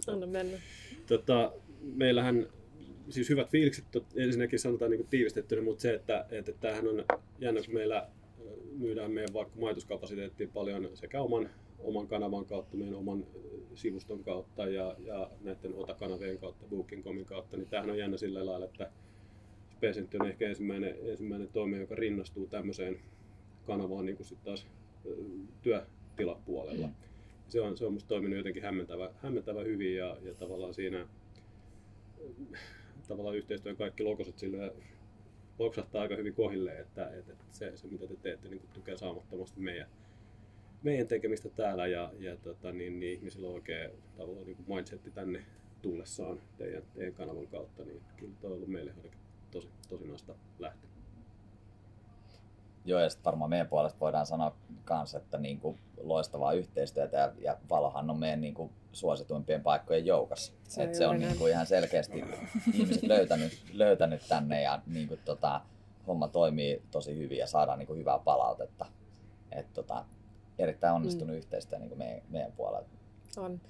Anna 0.07 0.27
mennä. 0.27 0.59
Tota, 1.07 1.53
meillähän 1.81 2.47
siis 3.09 3.29
hyvät 3.29 3.51
fiilikset 3.51 3.85
ensinnäkin 4.17 4.59
sanotaan 4.59 4.91
niin 4.91 5.07
tiivistettynä, 5.07 5.63
mutta 5.63 5.83
se, 5.83 5.95
että, 5.95 6.27
että 6.31 6.53
tämähän 6.53 6.89
on 6.89 7.05
jännä, 7.39 7.61
kun 7.65 7.75
meillä 7.75 8.09
myydään 8.79 9.11
meidän 9.11 9.35
vaikka 9.35 9.61
majoituskapasiteettiin 9.61 10.51
paljon 10.51 10.91
sekä 10.95 11.23
oman 11.23 11.51
oman 11.83 12.09
kanavan 12.09 12.45
kautta, 12.45 12.77
meidän 12.77 12.95
oman 12.95 13.27
sivuston 13.75 14.25
kautta 14.25 14.66
ja, 14.66 14.97
ja 14.99 15.31
näiden 15.41 15.75
otakanavien 15.75 16.39
kautta, 16.39 16.66
Booking.comin 16.70 17.25
kautta, 17.25 17.57
niin 17.57 17.68
tämähän 17.68 17.91
on 17.91 17.99
jännä 17.99 18.16
sillä 18.16 18.47
lailla, 18.47 18.66
että 18.66 18.91
Spacent 19.77 20.14
on 20.14 20.29
ehkä 20.29 20.49
ensimmäinen, 20.49 20.97
ensimmäinen 21.03 21.49
toimija, 21.49 21.81
joka 21.81 21.95
rinnastuu 21.95 22.47
tämmöiseen 22.47 23.01
kanavaan 23.66 24.07
niin 24.07 24.16
kuin 24.16 24.27
sitten 24.27 24.45
taas 24.45 24.66
työtilapuolella. 25.62 26.87
Mm. 26.87 26.95
Se 27.49 27.61
on, 27.61 27.77
se 27.77 27.87
on 27.87 27.93
musta 27.93 28.09
toiminut 28.09 28.37
jotenkin 28.37 28.62
hämmentävä, 28.62 29.11
hämmentävä 29.23 29.62
hyvin 29.62 29.97
ja, 29.97 30.16
ja 30.23 30.35
tavallaan 30.35 30.75
siinä 30.75 31.07
tavallaan 33.09 33.37
yhteistyön 33.37 33.77
kaikki 33.77 34.03
logoset 34.03 34.39
sille 34.39 34.73
loksahtaa 35.59 36.03
aika 36.03 36.16
hyvin 36.16 36.34
kohille, 36.34 36.78
että, 36.78 37.11
että 37.11 37.34
se, 37.50 37.76
se 37.76 37.86
mitä 37.86 38.07
te 38.07 38.16
teette 38.16 38.48
niin 38.48 38.62
tukee 38.74 38.96
saamattomasti 38.96 39.61
meidän, 39.61 39.86
meidän 40.82 41.07
tekemistä 41.07 41.48
täällä 41.48 41.86
ja, 41.86 42.12
ja 42.18 42.36
tota, 42.36 42.72
niin, 42.72 43.00
niin 43.00 43.12
ihmisillä 43.12 43.48
on 43.48 43.55
oikein 43.55 43.90
tavallaan 44.16 44.46
niin 44.46 44.64
mindsetti 44.66 45.11
tänne 45.11 45.44
tullessaan 45.82 46.40
teidän, 46.59 46.82
teidän 46.94 47.14
kanavan 47.14 47.46
kautta, 47.46 47.84
niin 47.84 48.00
kyllä 48.16 48.32
toi 48.40 48.50
on 48.50 48.57
ollut 48.57 48.68
meille 48.68 48.92
tosi, 49.50 49.68
tosi 49.88 50.07
noista 50.07 50.34
lähteä. 50.59 50.91
Joo, 52.85 53.01
ja 53.01 53.11
sitten 53.11 53.24
varmaan 53.24 53.51
meidän 53.51 53.68
puolesta 53.68 54.01
voidaan 54.01 54.26
sanoa 54.26 54.57
kanssa, 54.85 55.18
että 55.18 55.39
niin 55.39 55.61
kuin 55.61 55.78
loistavaa 56.03 56.53
yhteistyötä 56.53 57.16
ja, 57.16 57.33
ja 57.39 57.57
Valohan 57.70 58.11
on 58.11 58.18
meidän 58.18 58.41
niin 58.41 58.55
kuin 58.55 58.70
suosituimpien 58.93 59.62
paikkojen 59.62 60.07
joukossa. 60.07 60.53
Se, 60.68 60.83
Et 60.83 60.95
se 60.95 61.07
on 61.07 61.18
niin 61.18 61.39
kuin 61.39 61.53
ihan 61.53 61.66
selkeästi 61.66 62.24
ihmiset 62.74 63.03
löytänyt, 63.03 63.64
löytänyt 63.72 64.22
tänne 64.28 64.62
ja 64.62 64.83
niin 64.87 65.09
kuin, 65.09 65.20
tota, 65.24 65.61
homma 66.07 66.28
toimii 66.28 66.83
tosi 66.91 67.18
hyvin 67.18 67.39
ja 67.39 67.47
saadaan 67.47 67.78
niin 67.78 67.87
kuin 67.87 67.99
hyvää 67.99 68.18
palautetta. 68.18 68.87
Et, 69.53 69.72
tota, 69.72 70.05
erittäin 70.59 70.95
onnistunut 70.95 71.35
mm. 71.35 71.39
yhteistyö 71.39 71.78
niin 71.78 71.89
kuin 71.89 71.99
meidän, 71.99 72.22
meidän 72.28 72.53
puolelta. 72.53 73.01
On. 73.37 73.61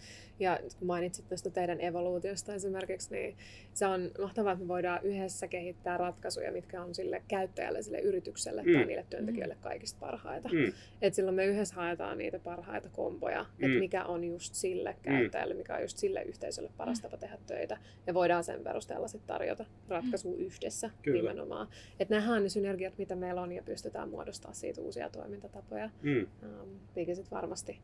Ja 0.40 0.58
kun 0.78 0.86
mainitsit 0.86 1.28
tästä 1.28 1.50
teidän 1.50 1.80
evoluutiosta 1.80 2.54
esimerkiksi, 2.54 3.10
niin 3.10 3.36
se 3.74 3.86
on 3.86 4.10
mahtavaa, 4.20 4.52
että 4.52 4.64
me 4.64 4.68
voidaan 4.68 5.00
yhdessä 5.02 5.48
kehittää 5.48 5.96
ratkaisuja, 5.96 6.52
mitkä 6.52 6.82
on 6.82 6.94
sille 6.94 7.22
käyttäjälle, 7.28 7.82
sille 7.82 8.00
yritykselle 8.00 8.62
mm. 8.62 8.72
tai 8.72 8.84
niille 8.84 9.06
työntekijöille 9.10 9.56
kaikista 9.60 10.00
parhaita. 10.00 10.48
Mm. 10.48 10.72
Et 11.02 11.14
silloin 11.14 11.34
me 11.34 11.46
yhdessä 11.46 11.74
haetaan 11.74 12.18
niitä 12.18 12.38
parhaita 12.38 12.88
komboja, 12.88 13.42
mm. 13.42 13.64
että 13.64 13.78
mikä 13.78 14.04
on 14.04 14.24
just 14.24 14.54
sille 14.54 14.92
mm. 14.92 15.02
käyttäjälle, 15.02 15.54
mikä 15.54 15.74
on 15.74 15.82
just 15.82 15.98
sille 15.98 16.22
yhteisölle 16.22 16.70
paras 16.76 17.00
tapa 17.00 17.16
tehdä 17.16 17.38
töitä. 17.46 17.78
Ja 18.06 18.14
voidaan 18.14 18.44
sen 18.44 18.64
perusteella 18.64 19.08
sitten 19.08 19.28
tarjota 19.28 19.64
ratkaisu 19.88 20.28
mm. 20.28 20.38
yhdessä 20.38 20.90
Kyllä. 21.02 21.16
nimenomaan. 21.16 21.68
Että 22.00 22.14
nähdään 22.14 22.42
ne 22.42 22.48
synergiat, 22.48 22.98
mitä 22.98 23.16
meillä 23.16 23.42
on, 23.42 23.52
ja 23.52 23.62
pystytään 23.62 24.08
muodostamaan 24.08 24.54
siitä 24.54 24.80
uusia 24.80 25.10
toimintatapoja, 25.10 25.90
mm. 26.02 26.26
um, 26.42 26.68
mikä 26.96 27.14
sitten 27.14 27.36
varmasti 27.36 27.80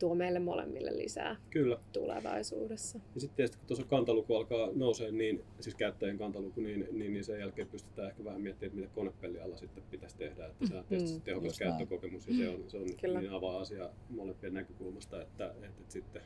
tuo 0.00 0.14
meille 0.14 0.38
molemmille 0.38 0.96
lisää 0.96 1.36
Kyllä. 1.50 1.78
tulevaisuudessa. 1.92 3.00
Ja 3.14 3.20
sitten 3.20 3.36
tietysti 3.36 3.58
kun 3.58 3.66
tuossa 3.66 3.84
kantaluku 3.84 4.36
alkaa 4.36 4.68
nousee, 4.74 5.12
niin, 5.12 5.44
siis 5.60 5.74
käyttäjien 5.74 6.18
kantaluku, 6.18 6.60
niin, 6.60 6.88
niin, 6.92 7.12
niin 7.12 7.24
sen 7.24 7.40
jälkeen 7.40 7.68
pystytään 7.68 8.08
ehkä 8.08 8.24
vähän 8.24 8.40
miettimään, 8.40 8.68
että 8.68 8.80
mitä 8.80 8.94
konepellialla 8.94 9.56
sitten 9.56 9.84
pitäisi 9.90 10.16
tehdä, 10.16 10.46
että 10.46 10.66
se 10.66 10.76
on 10.76 10.84
tietysti 10.84 11.18
mm, 11.18 11.22
tehokas 11.22 11.58
käyttökokemus 11.58 12.28
ja 12.28 12.34
se 12.34 12.48
on, 12.48 12.64
se 12.70 12.76
on 12.76 12.86
niin 13.20 13.32
avaa 13.32 13.60
asia 13.60 13.90
molempien 14.08 14.54
näkökulmasta, 14.54 15.22
että, 15.22 15.46
että, 15.46 15.66
että 15.66 15.92
sitten 15.92 16.22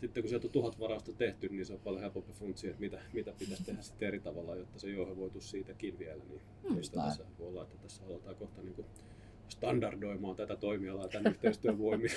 sitten 0.00 0.22
kun 0.22 0.28
sieltä 0.28 0.46
on 0.46 0.52
tuhat 0.52 0.80
varausta 0.80 1.12
tehty, 1.12 1.48
niin 1.48 1.66
se 1.66 1.72
on 1.72 1.80
paljon 1.80 2.02
helpompi 2.02 2.32
funtsia, 2.32 2.70
että 2.70 2.80
mitä, 2.80 3.00
mitä 3.12 3.32
pitäisi 3.38 3.64
tehdä 3.64 3.82
sitten 3.82 4.08
eri 4.08 4.20
tavalla, 4.20 4.56
jotta 4.56 4.78
se 4.78 4.90
jouhevoitus 4.90 5.50
siitäkin 5.50 5.98
vielä. 5.98 6.22
Niin 6.24 6.40
mm, 6.70 6.76
tässä 6.94 7.24
voi 7.38 7.48
olla, 7.48 7.62
että 7.62 7.76
tässä 7.82 8.04
aletaan 8.06 8.36
kohta 8.36 8.62
niin 8.62 8.74
kuin 8.74 8.86
standardoimaan 9.48 10.36
tätä 10.36 10.56
toimialaa 10.56 11.08
tämän 11.08 11.32
yhteistyön 11.32 11.78
voimin 11.78 12.10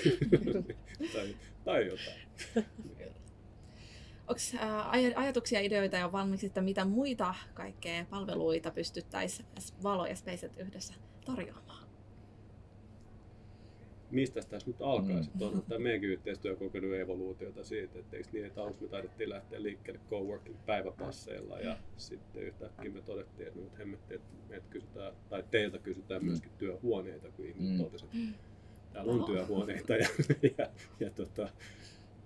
tai, 1.14 1.36
tai 1.64 1.86
jotain. 1.86 2.22
Onko 4.28 4.40
äh, 4.54 5.18
ajatuksia, 5.18 5.60
ideoita 5.60 5.96
ja 5.96 6.12
valmiiksi, 6.12 6.46
että 6.46 6.60
mitä 6.60 6.84
muita 6.84 7.34
kaikkea 7.54 8.04
palveluita 8.10 8.70
pystyttäisiin 8.70 9.48
Valo 9.82 10.06
ja 10.06 10.16
Spacet 10.16 10.56
yhdessä 10.56 10.94
tarjoamaan? 11.24 11.71
Mistä 14.12 14.40
tässä 14.40 14.70
nyt 14.70 14.82
alkaisi? 14.82 15.30
Mm. 15.34 15.42
Onhan 15.42 15.62
tämä 15.62 15.78
meidänkin 15.78 16.10
yhteistyö 16.10 16.56
kokenut 16.56 16.94
evoluutiota 16.94 17.64
siitä, 17.64 17.98
että 17.98 18.16
eikö 18.16 18.28
niin, 18.32 18.46
että 18.46 18.62
alussa 18.62 18.82
me 18.82 18.88
taidettiin 18.88 19.30
lähteä 19.30 19.62
liikkeelle 19.62 20.00
coworking 20.10 20.56
päiväpasseilla 20.66 21.60
ja 21.60 21.76
sitten 21.96 22.42
yhtäkkiä 22.42 22.90
me 22.90 23.02
todettiin, 23.02 23.48
että 23.48 23.60
nyt 23.60 23.78
hemmetti, 23.78 24.14
että 24.14 24.36
meiltä 24.48 24.66
kysytään, 24.70 25.12
tai 25.30 25.44
teiltä 25.50 25.78
kysytään 25.78 26.22
mm. 26.22 26.26
myöskin 26.26 26.52
työhuoneita, 26.58 27.30
kun 27.30 27.46
ihmiset 27.46 27.72
mm. 27.72 27.78
totesivat, 27.78 28.14
että 28.14 28.42
täällä 28.92 29.12
on 29.12 29.24
työhuoneita 29.24 29.96
ja, 30.02 30.08
ja, 30.58 30.66
ja 31.00 31.10
tota, 31.10 31.48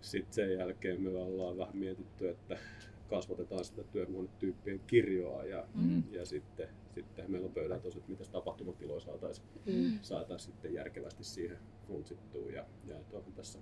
sitten 0.00 0.34
sen 0.34 0.52
jälkeen 0.52 1.00
me 1.00 1.10
ollaan 1.10 1.58
vähän 1.58 1.76
mietitty, 1.76 2.28
että 2.28 2.58
kasvatetaan 3.06 3.64
sitä 3.64 3.82
työhuonetyyppien 3.82 4.80
kirjoa 4.86 5.44
ja, 5.44 5.64
mm. 5.74 6.02
ja 6.10 6.26
sitten, 6.26 6.68
sitten 6.94 7.30
meillä 7.30 7.46
on 7.46 7.52
pöydän 7.52 7.80
tosiaan, 7.80 7.98
että 7.98 8.10
miten 8.10 8.32
tapahtumatiloja 8.32 9.00
saataisiin 9.00 9.48
mm. 9.66 9.98
saatais 10.02 10.44
sitten 10.44 10.74
järkevästi 10.74 11.24
siihen 11.24 11.58
funtsittua 11.88 12.50
ja, 12.50 12.64
ja 12.86 12.96
tuohon 13.10 13.32
tässä 13.32 13.58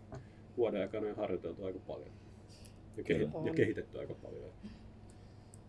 vuoden 0.57 0.80
aikana 0.80 1.07
on 1.07 1.16
harjoiteltu 1.16 1.64
aika 1.64 1.78
paljon 1.78 2.11
ja, 2.97 3.03
kehi- 3.03 3.30
ja 3.45 3.55
kehitetty 3.55 3.99
aika 3.99 4.14
paljon. 4.14 4.51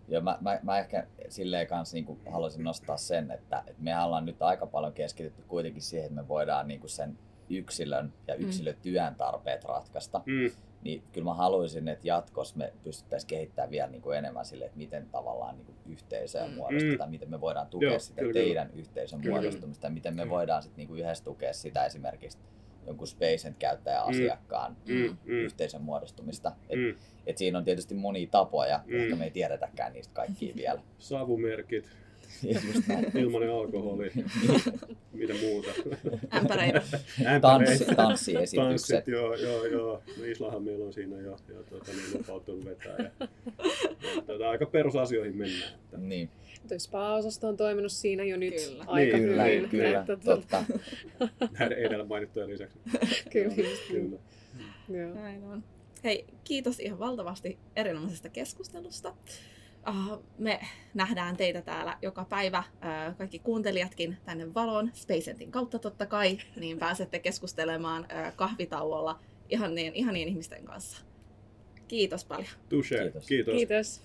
Ja 0.08 0.22
mä, 0.22 0.38
mä, 0.42 0.60
mä 0.64 0.80
ehkä 0.80 1.08
silleen 1.30 1.68
kanssa 1.68 1.98
niin 1.98 2.20
haluaisin 2.30 2.64
nostaa 2.64 2.98
sen, 2.98 3.32
että, 3.32 3.64
että 3.68 3.84
me 3.84 4.00
ollaan 4.04 4.26
nyt 4.26 4.42
aika 4.42 4.68
paljon 4.68 4.94
keskitytty 4.94 5.44
kuitenkin 5.48 5.82
siihen, 5.82 6.06
että 6.06 6.22
me 6.22 6.28
voidaan 6.28 6.68
niin 6.68 6.90
sen 6.90 7.18
yksilön 7.50 8.14
ja 8.28 8.36
mm. 8.36 8.44
yksilötyön 8.44 9.16
tarpeet 9.16 9.64
ratkaista. 9.64 10.22
Mm. 10.26 10.52
Niin 10.86 11.04
kyllä 11.12 11.26
mä 11.26 11.34
haluaisin, 11.34 11.88
että 11.88 12.08
jatkossa 12.08 12.58
me 12.58 12.74
pystyttäisiin 12.84 13.28
kehittämään 13.28 13.72
vielä 13.72 13.88
niin 13.88 14.02
kuin 14.02 14.18
enemmän 14.18 14.46
sille, 14.46 14.66
että 14.66 14.78
miten 14.78 15.10
tavallaan 15.12 15.56
niin 15.56 15.66
kuin 15.66 15.78
yhteisöä 15.90 16.48
mm. 16.48 16.54
muodostetaan, 16.54 17.10
mm. 17.10 17.12
miten 17.12 17.30
me 17.30 17.42
voidaan 17.42 17.68
tukea 17.68 17.90
Joo, 17.90 18.00
sitä 18.00 18.22
kyllä, 18.22 18.34
teidän 18.34 18.68
kyllä. 18.68 18.80
yhteisön 18.80 19.22
kyllä, 19.22 19.34
muodostumista, 19.34 19.90
miten 19.90 20.16
me 20.16 20.22
kyllä. 20.22 20.36
voidaan 20.36 20.64
sitten 20.64 20.78
niin 20.78 20.88
kuin 20.88 21.00
yhdessä 21.00 21.24
tukea 21.24 21.54
sitä 21.54 21.86
esimerkiksi 21.86 22.38
jonkun 22.88 23.08
Spacent 23.08 23.58
käyttäjä 23.60 24.02
asiakkaan 24.02 24.78
mm. 24.88 24.94
mm. 24.96 25.18
mm. 25.26 25.34
yhteisön 25.34 25.82
muodostumista. 25.82 26.52
Et, 26.70 26.80
mm. 26.80 26.96
et 27.26 27.38
siinä 27.38 27.58
on 27.58 27.64
tietysti 27.64 27.94
monia 27.94 28.28
tapoja, 28.32 28.80
mm. 28.86 29.00
ehkä 29.00 29.16
me 29.16 29.24
ei 29.24 29.32
tiedetäkään 29.32 29.94
niistä 29.94 30.14
kaikkia 30.14 30.56
vielä. 30.62 30.82
Savumerkit, 31.00 31.90
Ilmanen 33.22 33.52
alkoholi. 33.52 34.12
Mitä 35.14 35.34
muuta? 35.42 35.72
Ämpäreitä. 36.34 36.82
Tanssi, 37.42 37.86
tanssiesitykset. 37.96 38.68
Tanssit, 38.68 39.08
joo, 39.08 39.36
joo, 39.36 39.66
joo. 39.66 40.04
No 40.18 40.26
Islahan 40.26 40.64
meillä 40.64 40.86
on 40.86 40.94
siinä 40.94 41.22
jo, 41.22 41.38
jo 41.50 41.64
tuota, 41.64 41.92
niin 41.92 42.18
lupautunut 42.18 42.66
vetää. 42.66 42.96
Ja, 42.98 43.28
ja, 44.16 44.22
tuota, 44.26 44.50
aika 44.50 44.66
perusasioihin 44.66 45.38
mennään. 45.38 45.74
Että. 45.74 45.98
Niin. 45.98 46.30
Spa-osasto 46.78 47.48
on 47.48 47.58
toiminut 47.58 47.92
siinä 47.92 48.24
jo 48.24 48.38
nyt 48.38 48.54
kyllä. 48.54 48.84
aika 48.88 49.18
niin, 49.18 49.30
kyllä, 49.30 49.44
hyvin. 49.44 49.70
Kyllä, 49.70 50.00
että, 50.00 50.18
totta. 50.18 50.64
Näiden 51.60 51.78
edellä 51.78 52.06
mainittujen 52.06 52.50
lisäksi. 52.50 52.80
kyllä, 53.32 53.56
kyllä. 53.88 54.18
Joo. 54.90 55.14
Näin 55.14 55.44
on. 55.44 55.64
Hei, 56.04 56.26
kiitos 56.44 56.80
ihan 56.80 57.00
valtavasti 57.00 57.58
erinomaisesta 57.76 58.30
keskustelusta. 58.30 59.14
Uh, 59.90 60.24
me 60.38 60.60
nähdään 60.94 61.38
teitä 61.38 61.62
täällä 61.62 61.98
joka 62.02 62.26
päivä, 62.26 62.64
uh, 62.76 63.18
kaikki 63.18 63.40
kuuntelijatkin 63.40 64.18
tänne 64.26 64.54
valoon, 64.54 64.92
Spacentin 64.94 65.52
kautta 65.52 65.80
totta 65.80 66.06
kai, 66.06 66.38
niin 66.56 66.80
pääsette 66.80 67.20
keskustelemaan 67.20 68.04
uh, 68.04 68.36
kahvitauolla 68.36 69.20
ihan 69.50 69.76
niin, 69.76 69.96
ihan 69.96 70.14
niin 70.14 70.28
ihmisten 70.28 70.66
kanssa. 70.66 71.06
Kiitos 71.88 72.26
paljon. 72.26 72.48
Touche. 72.70 72.98
Kiitos. 72.98 73.28
Kiitos. 73.28 73.56
Kiitos. 73.56 74.02